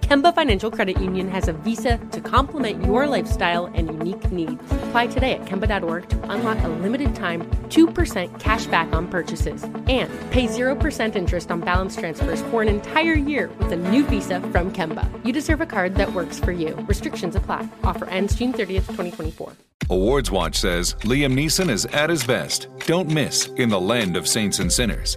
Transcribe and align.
Kemba 0.00 0.34
Financial 0.34 0.70
Credit 0.70 1.00
Union 1.00 1.28
has 1.28 1.48
a 1.48 1.52
visa 1.52 1.98
to 2.10 2.20
complement 2.20 2.84
your 2.84 3.06
lifestyle 3.06 3.66
and 3.66 3.88
unique 3.88 4.30
needs. 4.32 4.60
Apply 4.72 5.06
today 5.06 5.32
at 5.34 5.44
Kemba.org 5.44 6.08
to 6.08 6.30
unlock 6.30 6.58
a 6.64 6.68
limited 6.68 7.14
time 7.14 7.42
2% 7.68 8.40
cash 8.40 8.66
back 8.66 8.92
on 8.92 9.06
purchases 9.08 9.62
and 9.62 10.10
pay 10.30 10.46
0% 10.46 11.16
interest 11.16 11.50
on 11.50 11.60
balance 11.60 11.96
transfers 11.96 12.42
for 12.42 12.62
an 12.62 12.68
entire 12.68 13.14
year 13.14 13.50
with 13.58 13.72
a 13.72 13.76
new 13.76 14.04
visa 14.04 14.40
from 14.40 14.72
Kemba. 14.72 15.08
You 15.24 15.32
deserve 15.32 15.60
a 15.60 15.66
card 15.66 15.94
that 15.96 16.12
works 16.12 16.38
for 16.40 16.52
you. 16.52 16.74
Restrictions 16.88 17.36
apply. 17.36 17.68
Offer 17.84 18.06
ends 18.06 18.34
June 18.34 18.52
30th, 18.52 18.86
2024. 18.86 19.52
Awards 19.90 20.30
Watch 20.30 20.56
says 20.56 20.94
Liam 21.00 21.34
Neeson 21.34 21.68
is 21.68 21.84
at 21.86 22.10
his 22.10 22.24
best. 22.24 22.68
Don't 22.86 23.08
miss 23.08 23.46
In 23.56 23.68
the 23.68 23.80
Land 23.80 24.16
of 24.16 24.28
Saints 24.28 24.60
and 24.60 24.72
Sinners. 24.72 25.16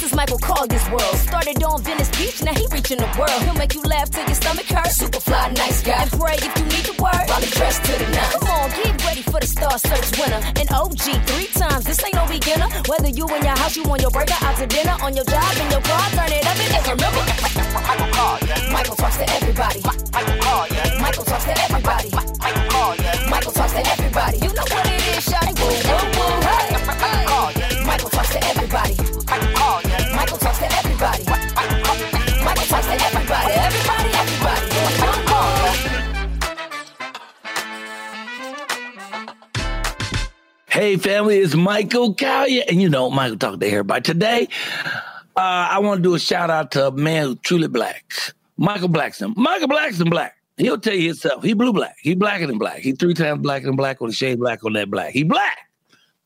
This 0.00 0.12
is 0.12 0.16
Michael 0.16 0.38
Colyar's 0.38 0.88
world. 0.88 1.14
Started 1.28 1.62
on 1.62 1.82
Venice 1.82 2.08
Beach, 2.16 2.42
now 2.42 2.54
he 2.54 2.64
reaching 2.72 2.96
the 2.96 3.10
world. 3.20 3.36
He'll 3.44 3.52
make 3.52 3.74
you 3.74 3.82
laugh 3.82 4.08
till 4.08 4.24
your 4.24 4.34
stomach 4.34 4.64
hurts. 4.64 4.96
Super 4.96 5.20
fly, 5.20 5.52
nice 5.52 5.82
guy. 5.82 6.00
And 6.00 6.10
pray 6.12 6.40
if 6.40 6.56
you 6.56 6.64
need 6.72 6.88
the 6.88 6.96
word. 6.96 7.28
While 7.28 7.44
he 7.44 7.50
dressed 7.52 7.84
to 7.84 7.92
the 7.92 8.08
nines. 8.08 8.32
Come 8.32 8.48
on, 8.48 8.70
get 8.70 8.96
ready 9.04 9.20
for 9.20 9.40
the 9.40 9.46
Star 9.46 9.76
Search 9.76 10.08
winner. 10.16 10.40
An 10.56 10.72
OG 10.72 11.20
three 11.28 11.52
times. 11.52 11.84
This 11.84 12.02
ain't 12.02 12.14
no 12.14 12.24
beginner. 12.24 12.72
Whether 12.88 13.12
you 13.12 13.28
in 13.28 13.44
your 13.44 13.52
house, 13.60 13.76
you 13.76 13.84
on 13.92 14.00
your 14.00 14.10
burger, 14.10 14.40
out 14.40 14.56
to 14.56 14.66
dinner, 14.66 14.96
on 15.04 15.12
your 15.12 15.28
job, 15.28 15.52
in 15.60 15.68
your 15.68 15.84
car, 15.84 16.08
turn 16.16 16.32
it 16.32 16.48
up 16.48 16.56
and 16.56 16.80
remember. 16.96 17.20
Michael 17.84 18.08
Colyar. 18.16 18.72
Michael 18.72 18.96
talks 18.96 19.18
to 19.20 19.28
everybody. 19.36 19.84
Michael 19.84 20.40
Colyar. 20.40 20.96
Michael 20.96 21.24
talks 21.28 21.44
to 21.44 21.59
Hey, 40.90 40.96
family, 40.96 41.38
it's 41.38 41.54
Michael 41.54 42.16
Colyar, 42.16 42.64
and 42.68 42.82
you 42.82 42.88
know, 42.88 43.10
Michael 43.10 43.38
talk 43.38 43.60
to 43.60 43.66
everybody. 43.68 44.00
Today, 44.00 44.48
uh, 45.36 45.68
I 45.70 45.78
want 45.78 45.98
to 45.98 46.02
do 46.02 46.16
a 46.16 46.18
shout 46.18 46.50
out 46.50 46.72
to 46.72 46.88
a 46.88 46.90
man 46.90 47.26
who's 47.26 47.36
truly 47.44 47.68
black, 47.68 48.12
Michael 48.56 48.88
Blackson. 48.88 49.36
Michael 49.36 49.68
Blackson 49.68 50.10
black. 50.10 50.36
He'll 50.56 50.80
tell 50.80 50.94
you 50.94 51.10
himself. 51.10 51.44
He 51.44 51.52
blue 51.52 51.72
black. 51.72 51.94
He 52.02 52.16
blacker 52.16 52.48
than 52.48 52.58
black. 52.58 52.80
He 52.80 52.90
three 52.90 53.14
times 53.14 53.40
blacker 53.40 53.66
than 53.66 53.76
black 53.76 54.00
with 54.00 54.10
a 54.10 54.14
shade 54.14 54.40
black 54.40 54.64
on 54.64 54.72
that 54.72 54.90
black. 54.90 55.12
He 55.12 55.22
black. 55.22 55.58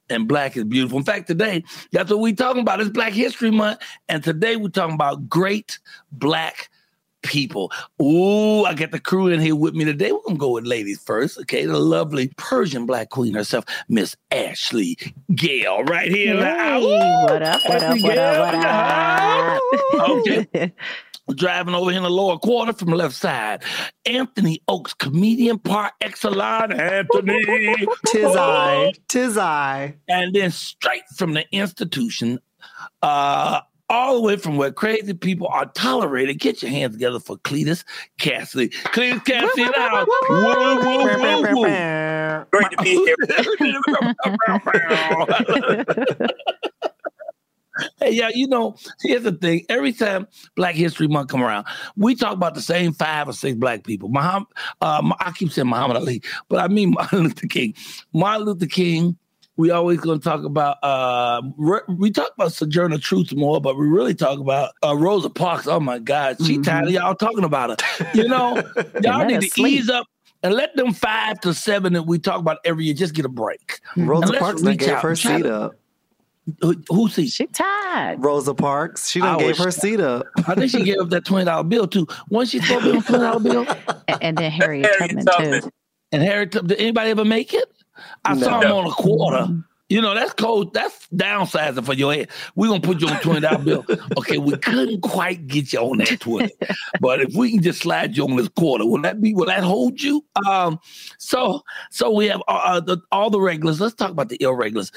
And 0.08 0.26
black 0.26 0.56
is 0.56 0.64
beautiful. 0.64 0.96
In 0.96 1.04
fact, 1.04 1.26
today, 1.26 1.62
that's 1.92 2.10
what 2.10 2.20
we 2.20 2.32
talking 2.32 2.62
about. 2.62 2.80
It's 2.80 2.88
Black 2.88 3.12
History 3.12 3.50
Month. 3.50 3.80
And 4.08 4.24
today 4.24 4.56
we're 4.56 4.68
talking 4.70 4.94
about 4.94 5.28
great 5.28 5.78
black 6.10 6.70
people. 7.24 7.72
Ooh, 8.00 8.64
I 8.64 8.74
got 8.74 8.92
the 8.92 9.00
crew 9.00 9.28
in 9.28 9.40
here 9.40 9.56
with 9.56 9.74
me 9.74 9.84
today. 9.84 10.12
We're 10.12 10.20
gonna 10.26 10.38
go 10.38 10.50
with 10.50 10.64
ladies 10.64 11.00
first, 11.00 11.38
okay? 11.40 11.66
The 11.66 11.78
lovely 11.78 12.30
Persian 12.36 12.86
black 12.86 13.10
queen 13.10 13.34
herself, 13.34 13.64
Miss 13.88 14.16
Ashley 14.30 14.96
Gale, 15.34 15.82
right 15.84 16.10
here. 16.10 16.34
in 16.34 16.40
the 16.40 16.46
house. 16.46 16.82
Hey, 16.82 17.24
what 17.24 17.42
up, 17.42 17.60
what 17.66 17.82
up, 17.82 18.00
what 18.02 18.18
up, 18.18 18.54
what 18.54 20.00
up? 20.00 20.10
Okay. 20.10 20.72
Driving 21.34 21.74
over 21.74 21.90
here 21.90 21.96
in 21.96 22.02
the 22.02 22.10
lower 22.10 22.36
quarter 22.36 22.74
from 22.74 22.90
the 22.90 22.96
left 22.96 23.14
side, 23.14 23.62
Anthony 24.04 24.60
Oaks, 24.68 24.92
comedian 24.92 25.58
par 25.58 25.90
excellence, 26.02 26.74
Anthony. 26.74 27.42
Tis 28.06 28.36
I, 28.36 28.92
tis 29.08 29.38
I. 29.38 29.94
And 30.06 30.34
then 30.34 30.50
straight 30.50 31.04
from 31.16 31.32
the 31.32 31.46
institution, 31.50 32.40
uh, 33.02 33.62
all 33.94 34.16
the 34.16 34.20
way 34.20 34.36
from 34.36 34.56
where 34.56 34.72
crazy 34.72 35.14
people 35.14 35.46
are 35.46 35.66
tolerated. 35.66 36.40
Get 36.40 36.62
your 36.62 36.70
hands 36.72 36.94
together 36.94 37.20
for 37.20 37.36
Cletus 37.38 37.84
Cassidy. 38.18 38.70
Cletus 38.70 39.24
Cassidy 39.24 39.62
in 39.62 39.68
the 39.68 39.80
house. 39.80 40.08
Woo, 40.28 40.36
woo, 40.36 41.06
woo, 41.20 41.60
woo. 41.60 42.44
Great 42.50 42.70
to 42.72 42.76
be 42.82 42.90
here. 43.04 43.16
Hey, 47.98 48.12
yeah, 48.12 48.30
you 48.32 48.46
know, 48.46 48.76
here's 49.02 49.24
the 49.24 49.32
thing. 49.32 49.64
Every 49.68 49.92
time 49.92 50.28
Black 50.54 50.76
History 50.76 51.08
Month 51.08 51.28
come 51.30 51.42
around, 51.42 51.66
we 51.96 52.14
talk 52.14 52.32
about 52.32 52.54
the 52.54 52.60
same 52.62 52.92
five 52.92 53.28
or 53.28 53.32
six 53.32 53.56
black 53.56 53.82
people. 53.82 54.08
Muhammad, 54.08 54.46
uh, 54.80 55.12
I 55.20 55.32
keep 55.32 55.50
saying 55.50 55.68
Muhammad 55.68 55.96
Ali, 55.96 56.22
but 56.48 56.60
I 56.60 56.68
mean 56.68 56.90
Martin 56.94 57.24
Luther 57.24 57.48
King. 57.48 57.74
Martin 58.12 58.46
Luther 58.46 58.66
King. 58.66 59.18
We 59.56 59.70
always 59.70 60.00
going 60.00 60.18
to 60.18 60.24
talk 60.24 60.44
about. 60.44 60.78
Uh, 60.82 61.42
re- 61.56 61.80
we 61.88 62.10
talk 62.10 62.32
about 62.36 62.52
Sojourner 62.52 62.98
Truth 62.98 63.34
more, 63.34 63.60
but 63.60 63.78
we 63.78 63.86
really 63.86 64.14
talk 64.14 64.40
about 64.40 64.72
uh, 64.84 64.96
Rosa 64.96 65.30
Parks. 65.30 65.66
Oh 65.68 65.78
my 65.78 65.98
God, 66.00 66.36
she 66.44 66.58
tired 66.58 66.86
of 66.86 66.90
y'all 66.92 67.14
talking 67.14 67.44
about 67.44 67.80
her. 67.80 68.10
You 68.14 68.26
know, 68.26 68.60
y'all 69.02 69.24
need 69.24 69.40
to 69.42 69.48
sleep. 69.48 69.80
ease 69.80 69.88
up. 69.90 70.06
And 70.42 70.52
let 70.52 70.76
them 70.76 70.92
five 70.92 71.40
to 71.40 71.54
seven 71.54 71.94
that 71.94 72.02
we 72.02 72.18
talk 72.18 72.38
about 72.38 72.58
every 72.66 72.84
year 72.84 72.92
just 72.94 73.14
get 73.14 73.24
a 73.24 73.30
break. 73.30 73.80
Rosa 73.96 74.34
Parks 74.34 74.60
done 74.60 74.72
reach 74.72 74.80
gave 74.80 74.90
out 74.90 75.02
her 75.02 75.16
seat 75.16 75.42
to- 75.44 75.54
up. 75.54 75.72
Who, 76.60 76.74
who 76.90 77.08
seat? 77.08 77.28
She 77.30 77.46
tired. 77.46 78.22
Rosa 78.22 78.52
Parks, 78.52 79.08
she 79.08 79.22
I 79.22 79.24
done 79.26 79.38
gave 79.38 79.48
wish- 79.48 79.58
her 79.64 79.70
seat 79.70 80.00
up. 80.00 80.26
I 80.46 80.54
think 80.54 80.70
she 80.70 80.82
gave 80.84 80.98
up 80.98 81.08
that 81.10 81.24
twenty 81.24 81.46
dollar 81.46 81.64
bill 81.64 81.86
too. 81.86 82.06
Once 82.28 82.50
she 82.50 82.58
supposed 82.60 82.84
to 82.84 82.90
be 82.90 82.96
on 82.98 83.02
twenty 83.04 83.22
dollar 83.24 83.40
bill, 83.40 83.66
A- 84.08 84.18
And 84.22 84.36
then 84.36 84.50
Harriet 84.50 84.84
Harriet 84.98 85.24
Tubman, 85.26 85.60
too. 85.62 85.70
And 86.12 86.22
Harry, 86.22 86.44
did 86.46 86.72
anybody 86.72 87.10
ever 87.10 87.24
make 87.24 87.54
it? 87.54 87.64
I 88.24 88.36
saw 88.36 88.60
him 88.60 88.72
on 88.72 88.86
a 88.86 88.90
quarter. 88.90 89.48
You 89.90 90.00
know 90.00 90.14
that's 90.14 90.32
cold. 90.32 90.72
That's 90.72 91.06
downsizing 91.08 91.84
for 91.84 91.92
your 91.92 92.14
head. 92.14 92.30
We're 92.56 92.68
gonna 92.68 92.80
put 92.80 93.02
you 93.02 93.06
on 93.08 93.20
twenty 93.20 93.40
dollar 93.40 93.62
bill. 93.62 93.84
Okay, 94.16 94.38
we 94.38 94.56
couldn't 94.56 95.02
quite 95.02 95.46
get 95.46 95.74
you 95.74 95.80
on 95.80 95.98
that 95.98 96.20
twenty, 96.20 96.52
but 97.00 97.20
if 97.20 97.34
we 97.34 97.50
can 97.52 97.62
just 97.62 97.80
slide 97.82 98.16
you 98.16 98.24
on 98.24 98.34
this 98.36 98.48
quarter, 98.48 98.86
will 98.86 99.02
that 99.02 99.20
be? 99.20 99.34
Will 99.34 99.44
that 99.46 99.62
hold 99.62 100.00
you? 100.00 100.24
Um, 100.48 100.80
so 101.18 101.60
so 101.90 102.10
we 102.10 102.26
have 102.28 102.40
uh, 102.48 102.62
uh, 102.64 102.80
the, 102.80 102.98
all 103.12 103.28
the 103.28 103.40
regulars. 103.40 103.78
Let's 103.78 103.94
talk 103.94 104.10
about 104.10 104.30
the 104.30 104.42
irregulars. 104.42 104.90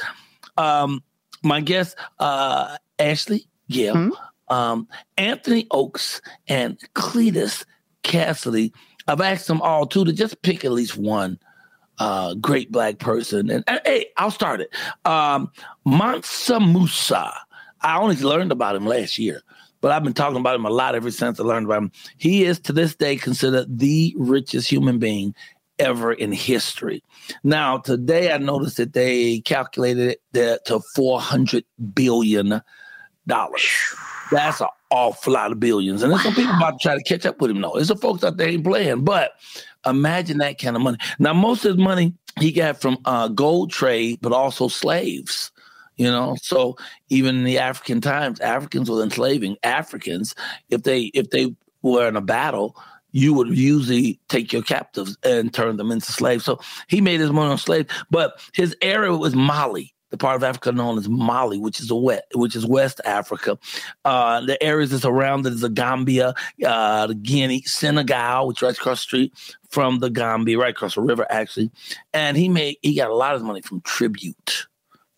Um, 0.55 1.03
my 1.43 1.59
guest, 1.59 1.97
uh, 2.19 2.77
Ashley 2.97 3.45
Gill, 3.69 3.93
Hmm? 3.93 4.09
um, 4.47 4.87
Anthony 5.17 5.67
Oaks, 5.71 6.21
and 6.47 6.79
Cletus 6.95 7.65
Cassidy. 8.03 8.73
I've 9.09 9.21
asked 9.21 9.47
them 9.47 9.61
all 9.61 9.85
too 9.85 10.05
to 10.05 10.13
just 10.13 10.41
pick 10.43 10.63
at 10.63 10.71
least 10.71 10.97
one 10.97 11.37
uh, 11.99 12.33
great 12.35 12.71
black 12.71 12.99
person. 12.99 13.49
And, 13.49 13.63
and, 13.67 13.81
hey, 13.85 14.07
I'll 14.17 14.31
start 14.31 14.61
it. 14.61 14.73
Um, 15.05 15.51
Mansa 15.85 16.59
Musa. 16.59 17.33
I 17.81 17.97
only 17.99 18.15
learned 18.17 18.51
about 18.51 18.75
him 18.75 18.85
last 18.85 19.19
year, 19.19 19.41
but 19.81 19.91
I've 19.91 20.03
been 20.03 20.13
talking 20.13 20.39
about 20.39 20.55
him 20.55 20.65
a 20.65 20.69
lot 20.69 20.95
ever 20.95 21.11
since 21.11 21.39
I 21.39 21.43
learned 21.43 21.67
about 21.67 21.83
him. 21.83 21.91
He 22.17 22.43
is 22.43 22.59
to 22.61 22.73
this 22.73 22.95
day 22.95 23.17
considered 23.17 23.77
the 23.77 24.15
richest 24.17 24.69
human 24.69 24.97
being 24.97 25.35
ever 25.79 26.11
in 26.11 26.31
history. 26.31 27.03
Now, 27.43 27.77
today 27.77 28.31
I 28.31 28.39
noticed 28.39 28.77
that 28.77 28.93
they 28.93 29.41
calculated 29.41 30.17
it 30.33 30.65
to 30.65 30.79
four 30.95 31.21
hundred 31.21 31.65
billion 31.93 32.61
dollars. 33.27 33.95
That's 34.31 34.59
an 34.59 34.67
awful 34.89 35.33
lot 35.33 35.51
of 35.51 35.59
billions. 35.59 36.01
And 36.01 36.11
there's 36.11 36.23
some 36.23 36.33
people 36.35 36.55
about 36.55 36.79
to 36.79 36.83
try 36.83 36.95
to 36.95 37.03
catch 37.03 37.25
up 37.25 37.39
with 37.39 37.51
him. 37.51 37.61
though. 37.61 37.73
there's 37.75 37.87
some 37.87 37.97
folks 37.97 38.23
out 38.23 38.37
there 38.37 38.49
ain't 38.49 38.63
playing. 38.63 39.03
But 39.03 39.31
imagine 39.89 40.37
that 40.39 40.59
kind 40.59 40.75
of 40.75 40.81
money. 40.81 40.97
Now, 41.19 41.33
most 41.33 41.65
of 41.65 41.75
his 41.75 41.83
money 41.83 42.13
he 42.39 42.51
got 42.51 42.79
from 42.81 42.97
uh, 43.05 43.27
gold 43.29 43.71
trade, 43.71 44.19
but 44.21 44.31
also 44.31 44.67
slaves. 44.67 45.51
You 45.95 46.11
know, 46.11 46.35
so 46.39 46.77
even 47.09 47.37
in 47.37 47.43
the 47.43 47.57
African 47.57 48.01
times, 48.01 48.39
Africans 48.39 48.89
were 48.89 49.01
enslaving 49.01 49.57
Africans. 49.63 50.35
If 50.69 50.83
they 50.83 51.05
if 51.15 51.31
they 51.31 51.55
were 51.81 52.07
in 52.07 52.15
a 52.15 52.21
battle, 52.21 52.75
you 53.11 53.33
would 53.33 53.47
usually 53.57 54.19
take 54.29 54.53
your 54.53 54.61
captives 54.61 55.17
and 55.23 55.51
turn 55.51 55.77
them 55.77 55.91
into 55.91 56.11
slaves. 56.11 56.45
So 56.45 56.59
he 56.87 57.01
made 57.01 57.19
his 57.19 57.31
money 57.31 57.51
on 57.51 57.57
slaves, 57.57 57.91
but 58.11 58.39
his 58.53 58.75
area 58.81 59.15
was 59.15 59.35
Mali, 59.35 59.93
the 60.09 60.17
part 60.17 60.35
of 60.35 60.43
Africa 60.43 60.71
known 60.71 60.97
as 60.97 61.09
Mali, 61.09 61.57
which 61.57 61.79
is 61.79 61.91
a 61.91 61.95
wet, 61.95 62.25
which 62.33 62.55
is 62.55 62.65
West 62.65 63.01
Africa. 63.05 63.57
Uh, 64.05 64.41
the 64.41 64.61
areas 64.63 64.91
that's 64.91 65.05
around 65.05 65.45
it 65.45 65.53
is 65.53 65.61
the 65.61 65.69
Gambia, 65.69 66.33
uh, 66.65 67.07
the 67.07 67.15
Guinea, 67.15 67.61
Senegal, 67.63 68.47
which 68.47 68.61
right 68.61 68.77
across 68.77 68.99
the 68.99 69.03
street 69.03 69.33
from 69.69 69.99
the 69.99 70.09
Gambia, 70.09 70.57
right 70.57 70.71
across 70.71 70.95
the 70.95 71.01
river 71.01 71.25
actually. 71.29 71.71
And 72.13 72.37
he 72.37 72.49
made 72.49 72.77
he 72.81 72.95
got 72.95 73.09
a 73.09 73.15
lot 73.15 73.35
of 73.35 73.41
money 73.43 73.61
from 73.61 73.81
tribute. 73.81 74.67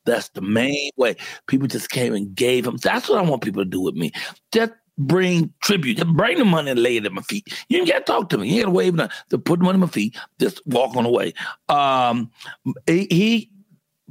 That's 0.05 0.29
the 0.29 0.41
main 0.41 0.91
way. 0.97 1.15
People 1.47 1.67
just 1.67 1.89
came 1.89 2.13
and 2.15 2.33
gave 2.33 2.65
him. 2.65 2.77
That's 2.77 3.09
what 3.09 3.19
I 3.19 3.21
want 3.21 3.43
people 3.43 3.63
to 3.63 3.69
do 3.69 3.81
with 3.81 3.95
me. 3.95 4.11
Just 4.51 4.71
bring 4.97 5.53
tribute. 5.61 5.97
Just 5.97 6.09
bring 6.09 6.37
the 6.37 6.45
money 6.45 6.71
and 6.71 6.81
lay 6.81 6.97
it 6.97 7.05
at 7.05 7.11
my 7.11 7.21
feet. 7.21 7.47
You 7.69 7.79
ain't 7.79 7.87
got 7.87 7.99
to 7.99 8.03
talk 8.05 8.29
to 8.29 8.37
me. 8.37 8.47
You 8.49 8.55
ain't 8.55 8.65
got 8.65 8.71
to 8.71 8.75
wave 8.75 8.95
nothing. 8.95 9.15
To 9.29 9.37
put 9.37 9.59
money 9.59 9.75
at 9.75 9.79
my 9.81 9.87
feet. 9.87 10.17
Just 10.39 10.65
walk 10.65 10.95
on 10.95 11.03
the 11.03 11.09
way. 11.09 11.33
Um, 11.69 12.31
he 12.87 13.51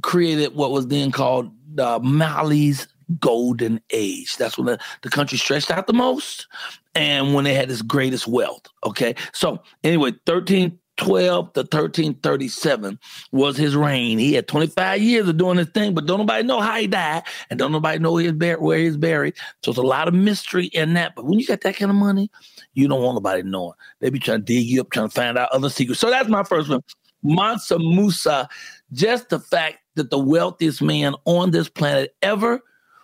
created 0.01 0.55
what 0.55 0.71
was 0.71 0.87
then 0.87 1.11
called 1.11 1.51
uh, 1.77 1.99
Mali's 2.01 2.87
golden 3.19 3.81
age. 3.89 4.37
That's 4.37 4.57
when 4.57 4.67
the, 4.67 4.79
the 5.01 5.09
country 5.09 5.37
stretched 5.37 5.71
out 5.71 5.87
the 5.87 5.93
most 5.93 6.47
and 6.95 7.33
when 7.33 7.45
they 7.45 7.53
had 7.53 7.71
its 7.71 7.81
greatest 7.81 8.27
wealth. 8.27 8.67
Okay. 8.85 9.15
So 9.33 9.61
anyway, 9.83 10.13
13 10.25 10.77
12 10.99 11.53
to 11.53 11.61
1337 11.61 12.99
was 13.31 13.55
his 13.55 13.73
reign. 13.73 14.19
He 14.19 14.33
had 14.33 14.49
25 14.49 15.01
years 15.01 15.29
of 15.29 15.37
doing 15.37 15.55
this 15.55 15.69
thing, 15.69 15.93
but 15.93 16.05
don't 16.05 16.19
nobody 16.19 16.43
know 16.45 16.59
how 16.59 16.77
he 16.77 16.87
died, 16.87 17.23
and 17.49 17.57
don't 17.57 17.71
nobody 17.71 17.99
know 17.99 18.17
his 18.17 18.33
bar- 18.33 18.59
where 18.59 18.77
he's 18.77 18.97
buried. 18.97 19.35
So 19.63 19.71
it's 19.71 19.77
a 19.77 19.81
lot 19.81 20.09
of 20.09 20.13
mystery 20.13 20.65
in 20.65 20.95
that. 20.95 21.15
But 21.15 21.23
when 21.23 21.39
you 21.39 21.47
got 21.47 21.61
that 21.61 21.77
kind 21.77 21.89
of 21.89 21.95
money, 21.95 22.29
you 22.73 22.89
don't 22.89 23.01
want 23.01 23.15
nobody 23.15 23.43
knowing. 23.43 23.75
They 24.01 24.09
be 24.09 24.19
trying 24.19 24.39
to 24.39 24.43
dig 24.43 24.65
you 24.65 24.81
up, 24.81 24.91
trying 24.91 25.07
to 25.07 25.15
find 25.15 25.37
out 25.37 25.49
other 25.51 25.69
secrets. 25.69 26.01
So 26.01 26.09
that's 26.09 26.27
my 26.27 26.43
first 26.43 26.69
one. 26.69 26.83
Mansa 27.23 27.79
Musa, 27.79 28.49
just 28.91 29.29
the 29.29 29.39
fact 29.39 29.77
that 29.99 30.09
the 30.09 30.17
wealthiest 30.19 30.81
man 30.81 31.13
on 31.25 31.51
this 31.51 31.69
planet 31.69 32.15
ever 32.21 32.61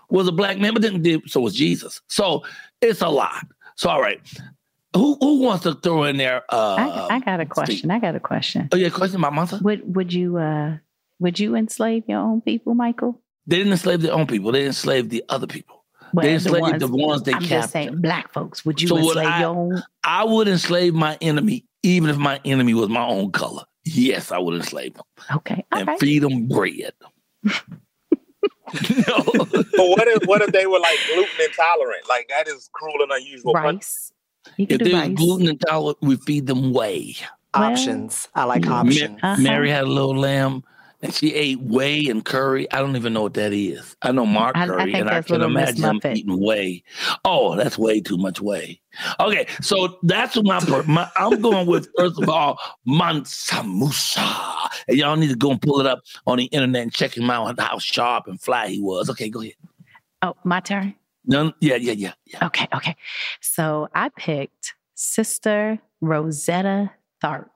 was 0.09 0.27
a 0.27 0.31
black 0.31 0.57
man, 0.57 0.73
but 0.73 0.81
didn't 0.81 1.03
do 1.03 1.21
so 1.27 1.39
was 1.41 1.53
Jesus. 1.55 2.01
So 2.09 2.43
it's 2.81 3.01
a 3.01 3.07
lot. 3.09 3.45
So 3.75 3.89
all 3.89 4.01
right. 4.01 4.19
Who 4.95 5.17
who 5.19 5.41
wants 5.41 5.63
to 5.63 5.73
throw 5.75 6.03
in 6.05 6.17
there? 6.17 6.43
Uh, 6.49 7.07
I, 7.09 7.15
I 7.15 7.19
got 7.19 7.39
a 7.41 7.45
question. 7.45 7.91
I 7.91 7.99
got 7.99 8.15
a 8.15 8.19
question. 8.19 8.69
Oh 8.71 8.77
yeah, 8.77 8.89
question 8.89 9.17
about 9.19 9.33
Mansa. 9.33 9.59
Would 9.61 9.95
would 9.95 10.13
you 10.13 10.37
uh 10.37 10.77
would 11.19 11.39
you 11.39 11.55
enslave 11.55 12.03
your 12.07 12.19
own 12.19 12.41
people, 12.41 12.73
Michael? 12.75 13.21
They 13.47 13.57
didn't 13.57 13.73
enslave 13.73 14.01
their 14.01 14.13
own 14.13 14.25
people. 14.27 14.51
They 14.51 14.65
enslaved 14.65 15.09
the 15.09 15.23
other 15.29 15.47
people. 15.47 15.83
Well, 16.13 16.23
they 16.23 16.29
the 16.29 16.33
enslaved 16.35 16.61
ones- 16.61 16.79
the 16.79 16.87
ones 16.87 17.23
they 17.23 17.33
I'm 17.33 17.39
captured. 17.41 17.55
just 17.61 17.71
saying, 17.73 18.01
black 18.01 18.31
folks. 18.31 18.63
Would 18.65 18.81
you 18.81 18.87
So 18.87 18.95
would 18.95 19.03
enslave 19.17 19.27
I- 19.27 19.39
your 19.41 19.49
own? 19.49 19.83
I 20.03 20.23
would 20.23 20.47
enslave 20.47 20.93
my 20.93 21.17
enemy, 21.19 21.65
even 21.83 22.09
if 22.09 22.17
my 22.17 22.39
enemy 22.45 22.73
was 22.73 22.87
my 22.89 23.05
own 23.05 23.31
color. 23.31 23.63
Yes, 23.85 24.31
I 24.31 24.37
would 24.39 24.55
enslave 24.55 24.95
them 24.95 25.03
Okay, 25.35 25.63
all 25.71 25.79
and 25.79 25.87
right. 25.87 25.99
feed 25.99 26.19
them 26.23 26.47
bread. 26.47 26.93
no. 27.43 27.53
But 28.73 29.87
what 29.89 30.07
if 30.07 30.25
what 30.27 30.41
if 30.41 30.51
they 30.51 30.65
were 30.65 30.79
like 30.79 30.97
gluten 31.13 31.29
intolerant? 31.45 32.07
Like 32.09 32.27
that 32.29 32.47
is 32.47 32.69
cruel 32.73 33.01
and 33.03 33.11
unusual. 33.11 33.53
punishment. 33.53 33.75
Rice. 33.77 34.11
You 34.57 34.67
could 34.67 34.81
If 34.81 34.85
do 34.87 34.91
they 34.93 34.99
rice. 34.99 35.15
gluten 35.17 35.47
intolerant, 35.47 35.97
we 36.01 36.15
feed 36.17 36.47
them 36.47 36.73
whey. 36.73 37.15
Well, 37.53 37.71
Options. 37.71 38.27
I 38.35 38.43
like 38.45 38.65
yeah. 38.65 38.71
options. 38.73 39.19
Uh-huh. 39.23 39.41
Mary 39.41 39.69
had 39.69 39.83
a 39.83 39.87
little 39.87 40.17
lamb, 40.17 40.63
and 41.05 41.13
she 41.13 41.33
ate 41.35 41.61
whey 41.61 42.07
and 42.07 42.25
curry. 42.25 42.69
I 42.71 42.79
don't 42.79 42.95
even 42.95 43.13
know 43.13 43.21
what 43.21 43.35
that 43.35 43.53
is. 43.53 43.95
I 44.01 44.11
know 44.11 44.25
Mark 44.25 44.57
I- 44.57 44.63
I 44.63 44.67
Curry, 44.67 44.91
think 44.91 44.95
and 44.97 45.09
I 45.09 45.21
can 45.21 45.41
imagine 45.41 45.83
him 45.83 46.01
eating 46.03 46.39
whey. 46.41 46.83
Oh, 47.23 47.55
that's 47.55 47.77
way 47.77 48.01
too 48.01 48.17
much 48.17 48.41
whey. 48.41 48.81
Okay, 49.19 49.45
so 49.61 49.99
that's 50.03 50.35
my, 50.43 50.59
my 50.87 51.09
I'm 51.15 51.41
going 51.41 51.67
with. 51.67 51.87
First 51.97 52.21
of 52.21 52.27
all, 52.29 52.59
Mansa 52.85 53.63
Musa, 53.63 54.21
and 54.87 54.97
y'all 54.97 55.15
need 55.15 55.29
to 55.29 55.35
go 55.35 55.51
and 55.51 55.61
pull 55.61 55.79
it 55.79 55.85
up 55.85 56.01
on 56.25 56.37
the 56.37 56.45
internet 56.45 56.81
and 56.81 56.93
check 56.93 57.15
him 57.15 57.29
out 57.29 57.59
how 57.59 57.77
sharp 57.77 58.27
and 58.27 58.41
fly 58.41 58.67
he 58.67 58.81
was. 58.81 59.09
Okay, 59.09 59.29
go 59.29 59.41
ahead. 59.41 59.53
Oh, 60.21 60.35
my 60.43 60.59
turn. 60.59 60.95
None, 61.25 61.53
yeah, 61.59 61.75
yeah, 61.75 61.93
yeah, 61.93 62.13
yeah. 62.25 62.45
Okay, 62.47 62.67
okay. 62.73 62.95
So 63.41 63.89
I 63.93 64.09
picked 64.09 64.73
Sister 64.95 65.79
Rosetta 66.01 66.91
Tharpe. 67.23 67.49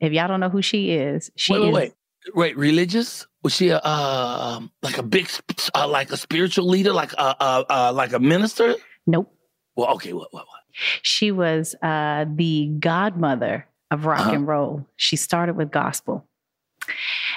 If 0.00 0.12
y'all 0.12 0.28
don't 0.28 0.40
know 0.40 0.48
who 0.48 0.62
she 0.62 0.92
is, 0.92 1.30
she 1.36 1.52
wait, 1.52 1.60
wait, 1.60 1.68
is 1.68 1.74
wait, 1.74 1.92
wait. 2.34 2.56
Religious? 2.56 3.26
Was 3.42 3.54
she 3.54 3.70
a 3.70 3.78
uh, 3.78 4.60
like 4.82 4.98
a 4.98 5.02
big, 5.02 5.28
uh, 5.74 5.88
like 5.88 6.10
a 6.12 6.16
spiritual 6.16 6.68
leader, 6.68 6.92
like 6.92 7.12
a 7.14 7.20
uh, 7.42 7.64
uh, 7.68 7.92
like 7.94 8.12
a 8.12 8.18
minister? 8.18 8.74
nope. 9.06 9.32
Well, 9.76 9.94
okay, 9.94 10.12
what, 10.12 10.32
what, 10.32 10.46
what? 10.46 10.60
She 11.02 11.30
was 11.32 11.74
uh, 11.82 12.26
the 12.34 12.66
godmother 12.80 13.66
of 13.90 14.04
rock 14.04 14.20
Uh-huh. 14.20 14.32
and 14.32 14.46
roll. 14.46 14.86
She 14.96 15.16
started 15.16 15.56
with 15.56 15.70
gospel, 15.70 16.28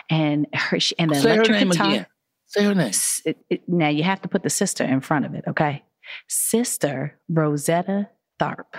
and 0.10 0.48
her 0.54 0.80
she- 0.80 0.96
and 1.00 1.12
the 1.12 1.16
Say 1.16 1.38
her 1.38 1.44
name 1.44 1.70
guitar. 1.70 1.88
again. 1.90 2.06
Say 2.48 2.64
her 2.66 2.76
name. 2.76 2.92
It- 3.26 3.38
it- 3.50 3.70
now 3.70 3.88
you 3.90 4.04
have 4.04 4.22
to 4.24 4.28
put 4.28 4.44
the 4.44 4.50
sister 4.50 4.84
in 4.84 5.00
front 5.02 5.26
of 5.26 5.34
it, 5.36 5.44
okay? 5.48 5.84
Sister 6.28 7.18
Rosetta 7.30 8.10
Tharpe. 8.40 8.76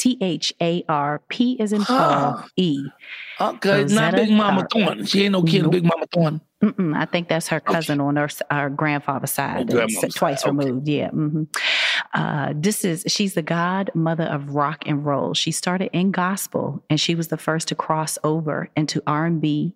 T 0.00 0.16
H 0.22 0.54
A 0.62 0.82
R 0.88 1.20
P 1.28 1.58
is 1.60 1.74
in 1.74 1.84
Paul 1.84 2.32
Huh. 2.38 2.48
E. 2.56 2.84
Ah, 3.38 3.50
okay, 3.52 3.82
it's 3.82 3.92
not 3.92 4.14
Big 4.14 4.30
Mama. 4.30 4.66
Thornton. 4.72 5.04
She 5.04 5.24
ain't 5.24 5.32
no 5.32 5.42
kid 5.42 5.62
Nope. 5.64 5.72
Big 5.72 5.84
Mama 5.84 6.06
Thornton. 6.10 6.40
Mm-mm, 6.62 6.94
I 6.94 7.06
think 7.06 7.28
that's 7.28 7.48
her 7.48 7.58
cousin 7.60 8.00
on 8.00 8.16
her, 8.16 8.28
our 8.50 8.68
grandfather's 8.68 9.30
side. 9.30 9.72
Oh, 9.72 9.86
twice 9.86 10.42
side, 10.42 10.50
okay. 10.50 10.66
removed. 10.66 10.88
Yeah. 10.88 11.08
hmm 11.08 11.44
Uh, 12.12 12.52
this 12.54 12.84
is 12.84 13.04
she's 13.08 13.32
the 13.34 13.42
godmother 13.42 14.24
of 14.24 14.50
rock 14.54 14.82
and 14.86 15.04
roll. 15.06 15.32
She 15.32 15.52
started 15.52 15.88
in 15.96 16.10
gospel, 16.10 16.82
and 16.90 17.00
she 17.00 17.14
was 17.14 17.28
the 17.28 17.38
first 17.38 17.68
to 17.68 17.74
cross 17.74 18.18
over 18.24 18.68
into 18.76 19.02
R 19.06 19.24
and 19.26 19.40
B 19.40 19.74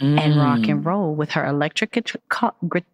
and 0.00 0.36
rock 0.36 0.58
Mm. 0.60 0.68
and 0.70 0.84
roll 0.84 1.14
with 1.14 1.30
her 1.30 1.46
electric 1.46 1.92
guit- 1.92 2.16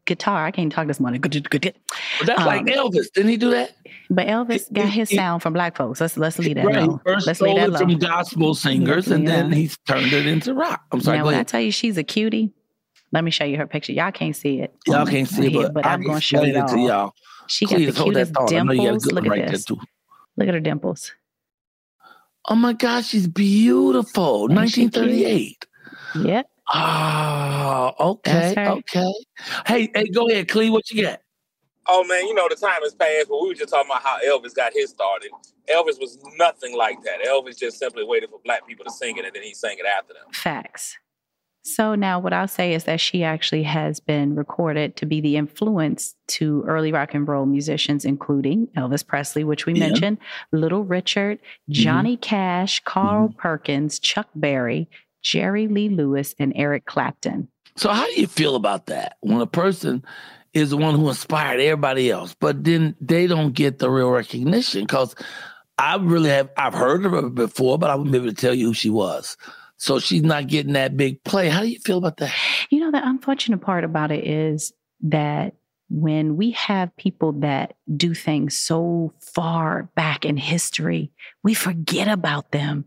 guitar. 0.05 0.47
I 0.47 0.51
can't 0.53 0.71
talk 0.73 0.87
this 0.87 1.01
morning. 1.01 1.21
But 1.21 1.33
But 1.33 2.27
that's 2.27 2.45
like 2.47 2.61
um, 2.63 2.67
Elvis. 2.67 3.13
Didn't 3.13 3.31
he 3.31 3.37
do 3.37 3.51
that? 3.51 3.73
But 4.09 4.27
Elvis 4.29 4.73
got 4.73 4.89
his 4.89 5.11
sound 5.11 5.43
from 5.43 5.53
black 5.53 5.77
folks. 5.77 6.01
Let's 6.01 6.17
let's 6.17 6.39
leave 6.39 6.55
that 6.57 6.65
Right. 6.67 6.77
Alone. 6.77 7.01
first 7.05 7.27
Let's 7.27 7.41
leave 7.41 7.57
that 7.57 7.71
it 7.71 7.79
from 7.79 7.99
gospel 7.99 8.55
singers, 8.55 9.09
and 9.09 9.27
then 9.27 9.51
he's 9.53 9.77
turned 9.89 10.13
it 10.13 10.27
into 10.27 10.55
rock. 10.55 10.83
I'm 10.93 11.01
sorry. 11.01 11.19
now, 11.19 11.25
when 11.27 11.35
I 11.35 11.43
tell 11.43 11.61
you 11.61 11.73
she's 11.73 11.99
a 11.99 12.05
cutie, 12.05 12.53
let 13.13 13.25
me 13.25 13.31
show 13.31 13.45
you 13.45 13.59
her 13.59 13.67
picture. 13.67 13.93
Y'all 13.93 14.11
can't 14.11 14.35
see 14.35 14.61
it. 14.61 14.75
Y'all 14.87 15.07
can't 15.07 15.29
see 15.29 15.47
it, 15.47 15.53
but, 15.53 15.75
but 15.75 15.87
I 15.87 15.93
I'm 15.93 16.03
going 16.03 16.17
to 16.17 16.21
show 16.21 16.43
you 16.43 16.57
it 16.57 16.69
to 16.69 16.79
y'all. 16.79 17.13
She 17.47 17.67
Please 17.67 17.87
got 17.87 17.95
the 17.95 18.01
hold 18.01 18.15
cutest 18.15 18.33
thought. 18.33 18.53
I 18.53 18.63
know 18.63 18.73
you 18.73 18.79
got 18.79 18.87
a 18.87 18.93
dimples. 18.93 19.13
Look 19.13 19.25
at 19.25 19.31
right 19.31 19.49
this. 19.49 19.65
too. 19.65 19.79
Look 20.37 20.49
at 20.49 20.55
her 20.55 20.61
dimples. 20.61 21.13
Oh 22.47 22.55
my 22.55 22.73
gosh, 22.73 23.09
she's 23.09 23.29
beautiful. 23.29 24.49
Ain't 24.51 24.71
she 24.71 24.89
cute? 24.89 24.97
1938. 24.97 25.67
Yep. 26.27 26.49
Oh, 26.75 27.93
okay, 28.01 28.55
okay. 28.57 29.13
Hey, 29.67 29.91
hey, 29.95 30.09
go 30.09 30.29
ahead, 30.29 30.49
Clee. 30.49 30.71
What 30.71 30.91
you 30.91 31.03
got? 31.03 31.21
Oh 31.87 32.05
man, 32.05 32.27
you 32.27 32.35
know 32.35 32.47
the 32.49 32.55
time 32.55 32.81
has 32.83 32.95
passed, 32.95 33.29
but 33.29 33.43
we 33.43 33.49
were 33.49 33.55
just 33.55 33.69
talking 33.69 33.91
about 33.91 34.03
how 34.03 34.19
Elvis 34.25 34.55
got 34.55 34.73
his 34.73 34.91
started. 34.91 35.31
Elvis 35.69 36.01
was 36.01 36.19
nothing 36.37 36.77
like 36.77 37.03
that. 37.03 37.19
Elvis 37.27 37.59
just 37.59 37.79
simply 37.79 38.05
waited 38.05 38.31
for 38.31 38.41
black 38.45 38.67
people 38.67 38.85
to 38.85 38.91
sing 38.91 39.17
it, 39.19 39.25
and 39.25 39.35
then 39.35 39.43
he 39.43 39.53
sang 39.53 39.77
it 39.79 39.87
after 39.87 40.15
them. 40.15 40.33
Facts. 40.33 40.97
So 41.65 41.95
now 41.95 42.19
what 42.19 42.33
I'll 42.33 42.49
say 42.49 42.75
is 42.75 42.85
that 42.85 43.01
she 43.01 43.23
actually 43.23 43.63
has 43.63 44.01
been 44.01 44.35
recorded 44.35 44.97
to 44.97 45.07
be 45.07 45.21
the 45.21 45.37
influence 45.37 46.15
to 46.29 46.65
early 46.67 46.93
rock 46.93 47.15
and 47.15 47.27
roll 47.27 47.47
musicians, 47.47 48.05
including 48.05 48.67
Elvis 48.77 49.07
Presley, 49.07 49.45
which 49.45 49.65
we 49.65 49.75
Yeah. 49.75 49.89
mentioned, 49.89 50.19
Little 50.51 50.85
Richard, 50.85 51.39
mm-hmm. 51.39 51.73
Johnny 51.73 52.17
Cash, 52.17 52.81
Carl 52.85 53.29
mm-hmm. 53.29 53.39
Perkins, 53.39 54.01
Chuck 54.01 54.29
Berry, 54.35 54.89
Jerry 55.23 55.69
Lee 55.69 55.89
Lewis, 55.89 56.35
and 56.39 56.53
Eric 56.57 56.85
Clapton. 56.85 57.49
So, 57.77 57.91
how 57.91 58.07
do 58.07 58.21
you 58.21 58.27
feel 58.27 58.57
about 58.57 58.87
that 58.87 59.17
when 59.21 59.41
a 59.41 59.47
person 59.47 60.05
is 60.53 60.71
the 60.71 60.77
one 60.77 60.97
who 60.97 61.09
inspired 61.09 61.61
everybody 61.61 62.11
else, 62.11 62.35
but 62.39 62.65
then 62.65 62.97
they 63.01 63.27
don't 63.27 63.53
get 63.55 63.79
the 63.79 63.89
real 63.89 64.11
recognition? 64.11 64.83
Because 64.83 65.15
I 65.79 65.97
really 65.97 66.29
have. 66.29 66.51
I've 66.57 66.75
heard 66.75 67.07
of 67.07 67.13
her 67.13 67.31
before, 67.31 67.79
but 67.79 67.89
I 67.89 67.95
wouldn't 67.95 68.13
be 68.13 68.19
able 68.19 68.29
to 68.29 68.35
tell 68.35 68.53
you 68.53 68.67
who 68.67 68.75
she 68.75 68.91
was. 68.91 69.37
So 69.83 69.99
she's 69.99 70.23
not 70.23 70.47
getting 70.47 70.75
that 70.75 70.97
big 70.97 71.25
play. 71.25 71.49
How 71.49 71.63
do 71.63 71.67
you 71.67 71.81
feel 71.81 71.99
about 71.99 72.19
that? 72.19 72.33
You 72.71 72.79
know, 72.79 72.93
the 72.93 73.05
unfortunate 73.05 73.63
part 73.63 73.83
about 73.83 74.13
it 74.13 74.25
is 74.25 74.73
that 75.01 75.57
when 75.91 76.37
we 76.37 76.53
have 76.53 76.97
people 76.97 77.33
that 77.41 77.75
do 77.97 78.15
things 78.15 78.57
so 78.57 79.13
far 79.19 79.91
back 79.97 80.25
in 80.25 80.37
history, 80.37 81.11
we 81.43 81.55
forget 81.55 82.07
about 82.07 82.53
them. 82.53 82.85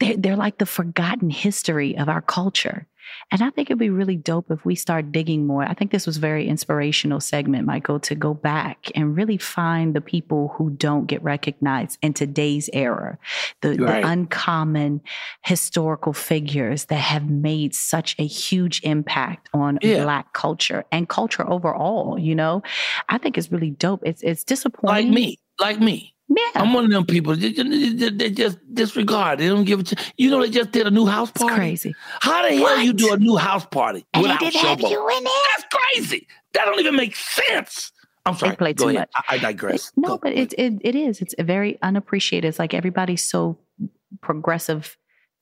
They're, 0.00 0.16
they're 0.16 0.36
like 0.36 0.58
the 0.58 0.66
forgotten 0.66 1.30
history 1.30 1.96
of 1.96 2.08
our 2.08 2.20
culture. 2.20 2.88
And 3.30 3.42
I 3.42 3.50
think 3.50 3.70
it'd 3.70 3.78
be 3.78 3.90
really 3.90 4.16
dope 4.16 4.50
if 4.50 4.64
we 4.64 4.74
start 4.74 5.12
digging 5.12 5.46
more. 5.46 5.64
I 5.64 5.74
think 5.74 5.90
this 5.90 6.06
was 6.06 6.16
very 6.16 6.48
inspirational 6.48 7.20
segment, 7.20 7.66
Michael, 7.66 8.00
to 8.00 8.14
go 8.14 8.34
back 8.34 8.90
and 8.94 9.16
really 9.16 9.38
find 9.38 9.94
the 9.94 10.00
people 10.00 10.54
who 10.56 10.70
don't 10.70 11.06
get 11.06 11.22
recognized 11.22 11.98
in 12.02 12.12
today's 12.12 12.70
era, 12.72 13.18
the, 13.60 13.70
right. 13.70 14.02
the 14.02 14.08
uncommon 14.08 15.00
historical 15.42 16.12
figures 16.12 16.86
that 16.86 16.96
have 16.96 17.28
made 17.28 17.74
such 17.74 18.14
a 18.18 18.26
huge 18.26 18.80
impact 18.82 19.48
on 19.52 19.78
yeah. 19.82 20.02
Black 20.04 20.32
culture 20.32 20.84
and 20.92 21.08
culture 21.08 21.48
overall. 21.48 22.18
You 22.18 22.34
know, 22.34 22.62
I 23.08 23.18
think 23.18 23.38
it's 23.38 23.50
really 23.50 23.70
dope. 23.70 24.02
It's 24.04 24.22
it's 24.22 24.44
disappointing. 24.44 25.08
Like 25.08 25.14
me, 25.14 25.38
like 25.58 25.80
me. 25.80 26.13
Yeah. 26.28 26.42
I'm 26.54 26.72
one 26.72 26.84
of 26.84 26.90
them 26.90 27.04
people. 27.04 27.36
They, 27.36 27.52
they, 27.52 28.08
they, 28.10 28.30
just 28.30 28.58
disregard. 28.72 29.40
They 29.40 29.48
don't 29.48 29.64
give 29.64 29.80
it. 29.80 29.86
To, 29.88 29.96
you 30.16 30.30
know, 30.30 30.40
they 30.40 30.50
just 30.50 30.72
did 30.72 30.86
a 30.86 30.90
new 30.90 31.06
house 31.06 31.30
party. 31.30 31.52
It's 31.52 31.58
crazy. 31.58 31.94
How 32.20 32.48
the 32.48 32.60
what? 32.60 32.76
hell 32.76 32.84
you 32.84 32.92
do 32.94 33.12
a 33.12 33.18
new 33.18 33.36
house 33.36 33.66
party 33.66 34.06
and 34.14 34.22
without 34.22 34.40
didn't 34.40 34.60
have 34.60 34.80
you 34.80 35.08
in 35.10 35.22
it? 35.22 35.30
That's 35.56 35.74
crazy. 35.74 36.26
That 36.54 36.64
don't 36.64 36.80
even 36.80 36.96
make 36.96 37.14
sense. 37.14 37.92
I'm 38.24 38.36
sorry. 38.36 38.52
They 38.52 38.56
play 38.56 38.72
too 38.72 38.92
much. 38.94 39.10
I, 39.14 39.22
I 39.28 39.38
digress. 39.38 39.92
no, 39.96 40.10
Go, 40.10 40.18
but 40.18 40.32
it, 40.32 40.54
it 40.54 40.80
it 40.80 40.94
is. 40.94 41.20
It's 41.20 41.34
very 41.38 41.78
unappreciated. 41.82 42.48
It's 42.48 42.58
like 42.58 42.72
everybody's 42.72 43.22
so 43.22 43.58
progressive 44.22 44.96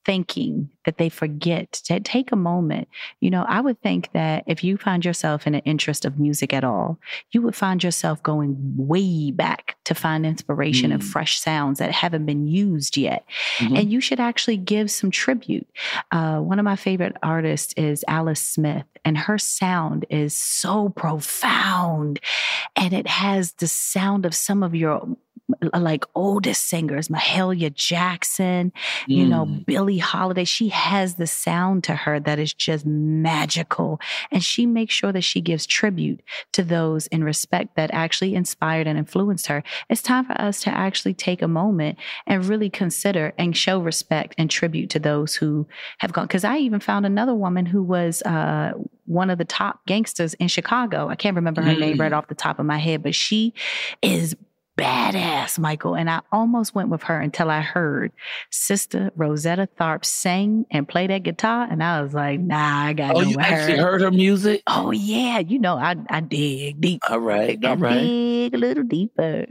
thinking 0.05 0.69
that 0.85 0.97
they 0.97 1.09
forget 1.09 1.71
to 1.71 1.99
take 1.99 2.31
a 2.31 2.35
moment. 2.35 2.87
You 3.19 3.29
know, 3.29 3.45
I 3.47 3.61
would 3.61 3.81
think 3.81 4.11
that 4.13 4.43
if 4.47 4.63
you 4.63 4.77
find 4.77 5.03
yourself 5.03 5.47
in 5.47 5.55
an 5.55 5.61
interest 5.61 6.03
of 6.05 6.19
music 6.19 6.53
at 6.53 6.63
all, 6.63 6.99
you 7.31 7.41
would 7.41 7.55
find 7.55 7.83
yourself 7.83 8.21
going 8.21 8.55
way 8.75 9.31
back 9.31 9.77
to 9.85 9.95
find 9.95 10.25
inspiration 10.25 10.91
mm. 10.91 10.95
and 10.95 11.03
fresh 11.03 11.39
sounds 11.39 11.79
that 11.79 11.91
haven't 11.91 12.25
been 12.25 12.47
used 12.47 12.97
yet. 12.97 13.25
Mm-hmm. 13.59 13.75
And 13.75 13.91
you 13.91 14.01
should 14.01 14.19
actually 14.19 14.57
give 14.57 14.91
some 14.91 15.11
tribute. 15.11 15.67
Uh, 16.11 16.39
one 16.39 16.59
of 16.59 16.65
my 16.65 16.75
favorite 16.75 17.15
artists 17.23 17.73
is 17.77 18.03
Alice 18.07 18.41
Smith, 18.41 18.85
and 19.05 19.17
her 19.17 19.37
sound 19.37 20.05
is 20.09 20.35
so 20.35 20.89
profound 20.89 22.19
and 22.75 22.93
it 22.93 23.07
has 23.07 23.53
the 23.53 23.67
sound 23.67 24.25
of 24.25 24.33
some 24.33 24.63
of 24.63 24.75
your 24.75 25.07
like 25.73 26.05
oldest 26.15 26.67
singers, 26.67 27.09
Mahalia 27.09 27.73
Jackson, 27.73 28.71
mm. 28.71 29.03
you 29.07 29.25
know, 29.25 29.45
mm. 29.45 29.65
Billie 29.65 29.97
Holiday. 29.97 30.45
She 30.45 30.69
has 30.69 31.15
the 31.15 31.27
sound 31.27 31.83
to 31.85 31.95
her 31.95 32.19
that 32.19 32.39
is 32.39 32.53
just 32.53 32.85
magical. 32.85 33.99
And 34.31 34.43
she 34.43 34.65
makes 34.65 34.93
sure 34.93 35.11
that 35.11 35.23
she 35.23 35.41
gives 35.41 35.65
tribute 35.65 36.21
to 36.53 36.63
those 36.63 37.07
in 37.07 37.23
respect 37.23 37.75
that 37.75 37.91
actually 37.93 38.35
inspired 38.35 38.87
and 38.87 38.97
influenced 38.97 39.47
her. 39.47 39.63
It's 39.89 40.01
time 40.01 40.25
for 40.25 40.39
us 40.39 40.61
to 40.63 40.69
actually 40.69 41.13
take 41.13 41.41
a 41.41 41.47
moment 41.47 41.99
and 42.25 42.45
really 42.45 42.69
consider 42.69 43.33
and 43.37 43.55
show 43.55 43.79
respect 43.79 44.35
and 44.37 44.49
tribute 44.49 44.89
to 44.91 44.99
those 44.99 45.35
who 45.35 45.67
have 45.99 46.13
gone. 46.13 46.25
Because 46.25 46.45
I 46.45 46.57
even 46.57 46.79
found 46.79 47.05
another 47.05 47.35
woman 47.35 47.65
who 47.65 47.83
was 47.83 48.21
uh, 48.23 48.73
one 49.05 49.29
of 49.29 49.37
the 49.37 49.45
top 49.45 49.85
gangsters 49.85 50.33
in 50.35 50.47
Chicago. 50.47 51.09
I 51.09 51.15
can't 51.15 51.35
remember 51.35 51.61
her 51.61 51.73
mm. 51.73 51.79
name 51.79 51.97
right 51.99 52.11
mm. 52.11 52.17
off 52.17 52.27
the 52.27 52.35
top 52.35 52.59
of 52.59 52.65
my 52.65 52.77
head, 52.77 53.03
but 53.03 53.13
she 53.13 53.53
is 54.01 54.35
badass, 54.77 55.59
Michael. 55.59 55.95
And 55.95 56.09
I 56.09 56.21
almost 56.31 56.73
went 56.73 56.89
with 56.89 57.03
her 57.03 57.19
until 57.19 57.49
I 57.49 57.61
heard 57.61 58.11
Sister 58.49 59.11
Rosetta 59.15 59.67
Tharpe 59.79 60.05
sing 60.05 60.65
and 60.71 60.87
play 60.87 61.07
that 61.07 61.23
guitar. 61.23 61.67
And 61.69 61.83
I 61.83 62.01
was 62.01 62.13
like, 62.13 62.39
nah, 62.39 62.85
I 62.85 62.93
got 62.93 63.15
oh, 63.15 63.21
you 63.21 63.37
actually 63.39 63.77
heard 63.77 64.01
her 64.01 64.11
music? 64.11 64.63
Oh, 64.67 64.91
yeah. 64.91 65.39
You 65.39 65.59
know, 65.59 65.75
I, 65.75 65.95
I 66.09 66.21
dig 66.21 66.81
deep. 66.81 67.01
All 67.09 67.19
right. 67.19 67.63
All 67.63 67.77
right. 67.77 67.99
Dig 67.99 68.55
a 68.55 68.57
little 68.57 68.83
deeper. 68.83 69.45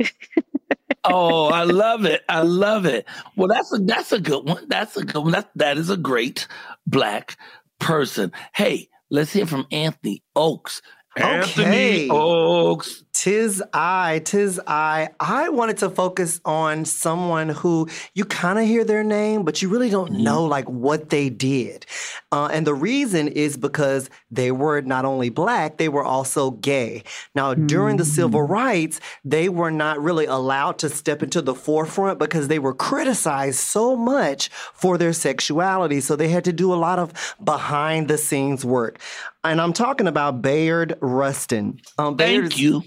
oh, 1.04 1.46
I 1.46 1.64
love 1.64 2.04
it. 2.04 2.22
I 2.28 2.42
love 2.42 2.86
it. 2.86 3.06
Well, 3.36 3.48
that's 3.48 3.72
a 3.72 3.78
that's 3.78 4.12
a 4.12 4.20
good 4.20 4.46
one. 4.46 4.66
That's 4.68 4.96
a 4.96 5.04
good 5.04 5.22
one. 5.22 5.32
That 5.32 5.50
that 5.56 5.78
is 5.78 5.90
a 5.90 5.96
great 5.96 6.46
black 6.86 7.36
person. 7.78 8.32
Hey, 8.54 8.88
let's 9.10 9.32
hear 9.32 9.46
from 9.46 9.66
Anthony 9.70 10.22
Oaks. 10.36 10.82
Anthony 11.16 11.66
okay. 11.66 12.08
Oaks. 12.10 13.04
Tis 13.14 13.62
I, 13.72 14.22
tis 14.24 14.58
I. 14.66 15.10
I 15.20 15.50
wanted 15.50 15.76
to 15.78 15.90
focus 15.90 16.40
on 16.44 16.86
someone 16.86 17.50
who 17.50 17.88
you 18.14 18.24
kind 18.24 18.58
of 18.58 18.64
hear 18.64 18.84
their 18.84 19.04
name, 19.04 19.44
but 19.44 19.60
you 19.60 19.68
really 19.68 19.90
don't 19.90 20.12
mm-hmm. 20.12 20.24
know 20.24 20.44
like 20.44 20.68
what 20.68 21.10
they 21.10 21.28
did. 21.28 21.84
Uh, 22.32 22.48
and 22.50 22.66
the 22.66 22.74
reason 22.74 23.28
is 23.28 23.58
because 23.58 24.08
they 24.30 24.50
were 24.50 24.80
not 24.80 25.04
only 25.04 25.28
black, 25.28 25.76
they 25.76 25.90
were 25.90 26.02
also 26.02 26.52
gay. 26.52 27.04
Now, 27.34 27.52
mm-hmm. 27.52 27.66
during 27.66 27.96
the 27.98 28.04
civil 28.06 28.40
mm. 28.40 28.48
rights, 28.48 29.00
they 29.24 29.50
were 29.50 29.70
not 29.70 30.00
really 30.00 30.26
allowed 30.26 30.78
to 30.78 30.88
step 30.88 31.22
into 31.22 31.42
the 31.42 31.54
forefront 31.54 32.18
because 32.18 32.48
they 32.48 32.58
were 32.58 32.74
criticized 32.74 33.58
so 33.58 33.94
much 33.94 34.48
for 34.48 34.96
their 34.96 35.12
sexuality. 35.12 36.00
So 36.00 36.16
they 36.16 36.28
had 36.28 36.44
to 36.44 36.52
do 36.52 36.72
a 36.72 36.76
lot 36.76 36.98
of 36.98 37.36
behind 37.44 38.08
the 38.08 38.16
scenes 38.16 38.64
work. 38.64 38.98
And 39.44 39.60
I'm 39.60 39.72
talking 39.72 40.06
about 40.06 40.40
Bayard 40.40 40.96
Rustin. 41.00 41.80
Um, 41.98 42.16
Thank 42.16 42.58
you. 42.58 42.82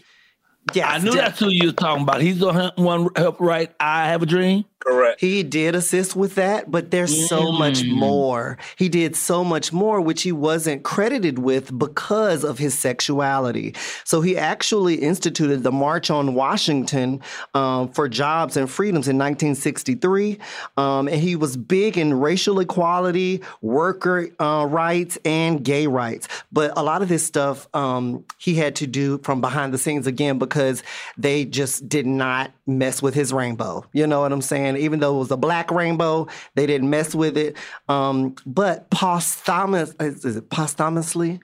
Yes, 0.73 0.87
I 0.89 0.97
knew 0.97 1.11
that's 1.11 1.39
who 1.39 1.49
you 1.49 1.67
were 1.67 1.73
talking 1.73 2.03
about. 2.03 2.21
He's 2.21 2.39
the 2.39 2.73
one 2.75 3.09
help 3.15 3.39
write 3.39 3.75
I 3.79 4.07
Have 4.07 4.23
a 4.23 4.25
Dream. 4.25 4.65
Correct. 4.85 5.19
He 5.19 5.41
did 5.41 5.73
assist 5.73 6.15
with 6.15 6.35
that, 6.35 6.69
but 6.69 6.91
there's 6.91 7.15
mm. 7.15 7.27
so 7.27 7.51
much 7.51 7.83
more. 7.85 8.59
He 8.75 8.87
did 8.87 9.15
so 9.15 9.43
much 9.43 9.73
more, 9.73 9.99
which 9.99 10.21
he 10.21 10.31
wasn't 10.31 10.83
credited 10.83 11.39
with 11.39 11.75
because 11.75 12.43
of 12.43 12.59
his 12.59 12.77
sexuality. 12.77 13.73
So 14.03 14.21
he 14.21 14.37
actually 14.37 14.95
instituted 14.95 15.63
the 15.63 15.71
March 15.71 16.11
on 16.11 16.35
Washington 16.35 17.21
um, 17.55 17.89
for 17.93 18.07
Jobs 18.07 18.57
and 18.57 18.69
Freedoms 18.69 19.07
in 19.07 19.17
1963. 19.17 20.37
Um, 20.77 21.07
and 21.07 21.19
he 21.19 21.35
was 21.35 21.57
big 21.57 21.97
in 21.97 22.19
racial 22.19 22.59
equality, 22.59 23.41
worker 23.63 24.29
uh, 24.39 24.67
rights, 24.69 25.17
and 25.25 25.63
gay 25.63 25.87
rights. 25.87 26.27
But 26.51 26.73
a 26.77 26.83
lot 26.83 27.01
of 27.01 27.09
this 27.09 27.25
stuff 27.25 27.67
um, 27.73 28.23
he 28.37 28.53
had 28.53 28.75
to 28.75 28.87
do 28.87 29.17
from 29.23 29.41
behind 29.41 29.73
the 29.73 29.79
scenes 29.79 30.05
again 30.05 30.37
because 30.37 30.83
they 31.17 31.43
just 31.43 31.89
did 31.89 32.05
not 32.05 32.51
mess 32.67 33.01
with 33.01 33.15
his 33.15 33.33
rainbow. 33.33 33.83
You 33.91 34.05
know 34.05 34.21
what 34.21 34.31
I'm 34.31 34.41
saying? 34.41 34.74
And 34.75 34.83
even 34.83 34.99
though 34.99 35.15
it 35.15 35.19
was 35.19 35.31
a 35.31 35.37
black 35.37 35.71
rainbow, 35.71 36.27
they 36.55 36.65
didn't 36.65 36.89
mess 36.89 37.15
with 37.15 37.37
it. 37.37 37.57
Um, 37.87 38.35
but 38.45 38.89
posthumous, 38.89 39.95
is, 39.99 40.25
is 40.25 40.35
it 40.35 40.49
posthumously? 40.49 41.39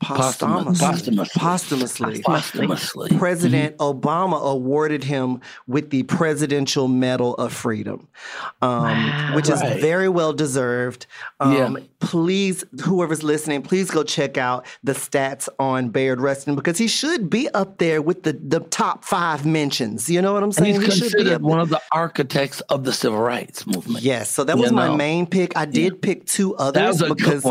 Posthumously. 0.00 0.86
Posthumously. 0.86 1.40
Posthumously. 1.40 2.22
Posthumously. 2.22 3.18
President 3.18 3.76
mm-hmm. 3.78 3.98
Obama 3.98 4.40
awarded 4.42 5.02
him 5.02 5.40
with 5.66 5.88
the 5.88 6.02
Presidential 6.02 6.86
Medal 6.86 7.34
of 7.36 7.52
Freedom, 7.52 8.06
um, 8.60 8.82
wow. 8.82 9.34
which 9.34 9.48
right. 9.48 9.76
is 9.76 9.80
very 9.80 10.10
well 10.10 10.34
deserved. 10.34 11.06
Um, 11.40 11.76
yeah. 11.76 11.82
Please, 12.00 12.62
whoever's 12.84 13.22
listening, 13.22 13.62
please 13.62 13.90
go 13.90 14.02
check 14.02 14.36
out 14.36 14.66
the 14.84 14.92
stats 14.92 15.48
on 15.58 15.88
Bayard 15.88 16.20
Rustin 16.20 16.54
because 16.56 16.76
he 16.76 16.88
should 16.88 17.30
be 17.30 17.48
up 17.50 17.78
there 17.78 18.02
with 18.02 18.22
the, 18.22 18.34
the 18.34 18.60
top 18.60 19.02
five 19.02 19.46
mentions. 19.46 20.10
You 20.10 20.20
know 20.20 20.34
what 20.34 20.42
I'm 20.42 20.52
saying? 20.52 20.74
And 20.74 20.84
he's 20.84 20.94
he 20.94 21.00
considered 21.00 21.40
one 21.42 21.58
of 21.58 21.70
the 21.70 21.80
architects 21.90 22.60
of 22.62 22.84
the 22.84 22.92
civil 22.92 23.18
rights 23.18 23.66
movement. 23.66 24.04
Yes. 24.04 24.30
So 24.30 24.44
that 24.44 24.58
was 24.58 24.70
you 24.70 24.76
my 24.76 24.88
know. 24.88 24.96
main 24.96 25.26
pick. 25.26 25.56
I 25.56 25.64
did 25.64 25.94
yeah. 25.94 25.98
pick 26.02 26.26
two 26.26 26.54
others 26.56 27.02
because 27.02 27.44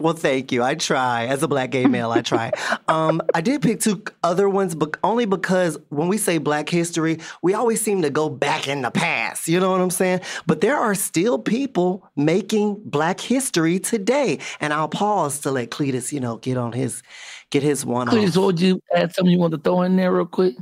well, 0.00 0.14
thank 0.14 0.52
you. 0.52 0.62
I 0.62 0.74
try. 0.74 1.26
As 1.26 1.42
a 1.42 1.48
black 1.48 1.70
gay 1.70 1.86
male, 1.86 2.10
I 2.10 2.22
try. 2.22 2.52
um, 2.88 3.22
I 3.34 3.40
did 3.40 3.62
pick 3.62 3.80
two 3.80 4.02
other 4.22 4.48
ones, 4.48 4.74
but 4.74 4.96
only 5.02 5.24
because 5.24 5.78
when 5.90 6.08
we 6.08 6.18
say 6.18 6.38
black 6.38 6.68
history, 6.68 7.18
we 7.42 7.54
always 7.54 7.80
seem 7.80 8.02
to 8.02 8.10
go 8.10 8.28
back 8.28 8.68
in 8.68 8.82
the 8.82 8.90
past. 8.90 9.48
You 9.48 9.60
know 9.60 9.70
what 9.70 9.80
I'm 9.80 9.90
saying? 9.90 10.20
But 10.46 10.60
there 10.60 10.76
are 10.76 10.94
still 10.94 11.38
people 11.38 12.08
making 12.16 12.80
black 12.84 13.20
history 13.20 13.78
today. 13.78 14.38
And 14.60 14.72
I'll 14.72 14.88
pause 14.88 15.40
to 15.40 15.50
let 15.50 15.70
Cletus, 15.70 16.12
you 16.12 16.20
know, 16.20 16.36
get 16.38 16.56
on 16.56 16.72
his 16.72 17.02
get 17.50 17.62
his 17.62 17.86
one 17.86 18.08
Cletus, 18.08 18.36
off. 18.36 18.44
would 18.46 18.60
you 18.60 18.80
add 18.94 19.14
something 19.14 19.30
you 19.30 19.38
want 19.38 19.52
to 19.52 19.58
throw 19.58 19.82
in 19.82 19.96
there 19.96 20.12
real 20.12 20.26
quick? 20.26 20.54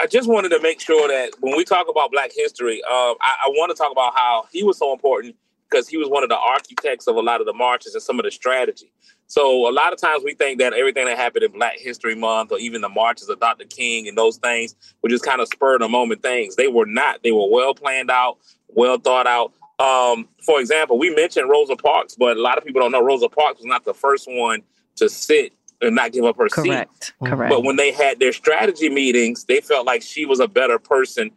I 0.00 0.06
just 0.06 0.28
wanted 0.28 0.50
to 0.50 0.62
make 0.62 0.80
sure 0.80 1.08
that 1.08 1.32
when 1.40 1.56
we 1.56 1.64
talk 1.64 1.88
about 1.90 2.12
black 2.12 2.30
history, 2.32 2.80
um, 2.84 3.16
I, 3.20 3.46
I 3.46 3.48
want 3.48 3.70
to 3.70 3.74
talk 3.76 3.90
about 3.90 4.14
how 4.14 4.46
he 4.52 4.62
was 4.62 4.78
so 4.78 4.92
important 4.92 5.34
because 5.70 5.88
he 5.88 5.96
was 5.96 6.08
one 6.08 6.22
of 6.22 6.28
the 6.28 6.38
architects 6.38 7.06
of 7.06 7.16
a 7.16 7.20
lot 7.20 7.40
of 7.40 7.46
the 7.46 7.52
marches 7.52 7.94
and 7.94 8.02
some 8.02 8.18
of 8.18 8.24
the 8.24 8.30
strategy. 8.30 8.92
So 9.26 9.68
a 9.68 9.72
lot 9.72 9.92
of 9.92 10.00
times 10.00 10.24
we 10.24 10.34
think 10.34 10.58
that 10.58 10.72
everything 10.72 11.04
that 11.06 11.18
happened 11.18 11.44
in 11.44 11.52
Black 11.52 11.78
History 11.78 12.14
Month 12.14 12.52
or 12.52 12.58
even 12.58 12.80
the 12.80 12.88
marches 12.88 13.28
of 13.28 13.38
Dr. 13.40 13.64
King 13.64 14.08
and 14.08 14.16
those 14.16 14.38
things 14.38 14.74
were 15.02 15.10
just 15.10 15.24
kind 15.24 15.40
of 15.40 15.48
spur 15.48 15.78
the 15.78 15.88
moment 15.88 16.22
things. 16.22 16.56
They 16.56 16.68
were 16.68 16.86
not. 16.86 17.22
They 17.22 17.32
were 17.32 17.48
well 17.50 17.74
planned 17.74 18.10
out, 18.10 18.38
well 18.68 18.98
thought 18.98 19.26
out. 19.26 19.52
Um, 19.78 20.28
for 20.44 20.60
example, 20.60 20.98
we 20.98 21.14
mentioned 21.14 21.48
Rosa 21.48 21.76
Parks, 21.76 22.16
but 22.18 22.36
a 22.36 22.40
lot 22.40 22.58
of 22.58 22.64
people 22.64 22.80
don't 22.80 22.90
know 22.90 23.02
Rosa 23.02 23.28
Parks 23.28 23.58
was 23.58 23.66
not 23.66 23.84
the 23.84 23.94
first 23.94 24.26
one 24.28 24.62
to 24.96 25.08
sit 25.08 25.52
and 25.80 25.94
not 25.94 26.12
give 26.12 26.24
up 26.24 26.36
her 26.38 26.48
correct, 26.48 27.04
seat. 27.04 27.12
Correct. 27.24 27.50
But 27.50 27.62
when 27.62 27.76
they 27.76 27.92
had 27.92 28.18
their 28.18 28.32
strategy 28.32 28.88
meetings, 28.88 29.44
they 29.44 29.60
felt 29.60 29.86
like 29.86 30.02
she 30.02 30.26
was 30.26 30.40
a 30.40 30.48
better 30.48 30.78
person 30.78 31.30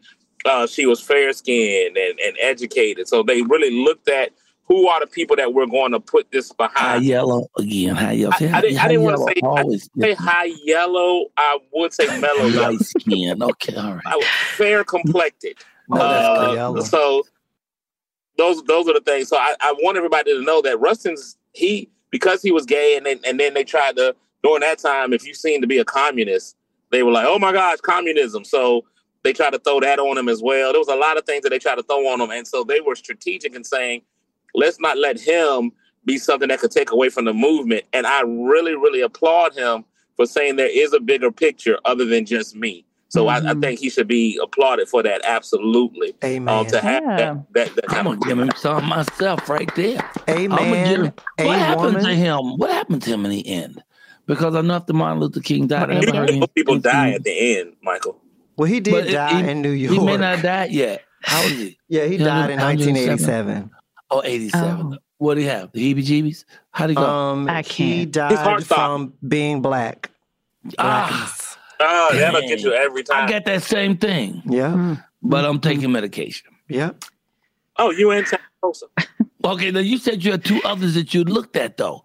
uh, 0.46 0.68
she 0.68 0.86
was 0.86 1.02
fair 1.02 1.34
skinned 1.34 1.98
and, 1.98 2.20
and 2.20 2.38
educated. 2.42 3.08
So 3.08 3.24
they 3.24 3.42
really 3.42 3.84
looked 3.84 4.10
at 4.10 4.32
who 4.66 4.88
are 4.88 5.02
the 5.02 5.08
people 5.08 5.36
that 5.36 5.54
we're 5.54 5.66
going 5.66 5.92
to 5.92 6.00
put 6.00 6.32
this 6.32 6.52
behind. 6.54 6.78
High 6.78 6.96
yellow 6.98 7.48
again. 7.58 7.96
High 7.96 8.14
yellow. 8.14 8.34
I, 8.40 8.58
I 8.58 8.62
didn't, 8.62 8.84
I 8.84 8.88
didn't 8.88 9.04
want 9.04 9.18
to 9.18 9.80
say, 9.80 9.90
say 10.00 10.14
high 10.14 10.52
yellow. 10.64 11.26
I 11.38 11.60
would 11.74 11.94
say 11.94 12.06
mellow 12.20 12.48
light 12.48 12.80
skin. 12.80 13.44
Okay, 13.44 13.76
all 13.76 13.96
right. 13.96 14.04
I, 14.06 14.22
fair 14.56 14.84
complected. 14.84 15.58
uh, 15.92 16.82
so 16.82 17.24
those 18.38 18.64
those 18.64 18.88
are 18.88 18.94
the 18.94 19.02
things. 19.02 19.28
So 19.28 19.38
I, 19.38 19.56
I 19.60 19.74
want 19.80 19.98
everybody 19.98 20.34
to 20.34 20.42
know 20.42 20.62
that 20.62 20.80
Rustin's 20.80 21.38
he 21.54 21.90
because 22.12 22.42
he 22.42 22.52
was 22.52 22.66
gay 22.66 22.96
and 22.96 23.06
then 23.06 23.20
and 23.26 23.40
then 23.40 23.54
they 23.54 23.64
tried 23.64 23.96
to 23.96 24.16
during 24.44 24.62
that 24.62 24.80
time 24.80 25.14
if 25.14 25.26
you 25.26 25.34
seemed 25.34 25.64
to 25.64 25.68
be 25.68 25.80
a 25.80 25.86
communist 25.86 26.56
they 26.92 27.04
were 27.04 27.12
like 27.12 27.26
oh 27.28 27.40
my 27.40 27.52
gosh 27.52 27.80
communism 27.82 28.44
so 28.44 28.86
they 29.24 29.34
tried 29.34 29.52
to 29.52 29.60
throw 29.60 29.80
that 29.80 30.00
on 30.00 30.18
him 30.18 30.30
as 30.30 30.42
well 30.42 30.72
there 30.72 30.80
was 30.80 30.88
a 30.88 30.96
lot 30.96 31.18
of 31.18 31.26
things 31.26 31.44
that 31.44 31.50
they 31.50 31.60
tried 31.60 31.76
to 31.76 31.84
throw 31.84 32.08
on 32.08 32.22
him 32.22 32.32
and 32.32 32.48
so 32.48 32.64
they 32.64 32.82
were 32.82 32.96
strategic 32.96 33.56
in 33.56 33.64
saying 33.64 34.02
let's 34.54 34.80
not 34.80 34.98
let 34.98 35.20
him 35.20 35.72
be 36.06 36.18
something 36.18 36.50
that 36.50 36.60
could 36.60 36.72
take 36.72 36.92
away 36.92 37.10
from 37.10 37.26
the 37.26 37.34
movement 37.34 37.84
and 37.94 38.08
i 38.08 38.22
really 38.22 38.76
really 38.76 39.02
applaud 39.02 39.54
him 39.56 39.84
for 40.16 40.26
saying 40.26 40.56
there 40.56 40.68
is 40.68 40.94
a 40.94 41.00
bigger 41.00 41.32
picture 41.32 41.78
other 41.86 42.06
than 42.06 42.26
just 42.26 42.56
me 42.56 42.86
so 43.12 43.26
mm-hmm. 43.26 43.30
I, 43.30 43.50
I, 43.50 43.54
mm-hmm. 43.54 43.60
think 43.60 43.80
he 43.82 43.90
should 43.90 44.08
be 44.08 44.40
applauded 44.42 44.88
for 44.88 45.04
that. 45.04 45.20
Absolutely. 45.26 46.16
Amen. 46.24 46.48
Um, 46.56 46.66
to 46.68 46.80
have 46.80 47.04
yeah. 47.04 47.18
that, 47.18 47.54
that, 47.54 47.76
that 47.76 47.86
I'm 47.90 48.06
gonna 48.06 48.20
give 48.20 48.40
him 48.40 48.50
some 48.56 48.86
myself 48.86 49.50
right 49.50 49.70
there. 49.76 50.10
Amen. 50.30 51.06
Him, 51.06 51.14
what 51.40 51.60
happened 51.60 52.00
to 52.00 52.16
him? 52.16 52.58
What 52.58 52.72
happened 52.72 53.02
to 53.02 53.10
him 53.10 53.26
in 53.26 53.32
the 53.32 53.46
end? 53.46 53.84
Because 54.28 54.56
I 54.56 54.62
know 54.62 54.76
after 54.76 54.94
Martin 54.94 55.20
Luther 55.20 55.42
King 55.42 55.68
died, 55.68 55.90
people 56.56 56.80
die 56.80 57.12
at 57.12 57.26
the 57.26 57.60
end, 57.60 57.74
Michael. 57.84 58.21
Well, 58.62 58.70
he 58.70 58.80
did 58.80 58.92
but 58.92 59.12
die 59.12 59.42
he, 59.42 59.50
in 59.50 59.64
New 59.64 59.72
York. 59.72 59.92
He 59.92 60.06
may 60.06 60.18
not 60.18 60.44
die 60.44 60.66
yet. 60.70 61.04
How 61.24 61.42
old 61.42 61.52
is 61.52 61.58
he? 61.58 61.80
yeah, 61.88 62.06
he 62.06 62.18
died 62.18 62.52
in 62.52 62.60
1987. 62.60 63.72
Oh, 64.12 64.22
87. 64.24 64.94
Oh. 64.94 64.98
What 65.18 65.34
do 65.34 65.42
you 65.42 65.50
have? 65.50 65.72
The 65.72 65.96
heebie-jeebies? 65.96 66.46
How 66.70 66.86
did 66.86 66.92
he 66.92 66.96
go? 66.98 67.04
Um, 67.04 67.50
I 67.50 67.64
can't. 67.64 67.90
He 67.90 68.06
died 68.06 68.64
from 68.64 69.16
being 69.28 69.64
black. 69.64 70.12
Ah. 70.78 71.58
Oh, 71.80 72.10
that'll 72.14 72.42
get 72.42 72.60
you 72.60 72.72
every 72.72 73.02
time. 73.02 73.24
I 73.24 73.28
get 73.28 73.46
that 73.46 73.64
same 73.64 73.98
thing. 73.98 74.44
Yeah. 74.46 74.68
Mm-hmm. 74.68 74.94
But 75.24 75.44
I'm 75.44 75.60
taking 75.60 75.92
medication. 75.92 76.52
Yeah. 76.70 76.92
Oh, 77.78 77.90
you 77.90 78.12
ain't 78.12 78.32
also. 78.62 78.92
okay, 79.44 79.72
now 79.72 79.80
you 79.80 79.98
said 79.98 80.24
you 80.24 80.30
had 80.34 80.46
two 80.46 80.62
others 80.64 80.94
that 80.94 81.16
you 81.16 81.24
looked 81.24 81.56
at 81.56 81.78
though. 81.78 82.04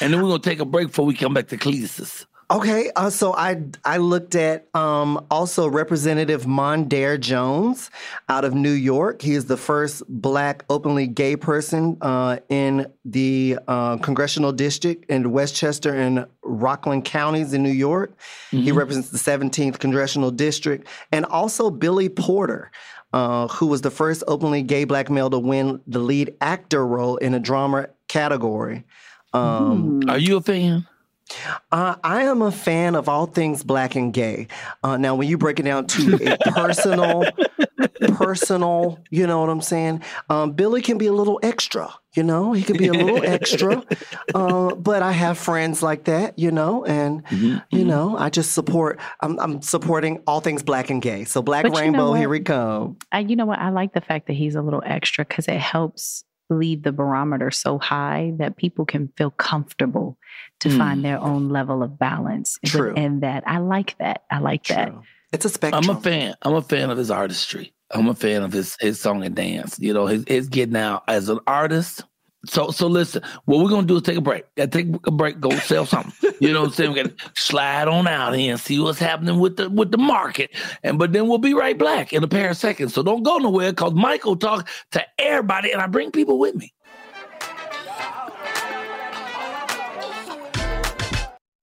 And 0.00 0.10
then 0.10 0.22
we're 0.22 0.30
gonna 0.30 0.42
take 0.42 0.60
a 0.60 0.64
break 0.64 0.86
before 0.86 1.04
we 1.04 1.12
come 1.12 1.34
back 1.34 1.48
to 1.48 1.58
Cletus. 1.58 2.24
Okay, 2.50 2.90
uh, 2.96 3.10
so 3.10 3.34
I 3.34 3.62
I 3.84 3.98
looked 3.98 4.34
at 4.34 4.74
um, 4.74 5.26
also 5.30 5.68
Representative 5.68 6.44
Mondaire 6.44 7.20
Jones 7.20 7.90
out 8.30 8.46
of 8.46 8.54
New 8.54 8.72
York. 8.72 9.20
He 9.20 9.34
is 9.34 9.44
the 9.44 9.58
first 9.58 10.02
Black 10.08 10.64
openly 10.70 11.06
gay 11.06 11.36
person 11.36 11.98
uh, 12.00 12.38
in 12.48 12.90
the 13.04 13.58
uh, 13.68 13.98
congressional 13.98 14.52
district 14.52 15.10
in 15.10 15.30
Westchester 15.30 15.92
and 15.92 16.26
Rockland 16.42 17.04
counties 17.04 17.52
in 17.52 17.62
New 17.62 17.68
York. 17.68 18.16
Mm-hmm. 18.50 18.64
He 18.64 18.72
represents 18.72 19.10
the 19.10 19.18
17th 19.18 19.78
congressional 19.78 20.30
district, 20.30 20.88
and 21.12 21.26
also 21.26 21.70
Billy 21.70 22.08
Porter. 22.08 22.70
Uh, 23.12 23.48
who 23.48 23.66
was 23.66 23.80
the 23.80 23.90
first 23.90 24.22
openly 24.28 24.62
gay 24.62 24.84
black 24.84 25.08
male 25.08 25.30
to 25.30 25.38
win 25.38 25.80
the 25.86 25.98
lead 25.98 26.34
actor 26.42 26.86
role 26.86 27.16
in 27.16 27.32
a 27.32 27.40
drama 27.40 27.88
category? 28.06 28.84
Um, 29.32 30.02
Are 30.08 30.18
you 30.18 30.36
a 30.36 30.42
fan? 30.42 30.86
Uh, 31.70 31.96
I 32.02 32.22
am 32.22 32.42
a 32.42 32.50
fan 32.50 32.94
of 32.94 33.08
all 33.08 33.26
things 33.26 33.62
black 33.62 33.94
and 33.94 34.12
gay. 34.12 34.48
Uh, 34.82 34.96
now, 34.96 35.14
when 35.14 35.28
you 35.28 35.38
break 35.38 35.60
it 35.60 35.64
down 35.64 35.86
to 35.86 36.32
a 36.32 36.38
personal, 36.52 37.24
personal, 38.14 38.98
you 39.10 39.26
know 39.26 39.40
what 39.40 39.50
I'm 39.50 39.60
saying? 39.60 40.02
Um, 40.30 40.52
Billy 40.52 40.82
can 40.82 40.98
be 40.98 41.06
a 41.06 41.12
little 41.12 41.38
extra, 41.42 41.92
you 42.14 42.22
know, 42.22 42.52
he 42.52 42.62
can 42.62 42.76
be 42.76 42.88
a 42.88 42.92
little 42.92 43.24
extra. 43.24 43.82
Uh, 44.34 44.74
but 44.74 45.02
I 45.02 45.12
have 45.12 45.38
friends 45.38 45.82
like 45.82 46.04
that, 46.04 46.38
you 46.38 46.50
know, 46.50 46.84
and, 46.84 47.24
mm-hmm, 47.24 47.44
you 47.70 47.80
mm-hmm. 47.80 47.88
know, 47.88 48.16
I 48.16 48.28
just 48.28 48.52
support, 48.52 49.00
I'm, 49.20 49.38
I'm, 49.40 49.62
supporting 49.62 50.22
all 50.26 50.40
things 50.40 50.62
black 50.62 50.90
and 50.90 51.00
gay. 51.00 51.24
So, 51.24 51.40
Black 51.40 51.64
but 51.64 51.76
Rainbow, 51.76 52.08
you 52.08 52.12
know 52.12 52.12
here 52.12 52.28
we 52.28 52.40
come. 52.40 52.98
I, 53.10 53.20
you 53.20 53.36
know 53.36 53.46
what? 53.46 53.58
I 53.58 53.70
like 53.70 53.94
the 53.94 54.02
fact 54.02 54.26
that 54.26 54.34
he's 54.34 54.54
a 54.54 54.60
little 54.60 54.82
extra 54.84 55.24
because 55.24 55.48
it 55.48 55.58
helps 55.58 56.24
leave 56.50 56.82
the 56.82 56.92
barometer 56.92 57.50
so 57.50 57.78
high 57.78 58.32
that 58.36 58.56
people 58.56 58.84
can 58.84 59.08
feel 59.16 59.30
comfortable 59.30 60.18
to 60.60 60.68
mm. 60.68 60.78
find 60.78 61.04
their 61.04 61.18
own 61.18 61.48
level 61.48 61.82
of 61.82 61.98
balance. 61.98 62.58
True. 62.64 62.94
And 62.96 63.22
that 63.22 63.44
I 63.46 63.58
like 63.58 63.96
that. 63.98 64.24
I 64.30 64.38
like 64.38 64.64
True. 64.64 64.76
that. 64.76 64.94
It's 65.32 65.44
a 65.44 65.50
spectrum. 65.50 65.84
I'm 65.84 65.96
a 65.96 66.00
fan. 66.00 66.34
I'm 66.42 66.54
a 66.54 66.62
fan 66.62 66.90
of 66.90 66.98
his 66.98 67.10
artistry. 67.10 67.72
I'm 67.90 68.08
a 68.08 68.14
fan 68.14 68.42
of 68.42 68.52
his 68.52 68.76
his 68.80 69.00
song 69.00 69.24
and 69.24 69.34
dance. 69.34 69.78
You 69.78 69.92
know, 69.94 70.06
his, 70.06 70.24
his 70.26 70.48
getting 70.48 70.76
out 70.76 71.04
as 71.08 71.28
an 71.28 71.40
artist. 71.46 72.04
So 72.46 72.70
so 72.70 72.86
listen, 72.86 73.22
what 73.46 73.62
we're 73.62 73.70
gonna 73.70 73.86
do 73.86 73.96
is 73.96 74.02
take 74.02 74.16
a 74.16 74.20
break. 74.20 74.44
Gotta 74.54 74.70
take 74.70 74.86
a 75.06 75.10
break, 75.10 75.40
go 75.40 75.50
sell 75.50 75.84
something. 75.84 76.12
you 76.40 76.52
know 76.52 76.60
what 76.60 76.68
I'm 76.68 76.72
saying? 76.74 76.92
We 76.92 77.02
gotta 77.02 77.14
slide 77.34 77.88
on 77.88 78.06
out 78.06 78.34
here 78.34 78.52
and 78.52 78.60
see 78.60 78.78
what's 78.78 79.00
happening 79.00 79.40
with 79.40 79.56
the 79.56 79.68
with 79.68 79.90
the 79.90 79.98
market. 79.98 80.50
And 80.84 80.98
but 80.98 81.12
then 81.12 81.26
we'll 81.26 81.38
be 81.38 81.54
right 81.54 81.76
back 81.76 82.12
in 82.12 82.22
a 82.22 82.28
pair 82.28 82.50
of 82.50 82.56
seconds. 82.56 82.94
So 82.94 83.02
don't 83.02 83.24
go 83.24 83.38
nowhere 83.38 83.72
because 83.72 83.92
Michael 83.92 84.36
talk 84.36 84.68
to 84.92 85.04
everybody 85.18 85.72
and 85.72 85.82
I 85.82 85.88
bring 85.88 86.12
people 86.12 86.38
with 86.38 86.54
me. 86.54 86.72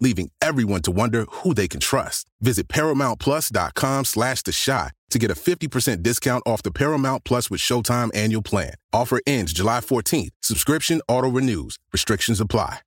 leaving 0.00 0.30
everyone 0.40 0.82
to 0.82 0.90
wonder 0.90 1.26
who 1.30 1.54
they 1.54 1.68
can 1.68 1.80
trust. 1.80 2.26
Visit 2.40 2.68
ParamountPlus.com 2.68 4.04
slash 4.04 4.42
The 4.42 4.52
Shot 4.52 4.92
to 5.10 5.18
get 5.18 5.30
a 5.30 5.34
50% 5.34 6.02
discount 6.02 6.42
off 6.46 6.62
the 6.62 6.70
Paramount 6.70 7.24
Plus 7.24 7.50
with 7.50 7.60
Showtime 7.60 8.10
annual 8.14 8.42
plan. 8.42 8.74
Offer 8.92 9.20
ends 9.26 9.52
July 9.52 9.80
14th. 9.80 10.30
Subscription 10.40 11.00
auto-renews. 11.08 11.78
Restrictions 11.92 12.40
apply. 12.40 12.80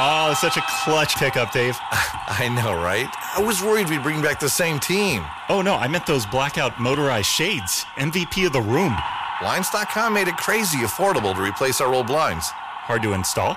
Oh, 0.00 0.32
such 0.38 0.56
a 0.56 0.62
clutch 0.84 1.16
pickup, 1.16 1.52
Dave. 1.52 1.76
I 1.90 2.48
know, 2.54 2.74
right? 2.80 3.08
I 3.36 3.42
was 3.42 3.62
worried 3.62 3.88
we'd 3.90 4.02
bring 4.02 4.22
back 4.22 4.38
the 4.38 4.48
same 4.48 4.78
team. 4.78 5.24
Oh, 5.48 5.60
no, 5.60 5.74
I 5.74 5.88
meant 5.88 6.06
those 6.06 6.24
blackout 6.26 6.80
motorized 6.80 7.26
shades. 7.26 7.84
MVP 7.96 8.46
of 8.46 8.52
the 8.52 8.60
room. 8.60 8.96
Blinds.com 9.40 10.12
made 10.12 10.28
it 10.28 10.36
crazy 10.36 10.78
affordable 10.78 11.34
to 11.34 11.42
replace 11.42 11.80
our 11.80 11.92
old 11.92 12.06
blinds. 12.06 12.48
Hard 12.50 13.02
to 13.02 13.12
install? 13.12 13.56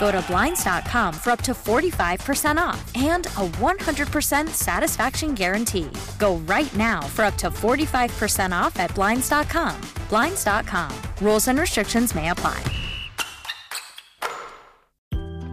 Go 0.00 0.10
to 0.10 0.24
Blinds.com 0.28 1.12
for 1.12 1.30
up 1.30 1.42
to 1.42 1.52
45% 1.52 2.56
off 2.56 2.90
and 2.96 3.26
a 3.26 3.46
100% 3.60 4.48
satisfaction 4.48 5.34
guarantee. 5.34 5.90
Go 6.18 6.36
right 6.48 6.74
now 6.74 7.02
for 7.02 7.26
up 7.26 7.36
to 7.36 7.50
45% 7.50 8.50
off 8.52 8.80
at 8.80 8.94
Blinds.com. 8.94 9.78
Blinds.com. 10.08 10.92
Rules 11.20 11.48
and 11.48 11.60
restrictions 11.60 12.14
may 12.14 12.30
apply. 12.30 12.64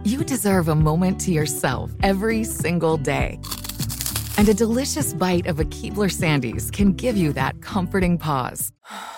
You 0.04 0.24
deserve 0.24 0.68
a 0.68 0.74
moment 0.74 1.20
to 1.22 1.30
yourself 1.30 1.90
every 2.02 2.42
single 2.42 2.96
day. 2.96 3.38
And 4.38 4.48
a 4.48 4.54
delicious 4.54 5.12
bite 5.12 5.46
of 5.46 5.60
a 5.60 5.64
Keebler 5.64 6.10
Sandies 6.10 6.72
can 6.72 6.94
give 6.94 7.18
you 7.18 7.34
that 7.34 7.60
comforting 7.60 8.16
pause. 8.16 8.72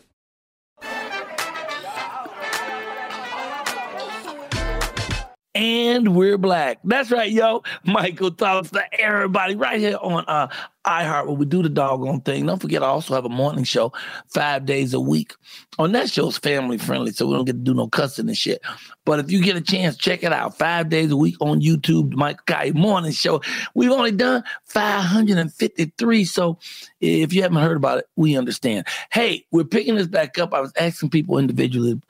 And 5.53 6.15
we're 6.15 6.37
black. 6.37 6.79
That's 6.85 7.11
right, 7.11 7.29
yo. 7.29 7.63
Michael 7.83 8.31
talks 8.31 8.69
to 8.69 8.83
everybody 8.97 9.55
right 9.55 9.81
here 9.81 9.97
on 10.01 10.23
uh, 10.25 10.47
iHeart 10.85 11.27
where 11.27 11.35
we 11.35 11.45
do 11.45 11.61
the 11.61 11.67
doggone 11.67 12.21
thing. 12.21 12.45
Don't 12.45 12.61
forget, 12.61 12.81
I 12.81 12.85
also 12.85 13.13
have 13.15 13.25
a 13.25 13.29
morning 13.29 13.65
show 13.65 13.91
five 14.29 14.65
days 14.65 14.93
a 14.93 14.99
week. 15.01 15.33
On 15.77 15.91
that 15.91 16.09
show's 16.09 16.37
family 16.37 16.77
friendly, 16.77 17.11
so 17.11 17.27
we 17.27 17.35
don't 17.35 17.43
get 17.43 17.53
to 17.53 17.57
do 17.59 17.73
no 17.73 17.89
cussing 17.89 18.29
and 18.29 18.37
shit. 18.37 18.61
But 19.03 19.19
if 19.19 19.29
you 19.29 19.41
get 19.43 19.57
a 19.57 19.61
chance, 19.61 19.97
check 19.97 20.23
it 20.23 20.31
out. 20.31 20.57
Five 20.57 20.87
days 20.87 21.11
a 21.11 21.17
week 21.17 21.35
on 21.41 21.59
YouTube, 21.59 22.13
Michael 22.13 22.43
Kai 22.45 22.71
Morning 22.71 23.11
Show. 23.11 23.41
We've 23.75 23.91
only 23.91 24.13
done 24.13 24.45
553. 24.67 26.23
So 26.23 26.59
if 27.01 27.33
you 27.33 27.41
haven't 27.41 27.61
heard 27.61 27.75
about 27.75 27.97
it, 27.97 28.05
we 28.15 28.37
understand. 28.37 28.87
Hey, 29.11 29.45
we're 29.51 29.65
picking 29.65 29.95
this 29.95 30.07
back 30.07 30.39
up. 30.39 30.53
I 30.53 30.61
was 30.61 30.71
asking 30.77 31.09
people 31.09 31.39
individually, 31.39 32.01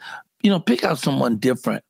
you 0.43 0.51
know, 0.51 0.59
pick 0.59 0.83
out 0.83 0.99
someone 0.99 1.37
different 1.37 1.83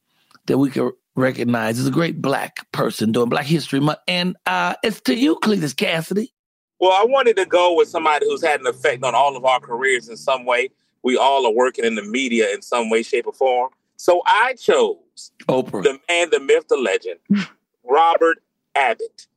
that 0.45 0.57
we 0.57 0.69
could 0.69 0.93
recognize 1.21 1.79
as 1.79 1.87
a 1.87 1.91
great 1.91 2.21
black 2.21 2.69
person 2.71 3.11
doing 3.11 3.29
Black 3.29 3.45
History 3.45 3.79
Month. 3.79 3.99
And 4.07 4.35
uh, 4.45 4.75
it's 4.83 4.99
to 5.01 5.15
you, 5.15 5.37
Cletus 5.37 5.75
Cassidy. 5.75 6.33
Well, 6.79 6.91
I 6.91 7.05
wanted 7.05 7.37
to 7.37 7.45
go 7.45 7.75
with 7.75 7.87
somebody 7.87 8.25
who's 8.27 8.43
had 8.43 8.59
an 8.59 8.67
effect 8.67 9.03
on 9.03 9.13
all 9.13 9.37
of 9.37 9.45
our 9.45 9.59
careers 9.59 10.09
in 10.09 10.17
some 10.17 10.45
way. 10.45 10.69
We 11.03 11.15
all 11.15 11.45
are 11.45 11.53
working 11.53 11.85
in 11.85 11.95
the 11.95 12.03
media 12.03 12.51
in 12.51 12.61
some 12.61 12.89
way, 12.89 13.03
shape, 13.03 13.27
or 13.27 13.33
form. 13.33 13.69
So 13.97 14.23
I 14.25 14.55
chose 14.55 15.31
Oprah, 15.47 15.83
the 15.83 15.99
man, 16.09 16.31
the 16.31 16.39
myth, 16.39 16.67
the 16.69 16.77
legend, 16.77 17.19
Robert 17.83 18.39
Abbott. 18.73 19.27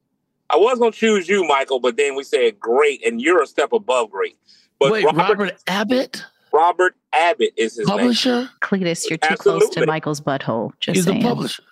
I 0.49 0.57
was 0.57 0.79
going 0.79 0.93
to 0.93 0.99
choose 0.99 1.29
you, 1.29 1.47
Michael, 1.47 1.81
but 1.81 1.97
then 1.97 2.15
we 2.17 2.25
said 2.25 2.59
great, 2.59 3.07
and 3.07 3.21
you're 3.21 3.43
a 3.43 3.47
step 3.47 3.73
above 3.73 4.11
great. 4.11 4.39
But 4.79 4.93
Wait, 4.93 5.05
Robert, 5.05 5.19
Robert 5.19 5.63
Abbott? 5.67 6.25
Robert 6.53 6.95
Abbott 7.13 7.53
is 7.57 7.77
his 7.77 7.87
publisher. 7.87 8.41
Name. 8.41 8.49
Cletus, 8.63 9.11
you're 9.11 9.19
too 9.19 9.29
Absolutely. 9.31 9.61
close 9.67 9.75
to 9.75 9.87
Michael's 9.87 10.21
butthole. 10.21 10.73
Just 10.81 10.97
He's 10.97 11.05
saying. 11.05 11.23
a 11.23 11.29
publisher. 11.29 11.63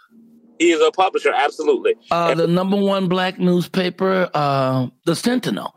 He 0.59 0.71
is 0.71 0.81
a 0.81 0.91
publisher, 0.93 1.33
absolutely. 1.33 1.95
Uh, 2.11 2.35
the 2.35 2.47
number 2.47 2.77
one 2.77 3.09
black 3.09 3.39
newspaper, 3.39 4.31
uh, 4.35 4.89
the 5.05 5.17
Sentinel. 5.17 5.77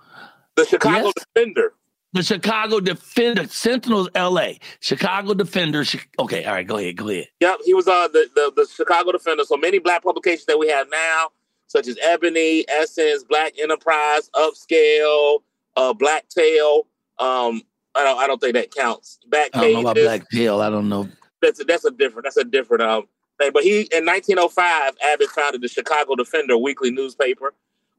The 0.56 0.66
Chicago 0.66 1.06
Yes. 1.06 1.14
Defender. 1.34 1.74
The 2.14 2.24
Chicago 2.24 2.80
Defender. 2.80 3.46
Sentinel's 3.48 4.10
L.A. 4.16 4.60
Chicago 4.80 5.34
Defender. 5.34 5.84
Okay, 6.20 6.46
all 6.46 6.54
right, 6.54 6.66
go 6.66 6.78
ahead, 6.78 6.96
go 6.96 7.10
ahead. 7.10 7.28
Yep, 7.42 7.58
he 7.66 7.74
was 7.74 7.88
uh, 7.88 8.08
the, 8.08 8.30
the 8.36 8.54
the 8.56 8.68
Chicago 8.74 9.12
Defender. 9.12 9.44
So 9.44 9.58
many 9.58 9.80
black 9.80 10.02
publications 10.04 10.46
that 10.46 10.58
we 10.58 10.70
have 10.70 10.88
now, 10.90 11.28
such 11.68 11.88
as 11.88 11.98
Ebony, 12.02 12.64
Essence, 12.70 13.26
Black 13.26 13.54
Enterprise, 13.62 14.30
Upscale, 14.34 15.40
uh, 15.76 15.94
Black 15.94 16.30
Tail. 16.30 16.88
Um, 17.20 17.62
I 17.96 18.04
don't 18.04 18.18
I 18.18 18.28
don't 18.28 18.40
think 18.40 18.54
that 18.54 18.74
counts. 18.74 19.20
Back 19.28 19.50
I 19.54 19.62
don't 19.62 19.74
know 19.74 19.80
about. 19.82 19.96
Black 19.98 20.30
Tail. 20.30 20.62
I 20.62 20.70
don't 20.70 20.88
know. 20.88 21.10
That's 21.42 21.60
a, 21.60 21.66
that's 21.66 21.84
a 21.84 21.92
different 21.92 22.24
that's 22.24 22.38
a 22.38 22.46
different 22.46 22.82
um 22.84 23.04
thing. 23.38 23.52
But 23.54 23.63
he 23.63 23.82
in 23.91 24.06
1905, 24.06 24.93
Abbott 25.04 25.30
founded 25.30 25.62
the 25.62 25.67
Chicago 25.67 26.15
Defender 26.15 26.58
weekly 26.58 26.91
newspaper. 26.91 27.54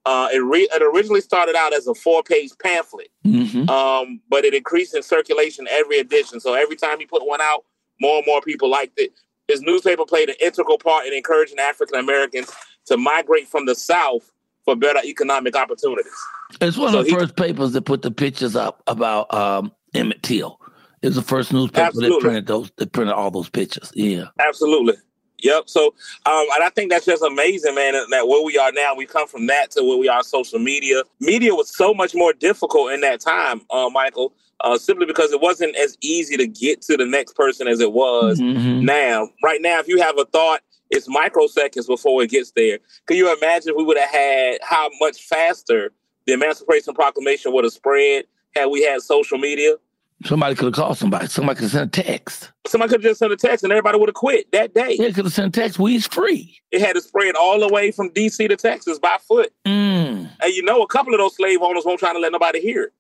Uh, 0.05 0.29
it, 0.33 0.39
re- 0.39 0.69
it 0.73 0.83
originally 0.83 1.21
started 1.21 1.57
out 1.57 1.75
as 1.75 1.89
a 1.89 1.95
four 1.95 2.23
page 2.23 2.51
pamphlet, 2.63 3.09
Mhm. 3.27 3.69
um, 3.69 4.21
but 4.31 4.45
it 4.45 4.55
increased 4.55 4.95
in 4.95 5.03
circulation 5.03 5.67
every 5.69 5.99
edition. 5.99 6.39
So 6.39 6.55
every 6.55 6.77
time 6.77 7.01
he 7.01 7.07
put 7.07 7.27
one 7.27 7.41
out, 7.41 7.65
more 8.01 8.19
and 8.19 8.27
more 8.27 8.41
people 8.41 8.71
liked 8.71 9.01
it. 9.01 9.13
His 9.49 9.63
newspaper 9.63 10.05
played 10.05 10.29
an 10.29 10.37
integral 10.41 10.79
part 10.79 11.07
in 11.07 11.13
encouraging 11.13 11.59
African 11.59 11.99
Americans 11.99 12.53
to 12.87 12.97
migrate 12.97 13.49
from 13.49 13.67
the 13.67 13.75
South 13.75 14.31
for 14.65 14.77
better 14.77 15.01
economic 15.05 15.57
opportunities. 15.57 16.13
It's 16.61 16.77
one 16.77 16.93
So 16.93 17.01
of 17.01 17.05
the 17.07 17.11
he- 17.11 17.17
first 17.17 17.35
papers 17.37 17.73
that 17.73 17.83
put 17.83 18.03
the 18.03 18.11
pictures 18.13 18.55
up 18.55 18.83
about 18.87 19.33
um, 19.35 19.73
Emmett 19.93 20.23
Till. 20.23 20.61
It 21.03 21.09
was 21.09 21.17
the 21.17 21.23
first 21.23 21.53
newspaper 21.53 21.91
that 22.01 22.19
printed 22.21 22.47
those. 22.47 22.71
That 22.77 22.93
printed 22.93 23.15
all 23.15 23.31
those 23.33 23.49
pictures. 23.49 23.91
Yeah. 23.95 24.27
Absolutely. 24.39 24.95
Yep. 25.39 25.65
So, 25.69 25.87
um, 26.25 26.47
and 26.55 26.65
I 26.65 26.71
think 26.71 26.91
that's 26.91 27.05
just 27.07 27.23
amazing, 27.23 27.75
man. 27.75 27.95
That 28.11 28.27
where 28.29 28.43
we 28.43 28.57
are 28.59 28.73
now, 28.73 28.95
we 28.95 29.07
come 29.07 29.29
from 29.29 29.47
that 29.47 29.71
to 29.73 29.83
where 29.83 29.99
we 29.99 30.09
are. 30.09 30.19
On 30.19 30.25
social 30.25 30.59
media, 30.59 31.03
media 31.21 31.55
was 31.55 31.75
so 31.75 31.93
much 31.93 32.15
more 32.15 32.33
difficult 32.33 32.93
in 32.93 33.03
that 33.03 33.21
time, 33.21 33.61
uh, 33.71 33.91
Michael. 33.91 34.33
Uh, 34.61 34.79
simply 34.79 35.05
because 35.05 35.33
it 35.33 35.41
wasn't 35.43 35.77
as 35.77 35.99
easy 36.01 36.35
to 36.39 36.47
get 36.47 36.81
to 36.81 36.97
the 36.97 37.05
next 37.05 37.35
person 37.37 37.69
as 37.69 37.79
it 37.81 37.93
was 37.93 38.41
Mhm. 38.41 38.81
now. 38.85 39.29
Right 39.43 39.61
now, 39.61 39.79
if 39.81 39.87
you 39.87 40.01
have 40.01 40.19
a 40.19 40.25
thought, 40.25 40.63
it's 40.91 41.07
microseconds 41.09 41.87
before 41.87 42.23
it 42.23 42.31
gets 42.31 42.53
there. 42.53 42.79
Can 43.07 43.19
you 43.19 43.31
imagine 43.37 43.73
if 43.73 43.77
we 43.77 43.85
would 43.85 43.99
have 43.99 44.09
had 44.09 44.59
how 44.63 44.89
much 44.99 45.21
faster 45.21 45.93
the 46.27 46.33
Emancipation 46.33 46.95
Proclamation 46.95 47.53
would 47.53 47.65
have 47.65 47.73
spread 47.75 48.25
had 48.55 48.67
we 48.67 48.83
had 48.83 49.03
social 49.03 49.37
media? 49.37 49.75
Somebody 50.25 50.55
could 50.55 50.67
have 50.67 50.75
called 50.75 50.97
somebody. 50.97 51.27
Somebody 51.27 51.57
could 51.57 51.65
have 51.65 51.73
sent 51.73 51.97
a 51.99 52.03
text. 52.03 52.51
Somebody 52.67 52.91
could 52.91 53.03
have 53.03 53.11
just 53.11 53.19
sent 53.19 53.33
a 53.33 53.37
text 53.37 53.63
and 53.65 53.73
everybody 53.73 53.99
would 53.99 54.09
have 54.09 54.15
quit 54.15 54.51
that 54.53 54.73
day. 54.73 54.97
Yeah, 54.99 55.11
could 55.11 55.27
have 55.27 55.33
sent 55.33 55.55
a 55.55 55.61
text. 55.61 55.79
We's 55.79 56.07
free. 56.07 56.59
It 56.71 56.81
had 56.81 56.95
to 56.97 57.03
spread 57.03 57.37
all 57.37 57.61
the 57.61 57.69
way 57.69 57.91
from 57.91 58.11
DC 58.11 58.49
to 58.49 58.57
Texas 58.57 58.99
by 58.99 59.19
foot. 59.29 59.53
Mm. 59.67 60.31
And 60.41 60.55
you 60.55 60.63
know, 60.63 60.83
a 60.83 60.87
couple 60.87 61.13
of 61.13 61.19
those 61.19 61.37
slave 61.37 61.61
owners 61.61 61.85
won't 61.85 62.01
try 62.01 62.15
to 62.15 62.19
let 62.19 62.33
nobody 62.33 62.61
hear 62.61 62.85
it. 62.85 62.93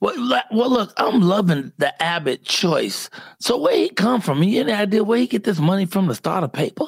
Well, 0.00 0.42
well, 0.50 0.68
look, 0.68 0.92
I'm 0.96 1.20
loving 1.20 1.72
the 1.78 2.02
Abbott 2.02 2.44
choice. 2.44 3.08
So 3.40 3.56
where 3.56 3.76
he 3.76 3.88
come 3.88 4.20
from? 4.20 4.42
You 4.42 4.60
any 4.60 4.72
idea 4.72 5.04
where 5.04 5.18
he 5.18 5.28
get 5.28 5.44
this 5.44 5.60
money 5.60 5.86
from 5.86 6.08
to 6.08 6.14
start 6.14 6.42
a 6.42 6.48
paper? 6.48 6.86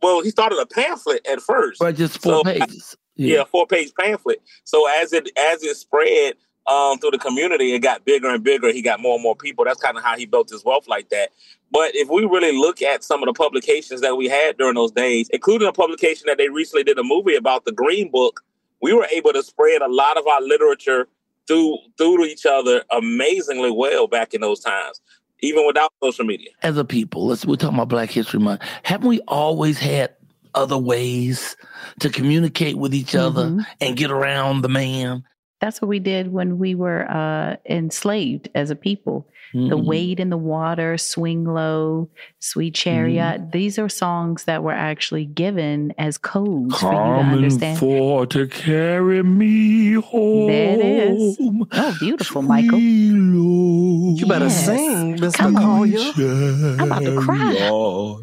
Well, 0.00 0.22
he 0.22 0.30
started 0.30 0.58
a 0.58 0.66
pamphlet 0.66 1.26
at 1.26 1.40
first. 1.40 1.82
Or 1.82 1.90
just 1.90 2.22
four 2.22 2.34
So, 2.34 2.44
pages? 2.44 2.96
Yeah, 3.16 3.44
four 3.44 3.66
page 3.66 3.92
pamphlet. 3.98 4.40
So 4.64 4.88
as 5.02 5.12
it 5.12 5.28
as 5.36 5.62
it 5.62 5.76
spread 5.76 6.34
um, 6.66 6.98
through 6.98 7.10
the 7.10 7.18
community, 7.18 7.74
it 7.74 7.80
got 7.80 8.04
bigger 8.04 8.28
and 8.28 8.42
bigger. 8.42 8.72
He 8.72 8.80
got 8.82 9.00
more 9.00 9.14
and 9.14 9.22
more 9.22 9.36
people. 9.36 9.64
That's 9.64 9.80
kind 9.80 9.96
of 9.98 10.02
how 10.04 10.16
he 10.16 10.24
built 10.26 10.48
his 10.50 10.64
wealth 10.64 10.88
like 10.88 11.10
that. 11.10 11.30
But 11.70 11.94
if 11.94 12.08
we 12.08 12.24
really 12.24 12.56
look 12.56 12.80
at 12.82 13.04
some 13.04 13.22
of 13.22 13.26
the 13.26 13.32
publications 13.34 14.00
that 14.00 14.16
we 14.16 14.28
had 14.28 14.56
during 14.56 14.74
those 14.74 14.92
days, 14.92 15.28
including 15.30 15.68
a 15.68 15.72
publication 15.72 16.24
that 16.26 16.38
they 16.38 16.48
recently 16.48 16.84
did 16.84 16.98
a 16.98 17.02
movie 17.04 17.34
about, 17.34 17.64
the 17.64 17.72
Green 17.72 18.10
Book, 18.10 18.42
we 18.80 18.92
were 18.92 19.06
able 19.12 19.32
to 19.32 19.42
spread 19.42 19.82
a 19.82 19.88
lot 19.88 20.16
of 20.16 20.26
our 20.26 20.40
literature 20.40 21.08
through 21.46 21.76
through 21.98 22.18
to 22.18 22.22
each 22.24 22.46
other 22.46 22.82
amazingly 22.90 23.70
well 23.70 24.06
back 24.06 24.32
in 24.32 24.40
those 24.40 24.60
times, 24.60 25.00
even 25.40 25.66
without 25.66 25.92
social 26.02 26.24
media. 26.24 26.50
As 26.62 26.78
a 26.78 26.84
people, 26.84 27.26
let's 27.26 27.44
we're 27.44 27.56
talking 27.56 27.76
about 27.76 27.88
Black 27.88 28.10
History 28.10 28.40
Month. 28.40 28.62
Haven't 28.82 29.08
we 29.08 29.20
always 29.28 29.78
had 29.78 30.14
other 30.54 30.78
ways 30.78 31.56
to 32.00 32.08
communicate 32.08 32.76
with 32.78 32.94
each 32.94 33.14
other 33.14 33.46
Mhm. 33.50 33.66
and 33.80 33.96
get 33.96 34.10
around 34.10 34.62
the 34.62 34.68
man? 34.68 35.24
That's 35.64 35.80
what 35.80 35.88
we 35.88 35.98
did 35.98 36.30
when 36.30 36.58
we 36.58 36.74
were 36.74 37.10
uh, 37.10 37.56
enslaved 37.64 38.50
as 38.54 38.68
a 38.68 38.76
people. 38.76 39.26
The 39.54 39.78
Mhm. 39.78 39.84
Wade 39.86 40.20
in 40.20 40.28
the 40.30 40.36
Water, 40.36 40.98
Swing 40.98 41.44
Low, 41.44 42.10
Sweet 42.40 42.74
Chariot. 42.74 43.52
These 43.52 43.78
are 43.78 43.88
songs 43.88 44.44
that 44.44 44.62
were 44.64 44.72
actually 44.90 45.24
given 45.24 45.94
as 45.96 46.18
codes 46.18 46.76
for 46.80 46.92
you 46.92 46.98
to 46.98 47.04
Coming 47.22 47.34
understand. 47.36 47.78
for 47.78 48.26
to 48.26 48.46
carry 48.48 49.22
me 49.22 49.94
home. 49.94 50.48
There 50.48 50.74
it 50.74 50.84
is. 50.84 51.38
Oh, 51.40 51.96
beautiful, 52.00 52.42
Michael. 52.42 52.78
You 52.80 54.26
better 54.26 54.46
Yes. 54.46 54.66
sing, 54.66 55.16
Mr. 55.18 55.34
Come 55.38 55.56
on. 55.56 55.88
Colyar. 55.88 56.80
I'm 56.80 56.90
about 56.92 57.02
to 57.04 57.16
cry. 57.16 57.54
Chariot, 57.54 58.20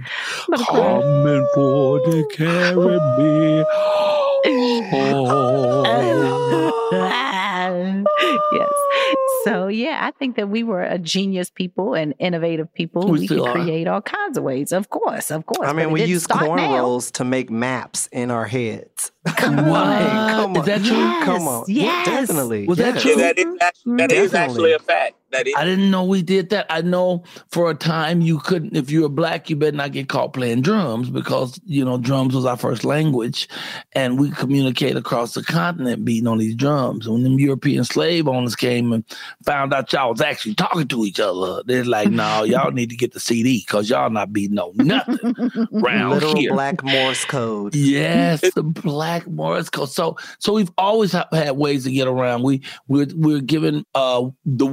I'm 0.47 0.53
about 0.53 0.59
to 0.59 0.67
cry. 0.67 1.41
For 1.55 1.99
to 2.11 2.27
carry 2.37 2.99
me 3.17 3.63
home. 4.91 6.70
Yes. 8.51 8.69
So 9.43 9.63
oh. 9.63 9.67
yeah, 9.67 9.99
I 10.03 10.11
think 10.11 10.35
that 10.35 10.49
we 10.49 10.63
were 10.63 10.83
a 10.83 10.97
genius 10.97 11.49
people 11.49 11.93
and 11.93 12.13
innovative 12.19 12.71
people. 12.73 13.07
We 13.07 13.21
We, 13.21 13.27
could 13.27 13.39
are. 13.39 13.51
create 13.53 13.87
all 13.87 14.01
kinds 14.01 14.37
of 14.37 14.43
ways. 14.43 14.71
Of 14.71 14.89
course, 14.89 15.31
of 15.31 15.45
course. 15.45 15.67
I 15.67 15.73
mean, 15.73 15.91
we 15.91 15.99
didn't 15.99 16.11
use 16.11 16.23
start 16.23 16.43
now. 16.43 16.49
cornrows 16.57 17.11
to 17.13 17.23
make 17.25 17.49
maps 17.49 18.07
in 18.11 18.29
our 18.31 18.45
heads. 18.45 19.11
Come 19.37 19.59
on. 19.69 20.29
come 20.29 20.51
Is 20.51 20.59
on. 20.59 20.65
that 20.65 20.83
true? 20.83 20.97
Yes, 20.97 21.25
Come 21.25 21.47
on. 21.47 21.63
yes. 21.67 22.05
Definitely. 22.27 22.67
Was 22.67 22.77
that 22.77 22.99
true? 22.99 23.11
Yeah, 23.11 23.17
that 23.17 23.37
is, 23.39 23.57
act- 23.61 23.79
that 23.85 24.11
is 24.11 24.33
actually 24.33 24.73
a 24.73 24.79
fact. 24.79 25.15
That 25.31 25.47
is? 25.47 25.53
I 25.57 25.65
didn't 25.65 25.91
know 25.91 26.03
we 26.03 26.21
did 26.21 26.49
that. 26.49 26.65
I 26.69 26.81
know 26.81 27.23
for 27.49 27.69
a 27.69 27.75
time 27.75 28.21
you 28.21 28.39
couldn't, 28.39 28.75
if 28.75 28.89
you 28.91 29.01
were 29.01 29.09
black, 29.09 29.49
you 29.49 29.55
better 29.55 29.75
not 29.75 29.91
get 29.91 30.09
caught 30.09 30.33
playing 30.33 30.61
drums 30.61 31.09
because, 31.09 31.59
you 31.65 31.83
know, 31.85 31.97
drums 31.97 32.35
was 32.35 32.45
our 32.45 32.57
first 32.57 32.83
language 32.83 33.47
and 33.93 34.19
we 34.19 34.31
communicate 34.31 34.95
across 34.95 35.33
the 35.33 35.43
continent 35.43 36.05
beating 36.05 36.27
on 36.27 36.37
these 36.37 36.55
drums. 36.55 37.07
When 37.07 37.23
them 37.23 37.39
European 37.39 37.83
slave 37.83 38.27
owners 38.27 38.55
came 38.55 38.93
and 38.93 39.03
found 39.43 39.73
out 39.73 39.91
y'all 39.93 40.11
was 40.11 40.21
actually 40.21 40.55
talking 40.55 40.87
to 40.87 41.05
each 41.05 41.19
other, 41.19 41.63
they're 41.65 41.85
like, 41.85 42.09
no, 42.11 42.43
y'all 42.43 42.71
need 42.71 42.89
to 42.89 42.95
get 42.95 43.13
the 43.13 43.19
CD 43.19 43.59
because 43.65 43.89
y'all 43.89 44.09
not 44.09 44.33
beating 44.33 44.59
on 44.59 44.75
nothing 44.77 45.35
around 45.73 46.11
Literal 46.11 46.35
here. 46.35 46.53
black 46.53 46.83
Morse 46.83 47.25
code. 47.25 47.75
Yes, 47.75 48.41
the 48.55 48.63
black 48.63 49.27
Morse 49.27 49.69
code. 49.69 49.89
So, 49.89 50.17
so 50.39 50.53
we've 50.53 50.71
always 50.77 51.11
ha- 51.13 51.27
had 51.31 51.51
ways 51.57 51.83
to 51.85 51.91
get 51.91 52.07
around. 52.07 52.43
We 52.43 52.61
we're 52.87 53.07
we're 53.15 53.41
given 53.41 53.85
uh 53.95 54.27
the 54.45 54.65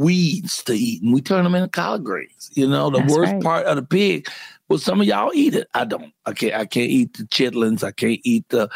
to 0.65 0.75
eat, 0.75 1.03
and 1.03 1.13
we 1.13 1.21
turn 1.21 1.45
them 1.45 1.55
into 1.55 1.69
collard 1.69 2.05
greens. 2.05 2.51
You 2.55 2.69
know, 2.69 2.91
the 2.91 2.99
That's 2.99 3.15
worst 3.15 3.33
right. 3.33 3.43
part 3.43 3.67
of 3.67 3.77
the 3.77 3.83
pig. 3.83 4.29
Well, 4.69 4.79
some 4.79 5.01
of 5.01 5.07
y'all 5.07 5.33
eat 5.35 5.55
it. 5.55 5.69
I 5.75 5.85
don't. 5.85 6.13
I 6.27 6.33
can't. 6.33 6.55
I 6.55 6.67
can't 6.67 6.91
eat 6.91 7.17
the 7.17 7.25
chitlins. 7.25 7.83
I 7.83 7.93
can't 7.93 8.21
eat 8.25 8.49
the 8.49 8.69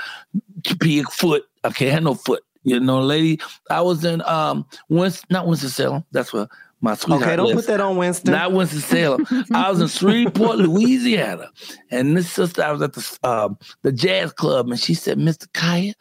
pig 0.81 1.11
foot. 1.11 1.45
I 1.65 1.71
can't 1.71 1.93
have 1.93 2.03
no 2.03 2.15
foot. 2.15 2.45
You 2.65 2.81
know, 2.81 3.01
lady. 3.01 3.41
I 3.71 3.81
was 3.81 4.05
in 4.05 4.23
um, 4.23 4.65
Winston, 4.89 5.27
not 5.31 5.47
Winston 5.47 5.71
Salem. 5.71 6.05
That's 6.13 6.33
where 6.33 6.49
my 6.83 6.95
sweetheart 6.95 7.23
Okay, 7.23 7.37
don't 7.37 7.47
lives. 7.47 7.63
put 7.63 7.67
that 7.69 7.81
on 7.81 7.97
Winston. 7.97 8.33
Not 8.33 8.53
Winston 8.53 8.81
Salem. 8.81 9.27
I 9.55 9.71
was 9.71 9.81
in 9.81 9.89
Shreveport, 9.89 10.57
Louisiana, 10.59 11.49
and 11.91 12.17
this 12.17 12.31
sister, 12.31 12.63
I 12.63 12.73
was 12.73 12.83
at 12.83 12.93
the 12.93 13.19
um, 13.23 13.57
the 13.83 13.93
jazz 13.93 14.33
club, 14.33 14.69
and 14.69 14.79
she 14.79 14.93
said, 14.95 15.17
"Mr. 15.19 15.51
Kaya, 15.53 15.95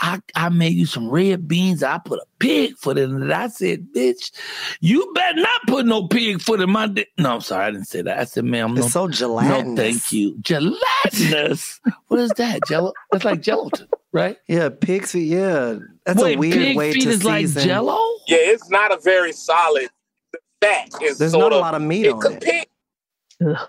I 0.00 0.20
I 0.34 0.48
made 0.48 0.72
you 0.72 0.86
some 0.86 1.08
red 1.08 1.46
beans. 1.46 1.82
I 1.82 1.98
put 1.98 2.18
a 2.20 2.26
pig 2.38 2.76
foot 2.78 2.98
in 2.98 3.22
it." 3.22 3.30
I 3.30 3.48
said, 3.48 3.86
"Bitch, 3.94 4.32
you 4.80 5.12
better 5.14 5.40
not 5.40 5.60
put 5.68 5.86
no 5.86 6.08
pig 6.08 6.40
foot 6.40 6.60
in 6.60 6.70
my." 6.70 6.86
Di-. 6.88 7.06
No, 7.18 7.34
I'm 7.34 7.40
sorry, 7.40 7.66
I 7.66 7.70
didn't 7.70 7.86
say 7.88 8.02
that. 8.02 8.18
I 8.18 8.24
said, 8.24 8.44
"Ma'am, 8.46 8.72
It's 8.78 8.86
no, 8.86 8.88
so 8.88 9.08
gelatinous." 9.08 9.66
no, 9.66 9.76
thank 9.76 10.10
you, 10.12 10.36
gelatinous. 10.40 11.80
what 12.08 12.20
is 12.20 12.30
that? 12.36 12.60
Jello? 12.66 12.92
That's 13.12 13.24
like 13.24 13.40
gelatin, 13.42 13.88
right? 14.12 14.36
Yeah, 14.48 14.68
pig's 14.70 15.12
feet. 15.12 15.28
Yeah, 15.28 15.76
that's 16.06 16.22
Wait, 16.22 16.36
a 16.36 16.38
weird 16.38 16.54
pig 16.54 16.76
way 16.76 16.92
feet 16.92 17.02
to 17.02 17.08
is 17.10 17.20
season. 17.22 17.30
like 17.54 17.64
Jello. 17.66 17.98
Yeah, 18.26 18.38
it's 18.40 18.70
not 18.70 18.92
a 18.92 18.98
very 19.02 19.32
solid. 19.32 19.88
The 20.64 20.70
fat 20.70 21.02
is 21.02 21.18
There's 21.18 21.32
sort 21.32 21.52
not 21.52 21.58
a 21.58 21.60
lot 21.60 21.74
of 21.74 21.82
meat 21.82 22.08
on 22.08 22.32
it. 22.32 22.40
Pig, 22.40 22.66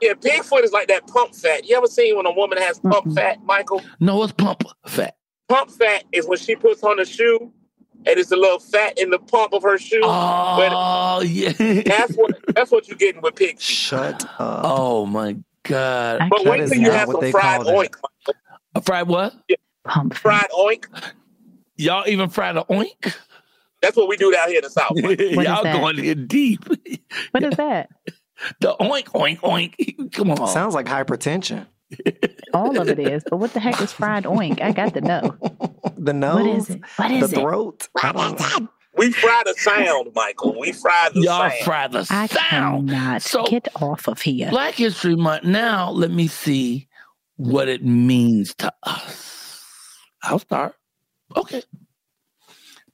yeah, 0.02 0.14
pig 0.14 0.44
foot 0.44 0.64
is 0.64 0.72
like 0.72 0.88
that 0.88 1.08
pump 1.08 1.36
fat. 1.36 1.68
You 1.68 1.76
ever 1.78 1.88
seen 1.88 2.16
when 2.16 2.26
a 2.26 2.32
woman 2.32 2.58
has 2.60 2.80
pump 2.80 3.14
fat, 3.14 3.44
Michael? 3.44 3.82
No, 4.00 4.24
it's 4.24 4.32
pump 4.34 4.64
fat. 4.88 5.16
Pump 5.50 5.70
fat 5.72 6.04
is 6.12 6.28
when 6.28 6.38
she 6.38 6.56
puts 6.56 6.84
on 6.84 7.00
a 7.00 7.06
shoe, 7.06 7.52
and 8.06 8.20
it's 8.20 8.32
a 8.32 8.36
little 8.36 8.60
fat 8.60 8.98
in 8.98 9.10
the 9.10 9.20
pump 9.20 9.54
of 9.54 9.64
her 9.64 9.78
shoe. 9.78 10.02
Oh 10.04 11.22
yeah. 11.26 11.52
That's 11.84 12.14
what 12.16 12.40
that's 12.56 12.72
what 12.72 12.88
you're 12.88 12.98
getting 12.98 13.22
with 13.22 13.36
pig 13.36 13.58
feet. 13.58 13.62
Shut 13.62 14.24
up. 14.40 14.62
Oh 14.64 15.06
my 15.06 15.36
god. 15.64 16.22
I 16.22 16.30
But 16.30 16.38
can't 16.44 16.50
wait 16.50 16.70
till 16.70 16.80
you 16.82 16.92
have 16.92 17.10
some 17.10 17.32
fried 17.32 17.62
oink. 17.62 17.96
A 18.76 18.82
fried 18.82 19.08
what? 19.08 19.36
pump. 19.86 20.14
fat. 20.14 20.22
Fried 20.22 20.50
oink. 20.52 20.86
Y'all 21.78 22.08
even 22.08 22.30
fried 22.30 22.56
a 22.56 22.64
oink? 22.64 23.16
That's 23.86 23.96
what 23.98 24.08
we 24.10 24.18
do 24.18 24.32
down 24.32 24.48
here 24.50 24.58
in 24.58 24.64
the 24.64 24.70
south. 24.72 24.94
Michael. 24.96 25.10
What 25.36 25.46
is 25.46 25.52
Y'all 25.52 25.64
going 25.64 26.04
in 26.04 26.26
deep. 26.28 26.66
What 27.32 27.44
is 27.44 27.56
that? 27.58 27.90
The 28.60 28.76
oink, 28.82 29.06
oink, 29.14 29.40
oink. 29.40 30.12
Come 30.14 30.30
on. 30.32 30.48
Sounds 30.50 30.74
like 30.76 30.88
hypertension. 30.88 31.68
All 32.54 32.78
of 32.78 32.90
it 32.90 33.00
is. 33.00 33.24
But 33.30 33.38
what 33.38 33.54
the 33.54 33.62
heck 33.62 33.80
is 33.80 33.94
fried 33.94 34.26
oink? 34.26 34.62
I 34.62 34.74
got 34.74 34.94
to 34.96 35.00
know. 35.02 35.38
The 35.98 36.12
nose, 36.12 36.36
What 36.36 36.46
is 36.58 36.70
it? 36.70 36.82
What 36.98 37.08
the 37.08 37.16
is 37.16 37.32
it? 37.32 37.36
throat. 37.40 37.88
I 38.04 38.12
don't 38.12 38.38
know. 38.38 38.68
We 38.98 39.12
fry 39.14 39.42
the 39.46 39.54
sound, 39.58 40.10
Michael. 40.16 40.60
We 40.60 40.74
fry 40.74 41.10
the 41.14 41.24
sound. 41.24 41.24
Y'all 41.24 41.50
sound. 41.50 41.64
fried 41.64 41.92
the 41.94 42.08
I 42.10 42.28
sound. 42.28 42.90
cannot 42.90 43.22
So- 43.22 43.46
get 43.46 43.70
off 43.82 44.10
of 44.10 44.20
here. 44.22 44.50
Black 44.50 44.74
History 44.74 45.16
Month. 45.16 45.46
Now 45.46 45.92
let 45.92 46.12
me 46.12 46.28
see 46.28 46.90
what 47.38 47.70
it 47.70 47.86
means 47.86 48.54
to 48.56 48.74
us. 48.84 49.98
I'll 50.24 50.40
start. 50.40 50.76
Okay. 51.38 51.64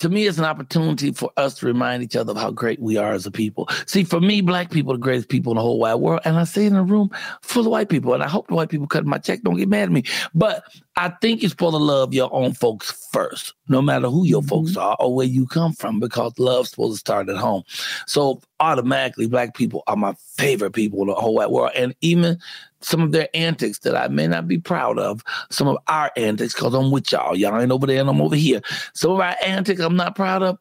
To 0.01 0.09
me, 0.09 0.25
it's 0.25 0.39
an 0.39 0.45
opportunity 0.45 1.11
for 1.11 1.31
us 1.37 1.53
to 1.59 1.67
remind 1.67 2.01
each 2.01 2.15
other 2.15 2.31
of 2.31 2.37
how 2.37 2.49
great 2.49 2.79
we 2.79 2.97
are 2.97 3.13
as 3.13 3.27
a 3.27 3.31
people. 3.31 3.69
See, 3.85 4.03
for 4.03 4.19
me, 4.19 4.41
black 4.41 4.71
people 4.71 4.93
are 4.93 4.97
the 4.97 5.01
greatest 5.01 5.29
people 5.29 5.51
in 5.51 5.57
the 5.57 5.61
whole 5.61 5.77
wide 5.77 5.93
world. 5.95 6.21
And 6.25 6.37
I 6.37 6.43
say 6.43 6.65
in 6.65 6.75
a 6.75 6.81
room 6.81 7.11
full 7.43 7.67
of 7.67 7.71
white 7.71 7.89
people. 7.89 8.15
And 8.15 8.23
I 8.23 8.27
hope 8.27 8.47
the 8.47 8.55
white 8.55 8.69
people 8.69 8.87
cutting 8.87 9.07
my 9.07 9.19
check 9.19 9.43
don't 9.43 9.57
get 9.57 9.69
mad 9.69 9.83
at 9.83 9.91
me. 9.91 10.03
But 10.33 10.63
I 10.95 11.09
think 11.21 11.43
you're 11.43 11.49
supposed 11.49 11.75
to 11.75 11.77
love 11.77 12.15
your 12.15 12.33
own 12.33 12.53
folks 12.53 13.09
first, 13.11 13.53
no 13.67 13.79
matter 13.79 14.09
who 14.09 14.25
your 14.25 14.41
mm-hmm. 14.41 14.49
folks 14.49 14.75
are 14.75 14.97
or 14.99 15.13
where 15.13 15.27
you 15.27 15.45
come 15.45 15.73
from, 15.73 15.99
because 15.99 16.33
love's 16.39 16.71
supposed 16.71 16.93
to 16.93 16.99
start 16.99 17.29
at 17.29 17.37
home. 17.37 17.61
So 18.07 18.41
automatically, 18.59 19.27
black 19.27 19.53
people 19.53 19.83
are 19.85 19.95
my 19.95 20.15
favorite 20.35 20.71
people 20.71 21.01
in 21.01 21.09
the 21.09 21.13
whole 21.13 21.35
wide 21.35 21.51
world. 21.51 21.73
And 21.75 21.93
even 22.01 22.39
some 22.81 23.01
of 23.01 23.11
their 23.11 23.29
antics 23.33 23.79
that 23.79 23.95
I 23.95 24.07
may 24.07 24.27
not 24.27 24.47
be 24.47 24.57
proud 24.57 24.99
of, 24.99 25.23
some 25.49 25.67
of 25.67 25.77
our 25.87 26.11
antics, 26.15 26.53
because 26.53 26.73
I'm 26.73 26.91
with 26.91 27.11
y'all. 27.11 27.35
Y'all 27.35 27.59
ain't 27.59 27.71
over 27.71 27.87
there 27.87 28.01
and 28.01 28.09
I'm 28.09 28.21
over 28.21 28.35
here. 28.35 28.61
Some 28.93 29.11
of 29.11 29.19
our 29.19 29.35
antics 29.43 29.81
I'm 29.81 29.95
not 29.95 30.15
proud 30.15 30.43
of. 30.43 30.57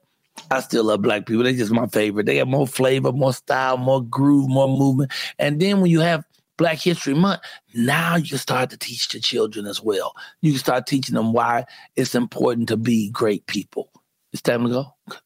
I 0.51 0.61
still 0.61 0.85
love 0.85 1.03
black 1.03 1.27
people. 1.27 1.43
They're 1.43 1.53
just 1.53 1.73
my 1.73 1.87
favorite. 1.87 2.27
They 2.27 2.37
have 2.37 2.49
more 2.49 2.67
flavor, 2.67 3.13
more 3.13 3.33
style, 3.33 3.77
more 3.77 4.03
groove, 4.03 4.49
more 4.49 4.69
movement. 4.69 5.13
And 5.39 5.61
then 5.61 5.81
when 5.81 5.91
you 5.91 6.01
have 6.01 6.25
Black 6.57 6.79
History 6.79 7.15
Month, 7.15 7.41
now 7.75 8.17
you 8.17 8.37
start 8.37 8.71
to 8.71 8.77
teach 8.77 9.09
the 9.09 9.21
children 9.21 9.67
as 9.67 9.83
well. 9.83 10.15
You 10.43 10.53
can 10.53 10.59
start 10.59 10.87
teaching 10.87 11.15
them 11.15 11.33
why 11.33 11.65
it's 11.97 12.15
important 12.15 12.69
to 12.69 12.77
be 12.77 13.11
great 13.11 13.47
people. 13.47 13.91
It's 14.33 14.43
time 14.43 14.65
to 14.65 14.69
go. 14.69 14.95
Gotta 15.09 15.21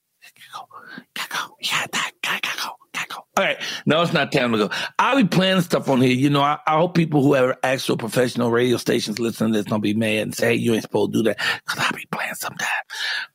go. 0.52 0.68
Gotta 1.14 1.28
go. 1.28 1.56
Yeah, 1.60 1.86
gotta 2.22 2.40
go. 2.62 2.70
All 3.12 3.44
right. 3.44 3.56
No, 3.86 4.02
it's 4.02 4.12
not 4.12 4.32
time 4.32 4.52
to 4.52 4.58
go. 4.58 4.70
I'll 4.98 5.16
be 5.16 5.24
playing 5.24 5.60
stuff 5.62 5.88
on 5.88 6.00
here. 6.00 6.14
You 6.14 6.30
know, 6.30 6.42
I, 6.42 6.58
I 6.66 6.76
hope 6.76 6.94
people 6.94 7.22
who 7.22 7.34
have 7.34 7.56
actual 7.62 7.96
professional 7.96 8.50
radio 8.50 8.76
stations 8.76 9.18
listening 9.18 9.52
to 9.52 9.58
this 9.58 9.66
don't 9.66 9.80
be 9.80 9.94
mad 9.94 10.22
and 10.22 10.34
say, 10.34 10.48
hey, 10.48 10.54
you 10.54 10.72
ain't 10.74 10.82
supposed 10.82 11.12
to 11.12 11.18
do 11.18 11.22
that. 11.24 11.38
Because 11.64 11.84
I'll 11.84 11.92
be 11.92 12.06
playing 12.10 12.34
sometime. 12.34 12.68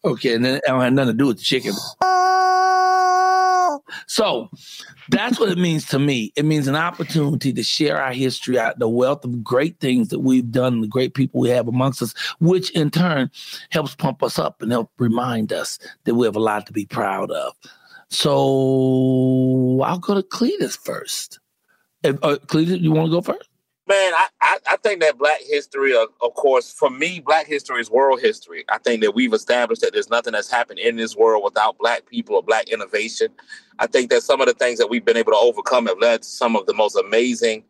Okay. 0.06 0.36
And 0.36 0.46
then 0.46 0.56
it 0.56 0.64
don't 0.66 0.82
have 0.82 0.94
nothing 0.94 1.14
to 1.14 1.18
do 1.18 1.28
with 1.28 1.38
the 1.38 1.44
chicken. 1.44 1.74
So 4.08 4.50
that's 5.10 5.40
what 5.40 5.50
it 5.50 5.58
means 5.58 5.86
to 5.88 6.00
me. 6.00 6.32
It 6.36 6.46
means 6.46 6.68
an 6.68 6.76
opportunity 6.76 7.54
to 7.54 7.64
share 7.64 8.02
our 8.02 8.14
history, 8.14 8.58
our, 8.58 8.74
the 8.78 8.90
wealth 8.90 9.24
of 9.26 9.44
great 9.44 9.80
things 9.80 10.10
that 10.10 10.20
we've 10.20 10.52
done, 10.52 10.82
the 10.82 10.88
great 10.88 11.14
people 11.14 11.42
we 11.42 11.50
have 11.50 11.68
amongst 11.68 12.02
us, 12.02 12.14
which 12.40 12.72
in 12.72 12.92
turn 12.92 13.32
helps 13.72 13.96
pump 13.96 14.22
us 14.22 14.38
up 14.38 14.62
and 14.62 14.72
help 14.72 14.92
remind 15.00 15.54
us 15.54 15.80
that 16.04 16.16
we 16.16 16.26
have 16.26 16.36
a 16.36 16.42
lot 16.42 16.66
to 16.68 16.74
be 16.74 16.86
proud 16.86 17.32
of. 17.32 17.54
So 18.10 19.82
I'll 19.84 20.00
go 20.00 20.16
to 20.16 20.24
Cletus 20.24 20.78
first. 20.78 21.40
If, 22.04 22.18
uh, 22.24 22.38
Cletus, 22.48 22.80
you 22.80 22.92
want 22.92 23.08
to 23.08 23.12
go 23.12 23.22
first? 23.22 23.50
Man, 23.88 24.14
I, 24.14 24.28
I, 24.42 24.58
I 24.72 24.78
think 24.78 25.02
that 25.02 25.18
Black 25.18 25.40
history, 25.42 25.96
of, 25.96 26.10
of 26.22 26.36
course, 26.36 26.72
for 26.72 26.92
me, 26.92 27.20
Black 27.20 27.48
history 27.48 27.82
is 27.82 27.90
world 27.90 28.22
history. 28.22 28.64
I 28.70 28.78
think 28.78 29.02
that 29.02 29.16
we've 29.16 29.34
established 29.34 29.82
that 29.82 29.94
there's 29.94 30.12
nothing 30.12 30.34
that's 30.34 30.50
happened 30.52 30.78
in 30.78 30.96
this 30.96 31.16
world 31.16 31.44
without 31.44 31.78
Black 31.80 32.06
people 32.06 32.36
or 32.36 32.44
Black 32.44 32.70
innovation. 32.70 33.30
I 33.80 33.88
think 33.88 34.12
that 34.12 34.22
some 34.22 34.42
of 34.42 34.48
the 34.48 34.54
things 34.54 34.78
that 34.78 34.92
we've 34.92 35.04
been 35.04 35.18
able 35.18 35.32
to 35.32 35.40
overcome 35.40 35.88
have 35.88 35.98
led 36.00 36.22
to 36.22 36.28
some 36.28 36.56
of 36.56 36.68
the 36.68 36.74
most 36.76 36.96
amazing, 36.98 37.64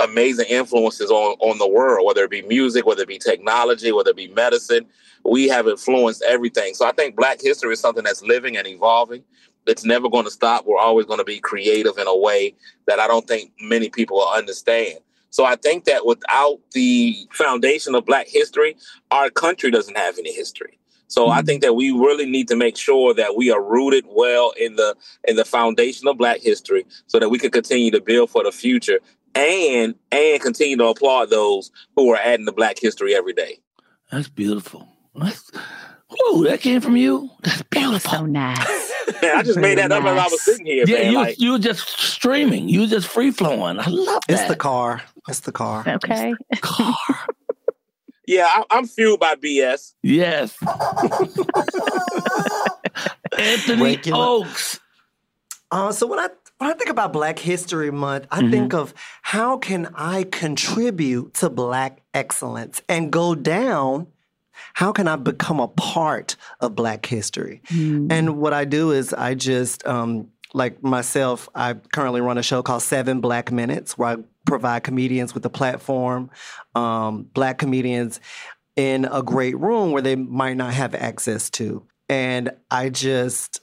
amazing 0.00 0.46
influences 0.48 1.10
on, 1.10 1.36
on 1.40 1.58
the 1.58 1.68
world, 1.68 2.06
whether 2.06 2.22
it 2.22 2.30
be 2.30 2.42
music, 2.42 2.86
whether 2.86 3.02
it 3.02 3.08
be 3.08 3.18
technology, 3.18 3.90
whether 3.90 4.10
it 4.10 4.16
be 4.16 4.28
medicine. 4.28 4.86
We 5.24 5.48
have 5.48 5.66
influenced 5.66 6.22
everything. 6.22 6.74
So 6.74 6.86
I 6.86 6.92
think 6.92 7.16
Black 7.16 7.40
history 7.40 7.72
is 7.72 7.80
something 7.80 8.04
that's 8.04 8.22
living 8.22 8.56
and 8.56 8.66
evolving. 8.68 9.24
It's 9.66 9.84
never 9.84 10.08
going 10.08 10.24
to 10.24 10.30
stop. 10.30 10.66
We're 10.66 10.78
always 10.78 11.06
going 11.06 11.18
to 11.18 11.24
be 11.24 11.40
creative 11.40 11.98
in 11.98 12.06
a 12.06 12.16
way 12.16 12.54
that 12.86 13.00
I 13.00 13.06
don't 13.06 13.26
think 13.26 13.52
many 13.60 13.88
people 13.88 14.18
will 14.18 14.28
understand. 14.28 14.98
So 15.30 15.44
I 15.44 15.56
think 15.56 15.84
that 15.84 16.06
without 16.06 16.60
the 16.72 17.26
foundation 17.32 17.94
of 17.94 18.06
Black 18.06 18.28
history, 18.28 18.76
our 19.10 19.30
country 19.30 19.70
doesn't 19.70 19.96
have 19.96 20.16
any 20.18 20.32
history. 20.32 20.78
So 21.08 21.28
I 21.28 21.38
mm-hmm. 21.38 21.46
think 21.46 21.62
that 21.62 21.74
we 21.74 21.90
really 21.90 22.26
need 22.26 22.48
to 22.48 22.56
make 22.56 22.76
sure 22.76 23.14
that 23.14 23.36
we 23.36 23.50
are 23.50 23.62
rooted 23.62 24.04
well 24.08 24.52
in 24.58 24.76
the 24.76 24.94
in 25.26 25.36
the 25.36 25.44
foundation 25.44 26.08
of 26.08 26.18
Black 26.18 26.40
history, 26.40 26.86
so 27.06 27.18
that 27.18 27.30
we 27.30 27.38
can 27.38 27.50
continue 27.50 27.90
to 27.90 28.00
build 28.00 28.30
for 28.30 28.44
the 28.44 28.52
future 28.52 29.00
and 29.34 29.94
and 30.12 30.40
continue 30.40 30.76
to 30.76 30.86
applaud 30.86 31.30
those 31.30 31.70
who 31.96 32.12
are 32.12 32.18
adding 32.18 32.46
to 32.46 32.52
Black 32.52 32.78
history 32.78 33.14
every 33.14 33.32
day. 33.32 33.58
That's 34.10 34.28
beautiful. 34.28 34.88
That's, 35.14 35.50
whoa, 36.18 36.44
that 36.44 36.60
came 36.60 36.80
from 36.80 36.96
you? 36.96 37.30
That's 37.42 37.62
beautiful. 37.62 38.10
So 38.10 38.26
nice. 38.26 38.92
Man, 39.22 39.36
I 39.36 39.42
just 39.42 39.58
made 39.58 39.78
that 39.78 39.92
up 39.92 40.04
as 40.04 40.18
I 40.18 40.26
was 40.26 40.44
sitting 40.44 40.66
here. 40.66 40.84
Yeah, 40.86 41.02
man. 41.02 41.12
you, 41.12 41.18
like, 41.18 41.38
you 41.40 41.52
were 41.52 41.58
just 41.58 41.88
streaming. 41.98 42.68
You 42.68 42.80
were 42.80 42.86
just 42.86 43.06
free 43.06 43.30
flowing. 43.30 43.78
I 43.78 43.86
love 43.86 44.22
that. 44.28 44.40
It's 44.40 44.48
the 44.48 44.56
car. 44.56 45.02
It's 45.28 45.40
the 45.40 45.52
car. 45.52 45.84
Okay. 45.86 46.34
car. 46.60 46.96
yeah, 48.26 48.46
I, 48.48 48.64
I'm 48.70 48.86
fueled 48.86 49.20
by 49.20 49.34
BS. 49.34 49.92
Yes. 50.02 50.56
Anthony 53.38 53.82
Regular. 53.82 54.18
Oaks. 54.18 54.80
Uh, 55.70 55.92
so 55.92 56.06
when 56.06 56.18
I 56.18 56.28
when 56.58 56.70
I 56.70 56.74
think 56.74 56.90
about 56.90 57.12
Black 57.12 57.38
History 57.38 57.90
Month, 57.90 58.26
I 58.30 58.48
think 58.48 58.72
of 58.74 58.94
how 59.22 59.58
can 59.58 59.92
I 59.94 60.22
contribute 60.24 61.34
to 61.34 61.50
Black 61.50 62.00
excellence 62.14 62.80
and 62.88 63.10
go 63.12 63.34
down. 63.34 64.06
How 64.74 64.92
can 64.92 65.08
I 65.08 65.16
become 65.16 65.60
a 65.60 65.68
part 65.68 66.36
of 66.60 66.74
Black 66.74 67.06
history? 67.06 67.62
And 68.10 68.38
what 68.38 68.52
I 68.52 68.64
do 68.64 68.90
is 68.90 69.12
I 69.12 69.34
just 69.34 69.86
um, 69.86 70.28
like 70.54 70.82
myself, 70.82 71.48
I 71.54 71.74
currently 71.74 72.20
run 72.20 72.38
a 72.38 72.42
show 72.42 72.62
called 72.62 72.82
Seven 72.82 73.20
Black 73.20 73.50
Minutes, 73.50 73.98
where 73.98 74.10
I 74.10 74.16
provide 74.46 74.84
comedians 74.84 75.34
with 75.34 75.44
a 75.44 75.50
platform, 75.50 76.30
um, 76.74 77.24
black 77.34 77.58
comedians 77.58 78.20
in 78.76 79.04
a 79.06 79.22
great 79.22 79.58
room 79.58 79.90
where 79.90 80.02
they 80.02 80.16
might 80.16 80.56
not 80.56 80.72
have 80.74 80.94
access 80.94 81.50
to. 81.50 81.86
And 82.08 82.50
I 82.70 82.90
just, 82.90 83.60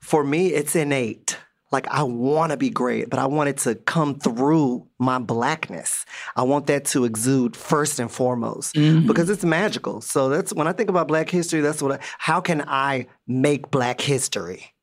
for 0.00 0.24
me, 0.24 0.48
it's 0.48 0.74
innate. 0.74 1.38
Like 1.72 1.86
I 1.88 2.02
want 2.02 2.50
to 2.50 2.56
be 2.56 2.68
great, 2.70 3.10
but 3.10 3.18
I 3.20 3.26
want 3.26 3.48
it 3.48 3.58
to 3.58 3.76
come 3.76 4.18
through 4.18 4.88
my 4.98 5.18
blackness. 5.20 6.04
I 6.34 6.42
want 6.42 6.66
that 6.66 6.84
to 6.86 7.04
exude 7.04 7.56
first 7.56 8.00
and 8.00 8.10
foremost 8.10 8.74
Mm-hmm. 8.74 9.06
because 9.06 9.30
it's 9.30 9.44
magical. 9.44 10.00
So 10.00 10.28
that's 10.28 10.52
when 10.52 10.66
I 10.66 10.72
think 10.72 10.90
about 10.90 11.06
Black 11.08 11.30
history. 11.30 11.60
That's 11.60 11.80
what. 11.80 11.92
I, 11.92 12.04
how 12.18 12.40
can 12.40 12.62
I 12.66 13.06
make 13.28 13.70
Black 13.70 14.00
history? 14.00 14.74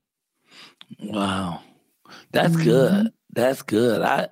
Wow, 1.04 1.62
that's 2.32 2.54
Mm-hmm. 2.56 2.64
good. 2.64 3.12
That's 3.34 3.62
good. 3.62 4.02
I 4.02 4.30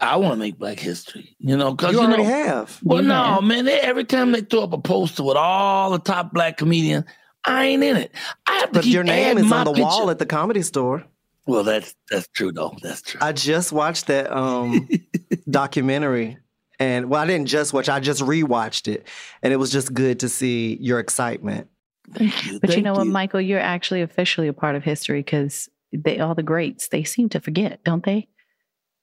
I 0.00 0.16
want 0.16 0.32
to 0.34 0.38
make 0.38 0.58
Black 0.58 0.78
history. 0.80 1.36
You 1.38 1.56
know, 1.56 1.70
because 1.72 1.92
You 1.92 2.00
you, 2.00 2.06
already 2.06 2.24
know, 2.24 2.28
have. 2.28 2.80
Well, 2.82 3.00
You 3.02 3.08
no, 3.08 3.14
have. 3.34 3.44
man. 3.44 3.64
They, 3.64 3.78
every 3.80 4.04
time 4.04 4.32
they 4.32 4.40
throw 4.40 4.64
up 4.64 4.72
a 4.72 4.78
poster 4.78 5.22
with 5.22 5.36
all 5.36 5.92
the 5.92 6.00
top 6.00 6.32
Black 6.32 6.56
comedians, 6.56 7.04
I 7.44 7.66
ain't 7.66 7.84
in 7.84 7.96
it. 7.96 8.10
I 8.46 8.54
have 8.56 8.70
to 8.70 8.74
But 8.74 8.84
keep 8.84 8.92
your 8.94 9.04
name 9.04 9.38
is 9.38 9.50
on 9.52 9.64
the 9.64 9.72
picture. 9.72 9.84
wall 9.84 10.10
at 10.10 10.18
the 10.18 10.26
comedy 10.26 10.62
store. 10.62 11.04
Well, 11.48 11.64
that's 11.64 11.94
that's 12.10 12.28
true 12.28 12.52
though. 12.52 12.76
That's 12.82 13.00
true. 13.00 13.18
I 13.22 13.32
just 13.32 13.72
watched 13.72 14.08
that 14.08 14.30
um, 14.30 14.86
documentary, 15.50 16.36
and 16.78 17.08
well, 17.08 17.22
I 17.22 17.26
didn't 17.26 17.46
just 17.46 17.72
watch. 17.72 17.88
I 17.88 18.00
just 18.00 18.20
rewatched 18.20 18.86
it, 18.86 19.08
and 19.42 19.50
it 19.50 19.56
was 19.56 19.72
just 19.72 19.94
good 19.94 20.20
to 20.20 20.28
see 20.28 20.76
your 20.78 21.00
excitement. 21.00 21.68
Thank 22.12 22.44
you. 22.44 22.60
But 22.60 22.68
you 22.68 22.74
thank 22.74 22.84
know 22.84 22.92
what, 22.92 23.06
Michael? 23.06 23.40
You're 23.40 23.60
actually 23.60 24.02
officially 24.02 24.46
a 24.46 24.52
part 24.52 24.76
of 24.76 24.84
history 24.84 25.20
because 25.20 25.70
they 25.90 26.18
all 26.18 26.34
the 26.34 26.42
greats 26.42 26.88
they 26.88 27.02
seem 27.02 27.30
to 27.30 27.40
forget, 27.40 27.82
don't 27.82 28.04
they? 28.04 28.28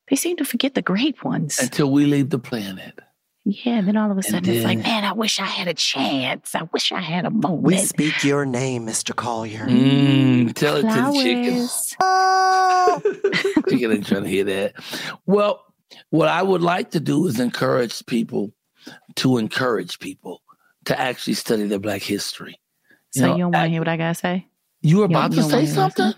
They 0.07 0.15
seem 0.15 0.37
to 0.37 0.45
forget 0.45 0.75
the 0.75 0.83
great 0.83 1.23
ones. 1.23 1.57
Until 1.57 1.91
we 1.91 2.05
leave 2.05 2.29
the 2.29 2.37
planet. 2.37 2.99
Yeah, 3.47 3.77
and 3.77 3.87
then 3.87 3.95
all 3.95 4.09
of 4.09 4.17
a 4.17 4.21
And 4.21 4.25
sudden 4.25 4.55
it's 4.55 4.65
like, 4.65 4.79
man, 4.79 5.03
I 5.03 5.13
wish 5.13 5.39
I 5.39 5.45
had 5.45 5.67
a 5.67 5.73
chance. 5.75 6.55
I 6.55 6.63
wish 6.73 6.91
I 6.91 6.99
had 6.99 7.25
a 7.25 7.29
moment. 7.29 7.61
We 7.61 7.77
speak 7.77 8.23
your 8.23 8.43
name, 8.43 8.87
Mr. 8.87 9.13
Colyar. 9.13 9.67
Mm, 9.67 10.53
tell 10.55 10.77
it 10.77 10.81
to 10.81 10.87
the 10.87 11.13
chickens. 11.23 11.95
Chicken 13.69 13.91
ain't 13.91 14.07
trying 14.07 14.23
to 14.23 14.29
hear 14.29 14.45
that. 14.45 14.73
Well, 15.27 15.63
what 16.09 16.27
I 16.27 16.41
would 16.41 16.63
like 16.63 16.91
to 16.91 16.99
do 16.99 17.27
is 17.27 17.39
encourage 17.39 18.03
people 18.07 18.51
to 19.17 19.37
encourage 19.37 19.99
people 19.99 20.41
to 20.85 20.99
actually 20.99 21.35
study 21.35 21.67
their 21.67 21.79
Black 21.79 22.01
history. 22.01 22.59
So 23.11 23.35
you, 23.35 23.43
don't 23.43 23.51
want 23.51 23.65
to 23.65 23.69
hear 23.69 23.79
what 23.79 23.87
I 23.87 23.97
gotta 23.97 24.15
say? 24.15 24.47
You 24.81 24.97
were 24.97 25.03
You 25.03 25.15
about 25.17 25.31
to 25.31 25.37
you 25.37 25.43
say 25.43 25.77
wanna 25.77 26.15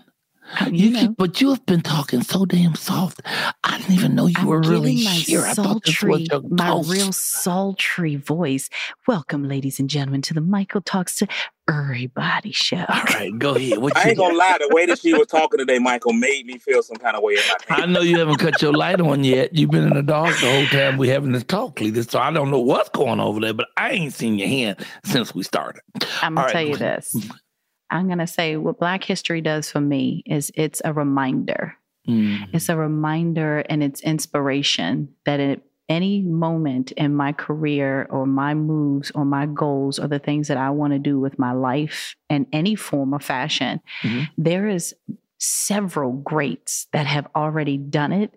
hear 0.48 0.58
what 0.58 0.60
I 0.60 0.64
something. 0.64 0.74
You 0.74 0.86
You, 0.86 0.90
know. 0.90 1.00
keep, 1.00 1.16
but 1.16 1.40
you 1.40 1.50
have 1.50 1.66
been 1.66 1.82
talking 1.82 2.22
so 2.22 2.44
damn 2.46 2.74
soft. 2.74 3.20
I 3.64 3.78
didn't 3.78 3.94
even 3.94 4.14
know 4.14 4.26
you 4.26 4.34
I'm 4.38 4.46
were 4.46 4.60
really 4.60 4.92
giving 4.92 5.04
my 5.04 5.10
here. 5.14 5.44
I 5.46 5.54
thought 5.54 5.84
this 5.84 6.02
was 6.02 6.28
your 6.30 6.42
my 6.50 6.68
ghost. 6.70 6.90
real 6.90 7.12
sultry 7.12 8.16
voice. 8.16 8.68
Welcome, 9.06 9.44
ladies 9.48 9.80
and 9.80 9.90
gentlemen, 9.90 10.22
to 10.22 10.34
the 10.34 10.40
Michael 10.40 10.80
Talks 10.80 11.16
to 11.16 11.28
Everybody 11.68 12.52
show. 12.52 12.84
All 12.88 13.02
right, 13.04 13.38
go 13.38 13.54
ahead. 13.54 13.78
What 13.78 13.96
I 13.96 14.08
ain't 14.08 14.18
gonna 14.18 14.34
got? 14.34 14.38
lie, 14.38 14.58
the 14.60 14.74
way 14.74 14.86
that 14.86 15.00
she 15.00 15.14
was 15.14 15.26
talking 15.26 15.58
today, 15.58 15.78
Michael, 15.78 16.14
made 16.14 16.46
me 16.46 16.58
feel 16.58 16.82
some 16.82 16.96
kind 16.96 17.16
of 17.16 17.22
way 17.22 17.36
I 17.70 17.86
know 17.86 18.00
you 18.00 18.18
haven't 18.18 18.38
cut 18.38 18.62
your 18.62 18.72
light 18.72 19.00
on 19.00 19.24
yet. 19.24 19.54
You've 19.54 19.70
been 19.70 19.86
in 19.86 19.94
the 19.94 20.02
dark 20.02 20.40
the 20.40 20.50
whole 20.50 20.66
time 20.66 20.96
we 20.96 21.08
having 21.08 21.32
this 21.32 21.44
talk, 21.44 21.76
Cletus. 21.76 22.10
So 22.10 22.18
I 22.20 22.30
don't 22.30 22.50
know 22.50 22.60
what's 22.60 22.88
going 22.90 23.20
on 23.20 23.20
over 23.20 23.40
there, 23.40 23.52
but 23.52 23.68
I 23.76 23.90
ain't 23.90 24.14
seen 24.14 24.38
your 24.38 24.48
hand 24.48 24.78
since 25.04 25.34
we 25.34 25.42
started. 25.42 25.82
I'm 26.22 26.36
gonna 26.36 26.40
All 26.40 26.44
right, 26.46 26.52
tell 26.52 26.62
you 26.62 26.76
this. 26.76 27.14
I'm 27.90 28.08
gonna 28.08 28.26
say 28.26 28.56
what 28.56 28.78
Black 28.78 29.04
History 29.04 29.40
does 29.40 29.70
for 29.70 29.80
me 29.80 30.22
is 30.26 30.50
it's 30.54 30.82
a 30.84 30.92
reminder. 30.92 31.74
Mm. 32.08 32.48
It's 32.52 32.68
a 32.68 32.76
reminder 32.76 33.58
and 33.68 33.82
it's 33.82 34.00
inspiration 34.00 35.08
that 35.24 35.40
at 35.40 35.60
any 35.88 36.20
moment 36.22 36.92
in 36.92 37.14
my 37.14 37.32
career 37.32 38.06
or 38.10 38.26
my 38.26 38.54
moves 38.54 39.10
or 39.14 39.24
my 39.24 39.46
goals 39.46 39.98
or 39.98 40.06
the 40.06 40.18
things 40.18 40.48
that 40.48 40.58
I 40.58 40.68
want 40.70 40.92
to 40.92 40.98
do 40.98 41.18
with 41.18 41.38
my 41.38 41.52
life 41.52 42.14
in 42.28 42.46
any 42.52 42.74
form 42.74 43.14
or 43.14 43.20
fashion, 43.20 43.80
Mhm. 44.02 44.28
there 44.36 44.68
is 44.68 44.94
several 45.38 46.12
greats 46.12 46.88
that 46.92 47.06
have 47.06 47.26
already 47.34 47.78
done 47.78 48.12
it 48.12 48.34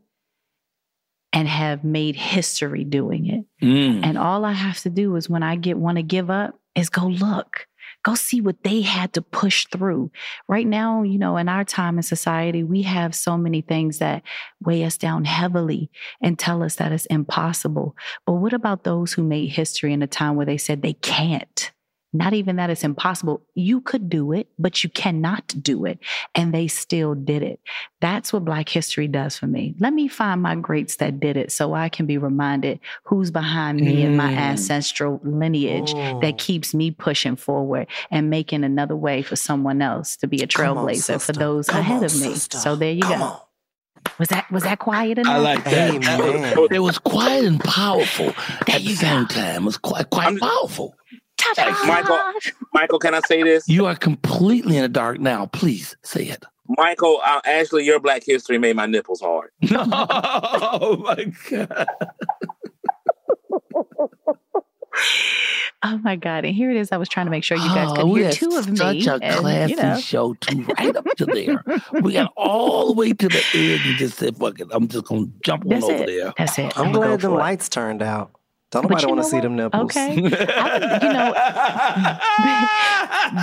and 1.33 1.47
have 1.47 1.83
made 1.83 2.15
history 2.15 2.83
doing 2.83 3.25
it. 3.27 3.45
Mm. 3.65 4.01
And 4.05 4.17
all 4.17 4.45
I 4.45 4.51
have 4.53 4.79
to 4.81 4.89
do 4.89 5.15
is 5.15 5.29
when 5.29 5.43
I 5.43 5.55
get 5.55 5.77
want 5.77 5.97
to 5.97 6.03
give 6.03 6.29
up 6.29 6.59
is 6.75 6.89
go 6.89 7.07
look. 7.07 7.67
Go 8.03 8.15
see 8.15 8.41
what 8.41 8.63
they 8.63 8.81
had 8.81 9.13
to 9.13 9.21
push 9.21 9.67
through. 9.67 10.11
Right 10.47 10.67
now, 10.67 11.03
you 11.03 11.19
know, 11.19 11.37
in 11.37 11.47
our 11.47 11.63
time 11.63 11.97
in 11.97 12.03
society, 12.03 12.63
we 12.63 12.81
have 12.83 13.13
so 13.13 13.37
many 13.37 13.61
things 13.61 13.99
that 13.99 14.23
weigh 14.59 14.83
us 14.83 14.97
down 14.97 15.25
heavily 15.25 15.91
and 16.21 16.37
tell 16.37 16.63
us 16.63 16.75
that 16.75 16.91
it's 16.91 17.05
impossible. 17.07 17.95
But 18.25 18.33
what 18.33 18.53
about 18.53 18.83
those 18.83 19.13
who 19.13 19.23
made 19.23 19.49
history 19.49 19.93
in 19.93 20.01
a 20.01 20.07
time 20.07 20.35
where 20.35 20.45
they 20.45 20.57
said 20.57 20.81
they 20.81 20.93
can't? 20.93 21.71
Not 22.13 22.33
even 22.33 22.57
that 22.57 22.69
it's 22.69 22.83
impossible. 22.83 23.41
You 23.55 23.79
could 23.79 24.09
do 24.09 24.33
it, 24.33 24.49
but 24.59 24.83
you 24.83 24.89
cannot 24.89 25.47
do 25.61 25.85
it. 25.85 25.99
And 26.35 26.53
they 26.53 26.67
still 26.67 27.15
did 27.15 27.41
it. 27.41 27.61
That's 28.01 28.33
what 28.33 28.43
Black 28.43 28.67
history 28.67 29.07
does 29.07 29.37
for 29.37 29.47
me. 29.47 29.75
Let 29.79 29.93
me 29.93 30.09
find 30.09 30.41
my 30.41 30.55
greats 30.55 30.97
that 30.97 31.21
did 31.21 31.37
it 31.37 31.53
so 31.53 31.73
I 31.73 31.87
can 31.87 32.05
be 32.05 32.17
reminded 32.17 32.81
who's 33.05 33.31
behind 33.31 33.79
me 33.79 34.03
and 34.03 34.17
my 34.17 34.31
Mm. 34.33 34.37
ancestral 34.37 35.21
lineage 35.23 35.93
that 35.93 36.37
keeps 36.37 36.73
me 36.73 36.91
pushing 36.91 37.37
forward 37.37 37.87
and 38.11 38.29
making 38.29 38.63
another 38.65 38.95
way 38.95 39.21
for 39.21 39.37
someone 39.37 39.81
else 39.81 40.17
to 40.17 40.27
be 40.27 40.41
a 40.41 40.47
Come 40.47 40.77
on, 40.79 40.85
trailblazer 40.87 41.21
for 41.21 41.31
those 41.33 41.67
Come 41.67 41.79
ahead 41.79 41.97
on, 41.99 42.03
of 42.05 42.13
me. 42.13 42.33
sister. 42.33 42.57
So 42.57 42.75
there 42.75 42.91
you 42.91 43.03
Come 43.03 43.19
go. 43.19 43.25
on. 43.25 43.39
Was 44.17 44.29
that 44.29 44.51
was 44.51 44.63
that 44.63 44.79
quiet 44.79 45.19
enough? 45.19 45.31
I 45.33 45.37
like 45.37 45.63
that. 45.63 45.93
Amen. 45.93 46.67
It 46.71 46.79
was 46.79 46.97
quiet 46.97 47.45
and 47.45 47.59
powerful 47.59 48.33
There 48.65 48.75
at 48.75 48.81
the 48.81 48.89
you 48.89 48.95
same 48.95 49.27
time. 49.27 49.61
It 49.61 49.65
was 49.65 49.77
quite 49.77 50.09
quite 50.09 50.25
I'm- 50.25 50.39
powerful. 50.39 50.95
Ta-da! 51.41 51.85
Michael, 51.85 52.19
Michael, 52.73 52.99
can 52.99 53.13
I 53.15 53.19
say 53.27 53.43
this? 53.43 53.67
You 53.67 53.85
are 53.85 53.95
completely 53.95 54.77
in 54.77 54.83
the 54.83 54.89
dark 54.89 55.19
now. 55.19 55.47
Please 55.47 55.95
say 56.03 56.23
it. 56.25 56.45
Michael, 56.77 57.19
uh, 57.23 57.41
Ashley, 57.45 57.83
your 57.85 57.99
Black 57.99 58.23
History 58.25 58.57
made 58.57 58.75
my 58.75 58.85
nipples 58.85 59.19
hard. 59.21 59.49
oh 59.71 60.97
my 61.03 61.25
god. 61.49 61.87
Oh 65.83 65.97
my 66.03 66.15
God. 66.15 66.45
And 66.45 66.53
here 66.55 66.69
it 66.69 66.77
is. 66.77 66.91
I 66.91 66.97
was 66.97 67.09
trying 67.09 67.25
to 67.25 67.31
make 67.31 67.43
sure 67.43 67.57
you 67.57 67.67
guys 67.69 67.87
Oh, 67.89 67.95
could 67.95 68.05
we 68.05 68.19
hear 68.19 68.27
had 68.29 68.35
two 68.37 68.55
of 68.55 68.69
me. 68.69 68.75
Such 69.01 69.07
a 69.07 69.13
and, 69.25 69.35
classy 69.39 69.71
you 69.73 69.77
know. 69.81 69.97
show 69.99 70.33
too, 70.35 70.63
right 70.77 70.95
up 70.95 71.05
to 71.17 71.25
there. 71.25 71.63
We 72.01 72.13
got 72.13 72.31
all 72.37 72.87
the 72.87 72.93
way 72.93 73.13
to 73.13 73.27
the 73.27 73.37
edge 73.55 73.85
and 73.87 73.97
just 73.97 74.17
said, 74.17 74.37
"Fuck 74.37 74.59
it, 74.59 74.67
I'm 74.71 74.87
just 74.87 75.05
gonna 75.05 75.25
jump 75.43 75.63
on 75.63 75.69
That's 75.69 75.85
over 75.85 76.05
there." 76.05 76.33
That's 76.37 76.59
it. 76.59 76.77
I'm 76.77 76.89
I'ma 76.89 76.93
go 76.93 76.99
glad 76.99 77.19
the 77.21 77.27
for 77.29 77.33
it. 77.35 77.39
lights 77.39 77.67
turned 77.69 78.03
out. 78.03 78.31
Don't 78.71 78.83
But 78.83 78.89
nobody 78.89 79.05
you 79.07 79.13
want 79.13 79.23
to 79.23 79.29
see 79.29 79.39
them 79.41 79.55
nipples. 79.55 79.83
Okay. 79.83 80.15
I 80.55 80.79
would, 80.79 81.03
you 81.03 81.13
know, 81.13 81.33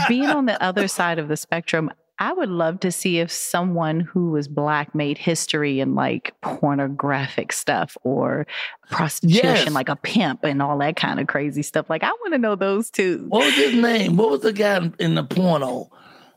being 0.08 0.26
on 0.26 0.46
the 0.46 0.60
other 0.62 0.88
side 0.88 1.18
of 1.18 1.28
the 1.28 1.36
spectrum, 1.36 1.90
I 2.18 2.32
would 2.32 2.48
love 2.48 2.80
to 2.80 2.90
see 2.90 3.18
if 3.20 3.30
someone 3.30 4.00
who 4.00 4.30
was 4.30 4.48
black 4.48 4.94
made 4.94 5.18
history 5.18 5.80
in 5.80 5.94
like 5.94 6.34
pornographic 6.40 7.52
stuff 7.52 7.96
or 8.02 8.46
prostitution, 8.90 9.44
Yes. 9.44 9.70
like 9.70 9.88
a 9.88 9.96
pimp 9.96 10.44
and 10.44 10.60
all 10.62 10.78
that 10.78 10.96
kind 10.96 11.20
of 11.20 11.26
crazy 11.28 11.62
stuff. 11.62 11.88
Like 11.88 12.02
I 12.02 12.08
want 12.10 12.32
to 12.32 12.38
know 12.38 12.56
those 12.56 12.90
too. 12.90 13.26
What 13.28 13.44
was 13.44 13.54
his 13.54 13.74
name? 13.74 14.16
What 14.16 14.30
was 14.30 14.40
the 14.40 14.52
guy 14.52 14.78
in- 14.78 14.94
in 14.98 15.14
the 15.14 15.24
porno? 15.24 15.90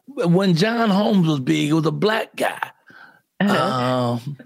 When 0.08 0.56
John 0.56 0.89
Holmes 0.89 1.27
was 1.27 1.39
big, 1.39 1.69
it 1.69 1.73
was 1.73 1.86
a 1.86 1.91
black 1.91 2.36
guy. 2.36 2.71
Uh-huh. 3.39 4.13
Um, 4.23 4.38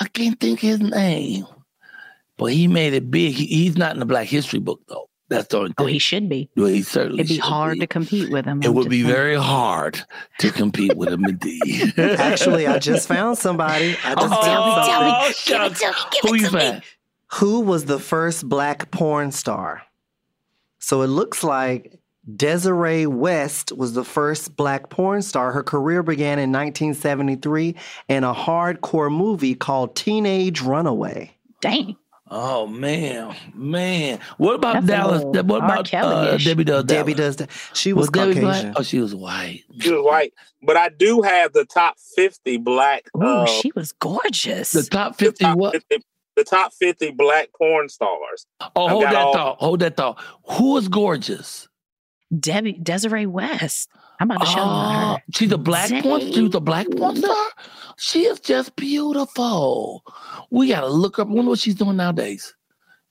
I 0.00 0.08
can't 0.08 0.40
think 0.40 0.60
his 0.60 0.80
name, 0.80 1.46
but 2.36 2.46
he 2.52 2.68
made 2.68 2.92
it 2.94 3.10
big. 3.10 3.34
He, 3.34 3.46
he's 3.46 3.76
not 3.76 3.94
in 3.94 4.00
the 4.00 4.06
Black 4.06 4.26
History 4.28 4.58
book 4.60 4.80
though. 4.88 5.08
That's 5.28 5.48
the 5.48 5.58
only 5.58 5.68
thing. 5.70 5.74
oh, 5.78 5.86
he 5.86 5.98
should 5.98 6.28
be. 6.28 6.48
well, 6.56 6.66
he 6.66 6.82
certainly 6.82 7.20
It'd 7.22 7.28
be 7.30 7.38
hard 7.38 7.74
be. 7.74 7.80
to 7.80 7.86
compete 7.88 8.30
with 8.30 8.44
him. 8.44 8.62
It 8.62 8.66
I'm 8.68 8.74
would 8.74 8.88
be 8.88 9.00
saying. 9.02 9.12
very 9.12 9.34
hard 9.34 10.00
to 10.38 10.52
compete 10.52 10.96
with 10.96 11.08
him 11.08 11.24
indeed. 11.24 11.94
Actually, 11.98 12.68
I 12.68 12.78
just 12.78 13.08
found 13.08 13.36
somebody. 13.36 13.96
I 14.04 14.14
just 14.14 14.32
Oh, 14.32 14.42
found 14.42 14.84
somebody. 14.84 15.26
oh, 15.26 15.32
shucks. 15.32 16.18
Who 16.22 16.34
you 16.36 16.48
find? 16.48 16.80
Who 17.32 17.60
was 17.62 17.86
the 17.86 17.98
first 17.98 18.48
black 18.48 18.92
porn 18.92 19.32
star? 19.32 19.82
So 20.78 21.02
it 21.02 21.08
looks 21.08 21.42
like 21.42 21.98
Desiree 22.36 23.06
West 23.06 23.72
was 23.72 23.94
the 23.94 24.04
first 24.04 24.54
black 24.56 24.90
porn 24.90 25.22
star. 25.22 25.50
Her 25.50 25.64
career 25.64 26.04
began 26.04 26.38
in 26.38 26.52
1973 26.52 27.74
in 28.08 28.22
a 28.22 28.32
hardcore 28.32 29.10
movie 29.10 29.56
called 29.56 29.96
Teenage 29.96 30.60
Runaway. 30.60 31.32
Dang. 31.60 31.96
Oh 32.28 32.66
man, 32.66 33.36
man. 33.54 34.18
What 34.36 34.56
about 34.56 34.74
That's 34.74 34.86
Dallas? 34.86 35.22
What 35.24 35.36
R. 35.48 35.56
about 35.58 35.78
uh, 35.80 35.82
Kelly-ish. 35.84 36.44
Debbie 36.44 36.64
does 36.64 36.84
Debbie 36.84 37.14
Dallas? 37.14 37.36
does 37.36 37.46
that. 37.46 37.76
She 37.76 37.92
was, 37.92 38.08
Debbie 38.08 38.40
black? 38.40 38.74
Oh, 38.76 38.82
she 38.82 38.98
was 38.98 39.14
white. 39.14 39.62
She 39.78 39.92
was 39.92 40.02
white, 40.04 40.34
but 40.62 40.76
I 40.76 40.88
do 40.88 41.22
have 41.22 41.52
the 41.52 41.64
top 41.64 41.96
fifty 42.16 42.56
black. 42.56 43.04
Oh, 43.14 43.42
uh, 43.42 43.46
she 43.46 43.70
was 43.76 43.92
gorgeous. 43.92 44.72
The 44.72 44.82
top 44.82 45.16
the 45.18 45.26
fifty. 45.26 45.44
top 45.44 45.56
What? 45.56 45.72
50 45.74 46.04
the 46.34 46.44
top 46.44 46.72
fifty 46.74 47.12
black 47.12 47.48
porn 47.56 47.88
stars. 47.88 48.46
Oh, 48.74 48.84
I've 48.86 48.90
hold 48.90 49.04
that 49.04 49.14
all- 49.14 49.32
thought. 49.32 49.58
Hold 49.58 49.80
that 49.80 49.96
thought. 49.96 50.20
Who 50.58 50.76
is 50.78 50.88
gorgeous? 50.88 51.68
Debbie 52.36 52.72
Desiree 52.72 53.26
West. 53.26 53.88
I'm 54.20 54.30
about 54.30 54.40
to 54.44 54.46
show 54.50 54.56
you 54.58 54.64
Oh, 54.64 55.14
her. 55.16 55.22
she's 55.34 55.52
a 55.52 55.58
black 55.58 55.90
porn. 56.02 56.20
She's 56.20 56.54
a 56.54 56.60
black 56.60 56.86
porn 56.90 57.16
star. 57.16 57.46
She 57.98 58.24
is 58.24 58.40
just 58.40 58.74
beautiful. 58.76 60.02
We 60.50 60.68
gotta 60.68 60.88
look 60.88 61.18
up. 61.18 61.28
Wonder 61.28 61.50
what 61.50 61.58
she's 61.58 61.74
doing 61.74 61.96
nowadays. 61.96 62.54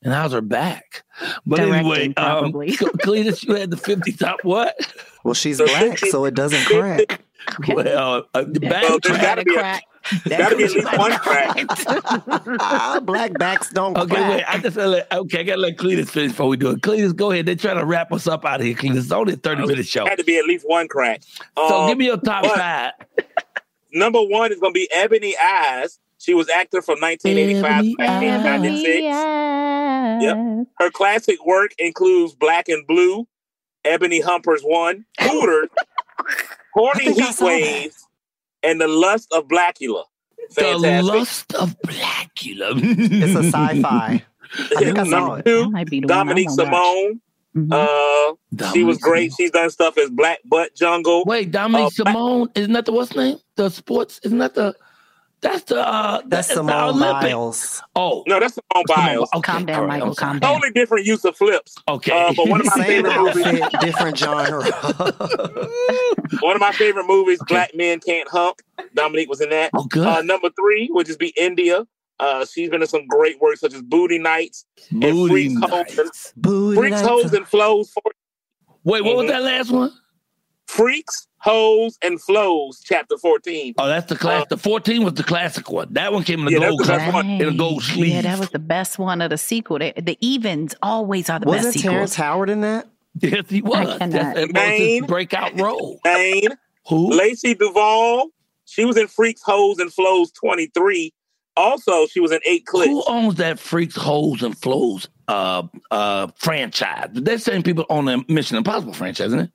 And 0.04 0.14
how's 0.14 0.32
her 0.34 0.42
back? 0.42 1.04
But 1.46 1.60
anyway, 1.62 2.10
Directing, 2.10 2.14
um. 2.18 2.54
Cletus, 2.54 3.44
you 3.44 3.56
had 3.56 3.72
the 3.72 3.78
fifty 3.78 4.12
top. 4.12 4.38
What? 4.44 4.76
Well, 5.24 5.34
she's 5.34 5.58
black, 5.60 5.98
so 5.98 6.26
it 6.26 6.34
doesn't 6.36 6.66
crack. 6.66 7.22
Well, 7.68 8.26
uh, 8.34 8.44
the 8.48 8.60
back 8.60 8.84
Well, 8.84 8.98
there's 9.04 9.18
crack. 9.20 9.22
gotta 9.22 9.44
be 9.44 9.56
a, 9.56 9.80
there's 10.26 10.38
gotta 10.38 10.56
be 10.56 10.64
at 10.66 10.72
least 10.72 10.98
one 10.98 11.12
crack. 11.18 11.56
black 13.06 13.34
backs 13.40 13.70
don't 13.72 13.98
Okay, 13.98 14.16
crack. 14.16 14.30
wait. 14.30 14.44
I 14.48 14.58
just 14.60 14.76
gotta 14.78 14.90
let, 14.90 15.12
okay. 15.12 15.40
I 15.40 15.44
gotta 15.44 15.62
let 15.62 15.78
Cletus 15.78 16.10
finish 16.10 16.32
before 16.32 16.48
we 16.48 16.58
do 16.58 16.72
it. 16.72 16.82
Cletus, 16.82 17.16
go 17.16 17.32
ahead. 17.32 17.46
They're 17.46 17.56
trying 17.56 17.78
to 17.80 17.86
wrap 17.86 18.12
us 18.12 18.28
up 18.28 18.46
out 18.46 18.60
of 18.60 18.66
here. 18.66 18.76
Cletus, 18.76 18.98
it's 18.98 19.12
only 19.12 19.34
a 19.34 19.38
thirty 19.38 19.66
minute 19.66 19.88
show. 19.88 20.06
Had 20.06 20.18
to 20.20 20.24
be 20.24 20.38
at 20.38 20.46
least 20.46 20.68
one 20.68 20.88
crack. 20.88 21.22
So 21.58 21.64
Um, 21.82 21.90
give 21.90 21.98
me 21.98 22.06
your 22.06 22.18
top 22.18 22.44
but 22.44 22.56
five. 22.58 22.92
Number 23.94 24.22
one 24.22 24.52
is 24.52 24.60
going 24.60 24.74
to 24.74 24.78
be 24.78 24.90
Ebony 24.94 25.36
Eyes. 25.42 26.00
She 26.18 26.34
was 26.34 26.50
actor 26.50 26.82
from 26.82 27.00
1985 27.00 27.84
to 27.84 28.04
Ebony 28.04 28.28
1996. 28.32 30.24
Yep. 30.24 30.68
Her 30.80 30.90
classic 30.92 31.46
work 31.46 31.72
includes 31.78 32.34
Black 32.36 32.68
and 32.68 32.86
Blue, 32.88 33.28
Ebony 33.86 34.20
Humpers 34.22 34.62
One, 34.64 35.06
Hooters, 35.22 35.70
Horny 36.74 37.06
think 37.06 37.22
I 37.22 37.26
Heat. 37.28 37.42
Waves, 37.42 38.05
and 38.66 38.82
The 38.82 38.88
Lust 38.88 39.32
of 39.34 39.48
Blackula. 39.48 40.04
The 40.56 41.02
lust 41.04 41.54
of 41.56 41.76
Blackula. 41.82 42.74
It's 42.78 43.36
a 43.36 43.44
sci-fi. 43.44 44.24
I 44.54 44.76
think 44.78 45.00
I 45.00 45.04
saw 45.04 45.10
Number 45.10 45.40
it. 45.40 45.46
two, 45.46 45.72
might 45.72 45.90
be 45.90 46.00
the 46.02 46.08
one 46.08 46.12
I 46.12 46.20
Dominique 46.24 46.50
wanna 46.50 46.64
watch. 46.72 46.72
Simone. 46.72 47.22
Uh, 47.72 48.34
she 48.74 48.84
was 48.84 48.98
Dominique 48.98 49.02
great. 49.02 49.34
She's 49.36 49.52
done 49.52 49.70
stuff 49.70 49.98
as 49.98 50.10
Black 50.10 50.40
Butt 50.46 50.76
Jungle. 50.76 51.24
Wait, 51.26 51.52
Dominique 51.52 51.94
Uh, 52.00 52.04
Black- 52.04 52.14
Simone 52.16 52.50
isn't 52.56 52.74
that 52.74 52.86
the 52.86 52.92
what's 52.92 53.16
name? 53.16 53.38
The 53.56 53.70
sports 53.70 54.20
isn't 54.24 54.38
that 54.40 54.54
the 54.56 54.76
that's 55.50 55.64
the 55.66 55.80
uh 55.88 56.22
That's 56.26 56.48
the 56.50 56.56
Simone 56.56 56.96
Olympic- 56.96 57.22
Biles. 57.22 57.82
Oh 57.96 58.24
No, 58.28 58.40
that's 58.40 58.56
Simone 58.56 58.84
Biles. 58.88 59.30
Okay, 59.36 59.52
Calm 59.52 59.66
down, 59.66 59.76
all 59.76 59.82
right, 59.86 59.88
Michael, 60.00 60.10
I'm 60.10 60.16
calm 60.16 60.40
down. 60.40 60.54
Totally 60.54 60.72
different 60.74 61.06
use 61.06 61.24
of 61.26 61.36
flips. 61.38 61.76
Okay. 61.88 62.12
Uh, 62.12 62.34
but 62.36 62.48
one 62.48 62.60
of 62.62 62.66
my 62.68 62.74
Same 62.86 63.06
favorite 63.06 63.36
movies. 63.36 63.64
different 63.82 64.18
genre. 64.18 64.62
One 66.42 66.56
of 66.56 66.60
my 66.62 66.72
favorite 66.72 67.06
movies, 67.08 67.40
Black 67.48 67.74
Men 67.76 68.00
Can't 68.00 68.28
Hump. 68.30 68.58
Dominique 68.94 69.30
was 69.30 69.42
in 69.42 69.50
that. 69.52 69.70
Oh, 69.74 69.84
good. 69.86 70.06
Uh, 70.06 70.22
number 70.22 70.50
three 70.60 70.90
would 70.92 71.06
just 71.06 71.20
be 71.20 71.34
India. 71.38 71.86
Uh, 72.20 72.46
she's 72.46 72.70
been 72.70 72.82
in 72.82 72.88
some 72.88 73.06
great 73.08 73.40
work 73.42 73.58
such 73.58 73.74
as 73.74 73.82
Booty 73.82 74.18
Nights 74.20 74.66
and 74.90 75.02
Booty 75.02 75.56
Freaks, 75.56 75.72
Hoes, 75.72 75.98
and. 76.00 76.12
Booty 76.42 76.78
Freaks, 76.78 76.92
nights. 76.96 77.08
Hoes, 77.08 77.34
and 77.34 77.48
Flows. 77.48 77.92
For, 77.92 78.02
Wait, 78.84 79.04
what 79.04 79.16
was 79.18 79.26
Mhm. 79.26 79.30
that 79.30 79.42
last 79.44 79.72
one? 79.72 79.92
Freaks, 80.68 81.28
Hoes, 81.40 81.98
and 82.02 82.20
Flows, 82.22 82.82
chapter 82.84 83.18
14. 83.18 83.76
Oh, 83.78 83.88
that's 83.88 84.08
the 84.08 84.16
class. 84.16 84.46
the 84.50 84.58
14 84.58 85.04
was 85.04 85.14
the 85.14 85.24
classic 85.24 85.70
one. 85.70 85.88
That 85.94 86.12
one 86.12 86.24
came 86.24 86.40
in 86.40 86.46
the 86.46 86.52
Yeah, 86.54 86.70
gold 86.70 86.80
the 86.82 86.88
best 86.88 87.26
in 87.26 87.42
a 87.48 87.54
gold 87.54 87.84
sleeve. 87.84 88.14
Yeah, 88.14 88.22
that 88.24 88.40
was 88.40 88.50
the 88.50 88.60
best 88.60 88.98
one 88.98 89.22
of 89.22 89.30
the 89.30 89.38
sequel. 89.38 89.78
The, 89.80 89.94
the 90.02 90.18
evens 90.22 90.74
always 90.82 91.30
are 91.30 91.40
the 91.40 91.46
Wasn't 91.46 91.74
best 91.76 91.84
Terrence 91.84 92.12
sequels. 92.14 92.16
Howard 92.16 92.50
in 92.50 92.62
that? 92.62 92.88
yes, 93.20 93.44
he 93.50 93.62
was. 93.62 93.76
I 93.78 93.86
That's, 93.86 93.98
cannot. 94.00 94.36
that 94.36 94.48
was 94.48 94.80
his 94.80 94.90
Maine. 94.92 95.06
breakout 95.06 95.60
role. 95.60 96.00
Maine, 96.04 96.50
Who? 96.88 97.12
Lacey 97.16 97.54
Duvall. 97.54 98.30
She 98.66 98.84
was 98.84 98.98
in 98.98 99.08
Freaks, 99.08 99.42
Hoes, 99.44 99.78
and 99.78 99.94
Flows 99.94 100.32
23. 100.32 101.14
Also, 101.58 102.08
she 102.08 102.20
was 102.20 102.32
in 102.32 102.40
Eight 102.46 102.66
Clicks. 102.66 102.90
Who 102.90 103.04
owns 103.08 103.36
that 103.36 103.60
Freaks, 103.60 103.96
Holes, 103.96 104.42
and 104.42 104.58
Flows 104.58 105.08
uh, 105.28 105.64
uh, 105.92 106.28
franchise? 106.36 107.10
That 107.14 107.42
same 107.42 107.62
people 107.64 107.86
own 107.90 108.06
the 108.06 108.26
Mission 108.28 108.58
Impossible 108.58 108.94
franchise, 108.94 109.28
isn't 109.28 109.40
it? 109.40 109.52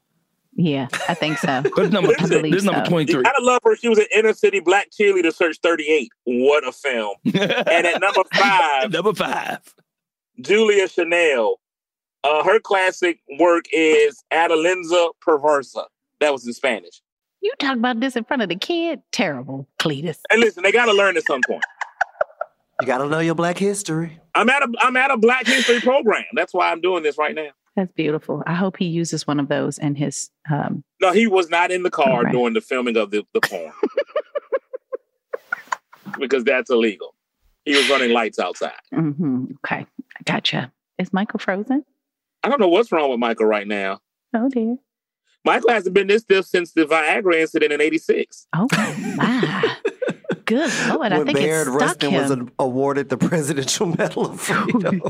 Yeah, 0.61 0.89
I 1.09 1.15
think 1.15 1.39
so. 1.39 1.63
This 1.77 1.91
number, 1.91 2.13
I 2.19 2.27
believe 2.27 2.53
this 2.53 2.65
number 2.65 2.85
23. 2.85 3.23
I 3.25 3.33
love 3.41 3.61
her. 3.65 3.75
She 3.77 3.89
was 3.89 3.99
an 3.99 4.07
Inner 4.15 4.35
City 4.35 4.61
Black 4.61 4.91
Cheerleader 4.91 5.35
Search 5.35 5.57
38. 5.63 6.11
What 6.25 6.69
a 6.69 6.73
film. 6.73 7.17
And 7.25 7.87
at 7.87 8.01
number 8.01 8.23
five, 8.35 8.93
number 8.93 9.15
five. 9.15 9.61
Julia 10.41 10.87
Chanel. 10.89 11.57
Uh, 12.23 12.45
her 12.45 12.61
classic 12.61 13.21
work 13.39 13.65
is 13.73 14.23
Adelinza 14.31 15.11
Perversa. 15.27 15.87
That 16.21 16.33
was 16.33 16.47
in 16.47 16.53
Spanish. 16.53 17.01
You 17.41 17.53
talk 17.59 17.77
about 17.79 18.01
this 18.01 18.15
in 18.15 18.25
front 18.25 18.43
of 18.43 18.51
the 18.51 18.57
kid? 18.57 19.01
Terrible, 19.13 19.67
Cletus. 19.79 20.19
And 20.29 20.41
listen, 20.41 20.63
they 20.63 20.73
gotta 20.73 20.93
learn 20.93 21.17
at 21.17 21.25
some 21.25 21.41
point. 21.47 21.65
You 22.81 22.87
got 22.87 22.99
to 22.99 23.09
know 23.09 23.19
your 23.21 23.35
black 23.35 23.59
history. 23.59 24.19
I'm 24.35 24.49
at 24.49 24.63
a 24.63 24.73
I'm 24.81 24.97
at 24.97 25.11
a 25.11 25.17
Black 25.19 25.47
History 25.47 25.81
program. 25.81 26.25
That's 26.35 26.55
why 26.55 26.71
I'm 26.71 26.81
doing 26.81 27.03
this 27.03 27.19
right 27.19 27.35
now. 27.35 27.51
That's 27.81 27.93
beautiful. 27.93 28.43
I 28.47 28.53
hope 28.55 28.77
he 28.77 28.85
uses 28.85 29.27
one 29.27 29.41
of 29.41 29.49
those 29.49 29.79
in 29.79 29.95
his. 29.95 30.29
Um, 30.51 30.85
No, 31.01 31.13
he 31.13 31.27
was 31.27 31.49
not 31.49 31.71
in 31.71 31.83
the 31.83 31.91
car 31.91 32.09
Alright. 32.19 32.33
during 32.33 32.53
the 32.53 32.61
filming 32.61 32.99
of 32.99 33.11
the, 33.11 33.25
the 33.33 33.41
porn. 33.41 33.73
because 36.19 36.45
that's 36.45 36.69
illegal. 36.71 37.15
He 37.65 37.75
was 37.75 37.89
running 37.89 38.13
lights 38.13 38.39
outside. 38.39 38.73
mhm, 38.93 39.53
Okay, 39.65 39.87
I 39.87 40.23
gotcha. 40.27 40.71
Is 40.99 41.11
Michael 41.15 41.39
frozen? 41.39 41.85
I 42.43 42.51
don't 42.51 42.61
know 42.61 42.69
what's 42.69 42.93
wrong 42.93 43.11
with 43.11 43.19
Michael 43.19 43.47
right 43.47 43.67
now. 43.67 44.01
Oh 44.35 44.51
dear. 44.51 44.77
Michael 45.45 45.71
hasn't 45.71 45.95
been 45.95 46.07
this 46.09 46.21
stiff 46.21 46.45
since 46.45 46.73
the 46.73 46.85
Viagra 46.85 47.37
incident 47.41 47.73
in 47.73 47.81
86. 47.81 48.47
Oh 48.55 48.69
my. 49.17 49.77
Good 50.45 50.71
Lord, 50.89 51.13
I 51.13 51.19
when 51.19 51.27
think 51.29 51.39
Bayard 51.39 51.69
it 51.69 51.71
stuck 51.71 51.81
Rustin 51.81 52.13
was 52.13 52.31
him. 52.31 52.51
a- 52.59 52.65
awarded 52.65 53.09
the 53.09 53.17
Presidential 53.17 53.87
Medal 53.99 54.27
of 54.33 54.41
Freedom. 54.41 55.01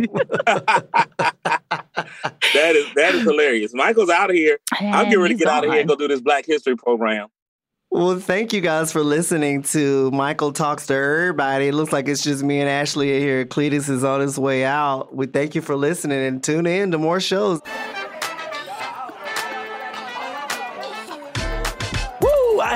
That 2.54 2.76
is 2.76 2.86
that 2.94 3.14
is 3.14 3.22
hilarious. 3.22 3.72
Michael's 3.74 4.10
out 4.10 4.30
of 4.30 4.36
here. 4.36 4.58
I'm 4.80 4.86
And 4.86 5.04
getting 5.06 5.20
ready 5.20 5.34
to 5.34 5.38
get 5.38 5.48
out 5.48 5.64
of 5.64 5.70
here 5.70 5.80
and 5.80 5.88
go 5.88 5.94
do 5.96 6.08
this 6.08 6.20
Black 6.20 6.44
History 6.46 6.76
program. 6.76 7.28
well, 7.90 8.18
thank 8.18 8.52
you 8.52 8.60
guys 8.60 8.92
for 8.92 9.02
listening 9.02 9.62
to 9.64 10.10
Michael 10.12 10.52
Talks 10.52 10.86
to 10.88 10.94
Everybody. 10.94 11.68
It 11.68 11.74
looks 11.74 11.92
like 11.92 12.08
it's 12.08 12.22
just 12.22 12.42
me 12.42 12.60
and 12.60 12.68
Ashley 12.68 13.18
here. 13.20 13.44
Cletus 13.44 13.88
is 13.88 14.04
on 14.04 14.20
his 14.20 14.38
way 14.38 14.64
out. 14.64 15.14
We 15.14 15.26
thank 15.26 15.54
you 15.54 15.60
for 15.62 15.76
listening 15.76 16.20
and 16.24 16.42
tune 16.42 16.66
in 16.66 16.90
to 16.92 16.98
more 16.98 17.20
shows. 17.20 17.60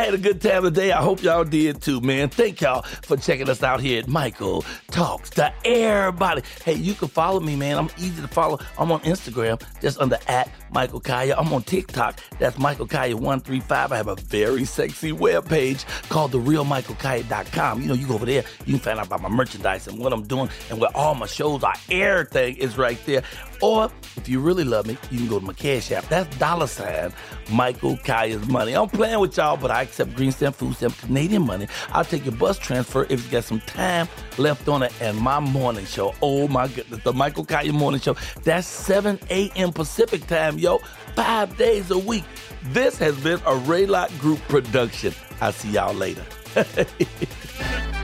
Had 0.04 0.12
a 0.12 0.18
good 0.18 0.42
time 0.42 0.64
today. 0.64 0.92
I 0.92 1.00
hope 1.00 1.22
y'all 1.22 1.44
did 1.44 1.80
too, 1.80 1.98
man. 2.02 2.28
Thank 2.28 2.60
y'all 2.60 2.82
for 2.82 3.16
checking 3.16 3.48
us 3.48 3.62
out 3.62 3.80
here 3.80 4.00
at 4.00 4.06
Michael 4.06 4.62
Talks 4.88 5.30
to 5.30 5.50
Everybody. 5.64 6.42
Hey, 6.62 6.74
you 6.74 6.92
can 6.92 7.08
follow 7.08 7.40
me, 7.40 7.56
man. 7.56 7.78
I'm 7.78 7.88
easy 7.96 8.20
to 8.20 8.28
follow. 8.28 8.58
I'm 8.78 8.92
on 8.92 9.00
Instagram, 9.00 9.62
just 9.80 9.98
under 9.98 10.18
at 10.28 10.50
Michael 10.72 11.00
Colyar. 11.00 11.36
I'm 11.38 11.50
on 11.54 11.62
TikTok. 11.62 12.20
That's 12.38 12.58
Michael 12.58 12.86
Colyar135. 12.86 13.92
I 13.92 13.96
have 13.96 14.08
a 14.08 14.16
very 14.16 14.66
sexy 14.66 15.10
webpage 15.10 15.86
called 16.10 16.32
therealmichaelcolyar.com. 16.32 17.80
You 17.80 17.88
know, 17.88 17.94
you 17.94 18.06
go 18.06 18.14
over 18.14 18.26
there, 18.26 18.44
you 18.66 18.74
can 18.74 18.80
find 18.80 18.98
out 18.98 19.06
about 19.06 19.22
my 19.22 19.30
merchandise 19.30 19.88
and 19.88 19.98
what 19.98 20.12
I'm 20.12 20.26
doing 20.26 20.50
and 20.68 20.78
where 20.78 20.94
all 20.94 21.14
my 21.14 21.26
shows 21.26 21.64
are. 21.64 21.76
Everything 21.90 22.56
is 22.58 22.76
right 22.76 22.98
there. 23.06 23.22
Or 23.60 23.90
if 24.16 24.28
you 24.28 24.40
really 24.40 24.64
love 24.64 24.86
me, 24.86 24.96
you 25.10 25.18
can 25.18 25.28
go 25.28 25.38
to 25.38 25.44
my 25.44 25.52
cash 25.52 25.90
app. 25.92 26.08
That's 26.08 26.36
dollar 26.38 26.66
sign 26.66 27.12
Michael 27.50 27.96
Colyar's 27.98 28.46
money. 28.48 28.74
I'm 28.74 28.88
playing 28.88 29.20
with 29.20 29.36
y'all, 29.36 29.56
but 29.56 29.70
I 29.70 29.82
accept 29.82 30.14
green 30.14 30.32
stamp, 30.32 30.56
food 30.56 30.76
stamp, 30.76 30.96
Canadian 30.98 31.42
money. 31.46 31.68
I'll 31.90 32.04
take 32.04 32.24
your 32.24 32.34
bus 32.34 32.58
transfer 32.58 33.06
if 33.08 33.24
you 33.24 33.30
got 33.30 33.44
some 33.44 33.60
time 33.60 34.08
left 34.38 34.68
on 34.68 34.82
it. 34.82 34.92
And 35.00 35.18
my 35.18 35.40
morning 35.40 35.86
show, 35.86 36.14
oh 36.22 36.48
my 36.48 36.68
goodness, 36.68 37.02
the 37.02 37.12
Michael 37.12 37.44
Colyar 37.44 37.72
morning 37.72 38.00
show. 38.00 38.16
That's 38.42 38.66
7 38.66 39.18
a.m. 39.30 39.72
Pacific 39.72 40.26
time, 40.26 40.58
yo. 40.58 40.78
Five 41.14 41.56
days 41.56 41.90
a 41.90 41.98
week. 41.98 42.24
This 42.64 42.98
has 42.98 43.18
been 43.20 43.38
a 43.40 43.52
Raylock 43.52 44.18
Group 44.18 44.40
production. 44.48 45.14
I'll 45.40 45.52
see 45.52 45.70
y'all 45.70 45.94
later. 45.94 46.24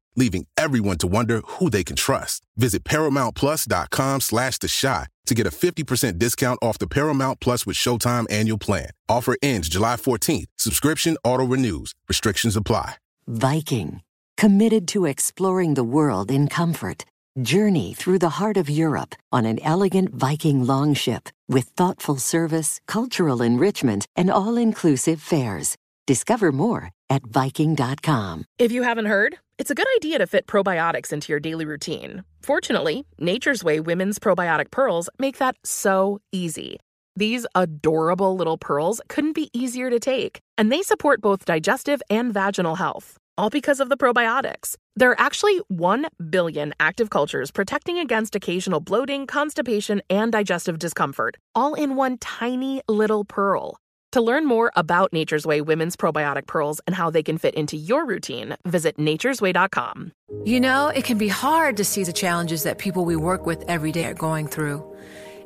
leaving 0.15 0.45
everyone 0.57 0.97
to 0.99 1.07
wonder 1.07 1.41
who 1.45 1.69
they 1.69 1.83
can 1.83 1.95
trust. 1.95 2.43
Visit 2.57 2.83
ParamountPlus.com 2.83 4.21
slash 4.21 4.57
The 4.57 4.67
Chi 4.67 5.07
to 5.25 5.35
get 5.35 5.47
a 5.47 5.51
50% 5.51 6.17
discount 6.17 6.59
off 6.61 6.77
the 6.77 6.87
Paramount 6.87 7.39
Plus 7.39 7.65
with 7.65 7.77
Showtime 7.77 8.29
annual 8.31 8.57
plan. 8.57 8.89
Offer 9.07 9.37
ends 9.41 9.69
July 9.69 9.95
14th. 9.95 10.47
Subscription 10.57 11.17
auto-renews. 11.23 11.93
Restrictions 12.09 12.55
apply. 12.55 12.95
Viking, 13.27 14.01
committed 14.35 14.87
to 14.89 15.05
exploring 15.05 15.75
the 15.75 15.83
world 15.83 16.31
in 16.31 16.47
comfort. 16.47 17.05
Journey 17.41 17.93
through 17.93 18.19
the 18.19 18.41
heart 18.41 18.57
of 18.57 18.69
Europe 18.69 19.15
on 19.31 19.45
an 19.45 19.57
elegant 19.63 20.13
Viking 20.13 20.65
longship 20.65 21.29
with 21.47 21.65
thoughtful 21.77 22.17
service, 22.17 22.81
cultural 22.87 23.41
enrichment, 23.41 24.05
and 24.17 24.29
all 24.29 24.57
inclusive 24.57 25.21
fares. 25.21 25.77
Discover 26.07 26.51
more 26.51 26.91
at 27.11 27.23
Viking.com. 27.27 28.45
If 28.57 28.71
you 28.71 28.83
haven't 28.83 29.05
heard, 29.05 29.37
it's 29.59 29.69
a 29.69 29.75
good 29.75 29.87
idea 29.97 30.17
to 30.19 30.25
fit 30.25 30.47
probiotics 30.47 31.11
into 31.11 31.31
your 31.31 31.41
daily 31.41 31.65
routine. 31.65 32.23
Fortunately, 32.41 33.05
Nature's 33.19 33.63
Way 33.63 33.79
Women's 33.81 34.17
Probiotic 34.17 34.71
Pearls 34.71 35.09
make 35.19 35.37
that 35.37 35.55
so 35.63 36.19
easy. 36.31 36.79
These 37.17 37.45
adorable 37.53 38.37
little 38.37 38.57
pearls 38.57 39.01
couldn't 39.09 39.35
be 39.35 39.49
easier 39.53 39.89
to 39.89 39.99
take, 39.99 40.39
and 40.57 40.71
they 40.71 40.81
support 40.81 41.19
both 41.21 41.43
digestive 41.43 42.01
and 42.09 42.33
vaginal 42.33 42.75
health, 42.75 43.17
all 43.37 43.49
because 43.49 43.81
of 43.81 43.89
the 43.89 43.97
probiotics. 43.97 44.77
There 44.95 45.11
are 45.11 45.19
actually 45.19 45.59
1 45.67 46.07
billion 46.29 46.73
active 46.79 47.09
cultures 47.09 47.51
protecting 47.51 47.99
against 47.99 48.35
occasional 48.35 48.79
bloating, 48.79 49.27
constipation, 49.27 50.01
and 50.09 50.31
digestive 50.31 50.79
discomfort, 50.79 51.35
all 51.53 51.73
in 51.73 51.97
one 51.97 52.17
tiny 52.17 52.81
little 52.87 53.25
pearl. 53.25 53.77
To 54.11 54.21
learn 54.21 54.45
more 54.45 54.73
about 54.75 55.13
Nature's 55.13 55.45
Way 55.45 55.61
women's 55.61 55.95
probiotic 55.95 56.45
pearls 56.45 56.81
and 56.85 56.93
how 56.93 57.09
they 57.09 57.23
can 57.23 57.37
fit 57.37 57.55
into 57.55 57.77
your 57.77 58.05
routine, 58.05 58.57
visit 58.65 58.97
nature'sway.com. 58.97 60.11
You 60.43 60.59
know, 60.59 60.89
it 60.89 61.05
can 61.05 61.17
be 61.17 61.29
hard 61.29 61.77
to 61.77 61.85
see 61.85 62.03
the 62.03 62.11
challenges 62.11 62.63
that 62.63 62.77
people 62.77 63.05
we 63.05 63.15
work 63.15 63.45
with 63.45 63.63
every 63.69 63.93
day 63.93 64.05
are 64.05 64.13
going 64.13 64.47
through. 64.47 64.85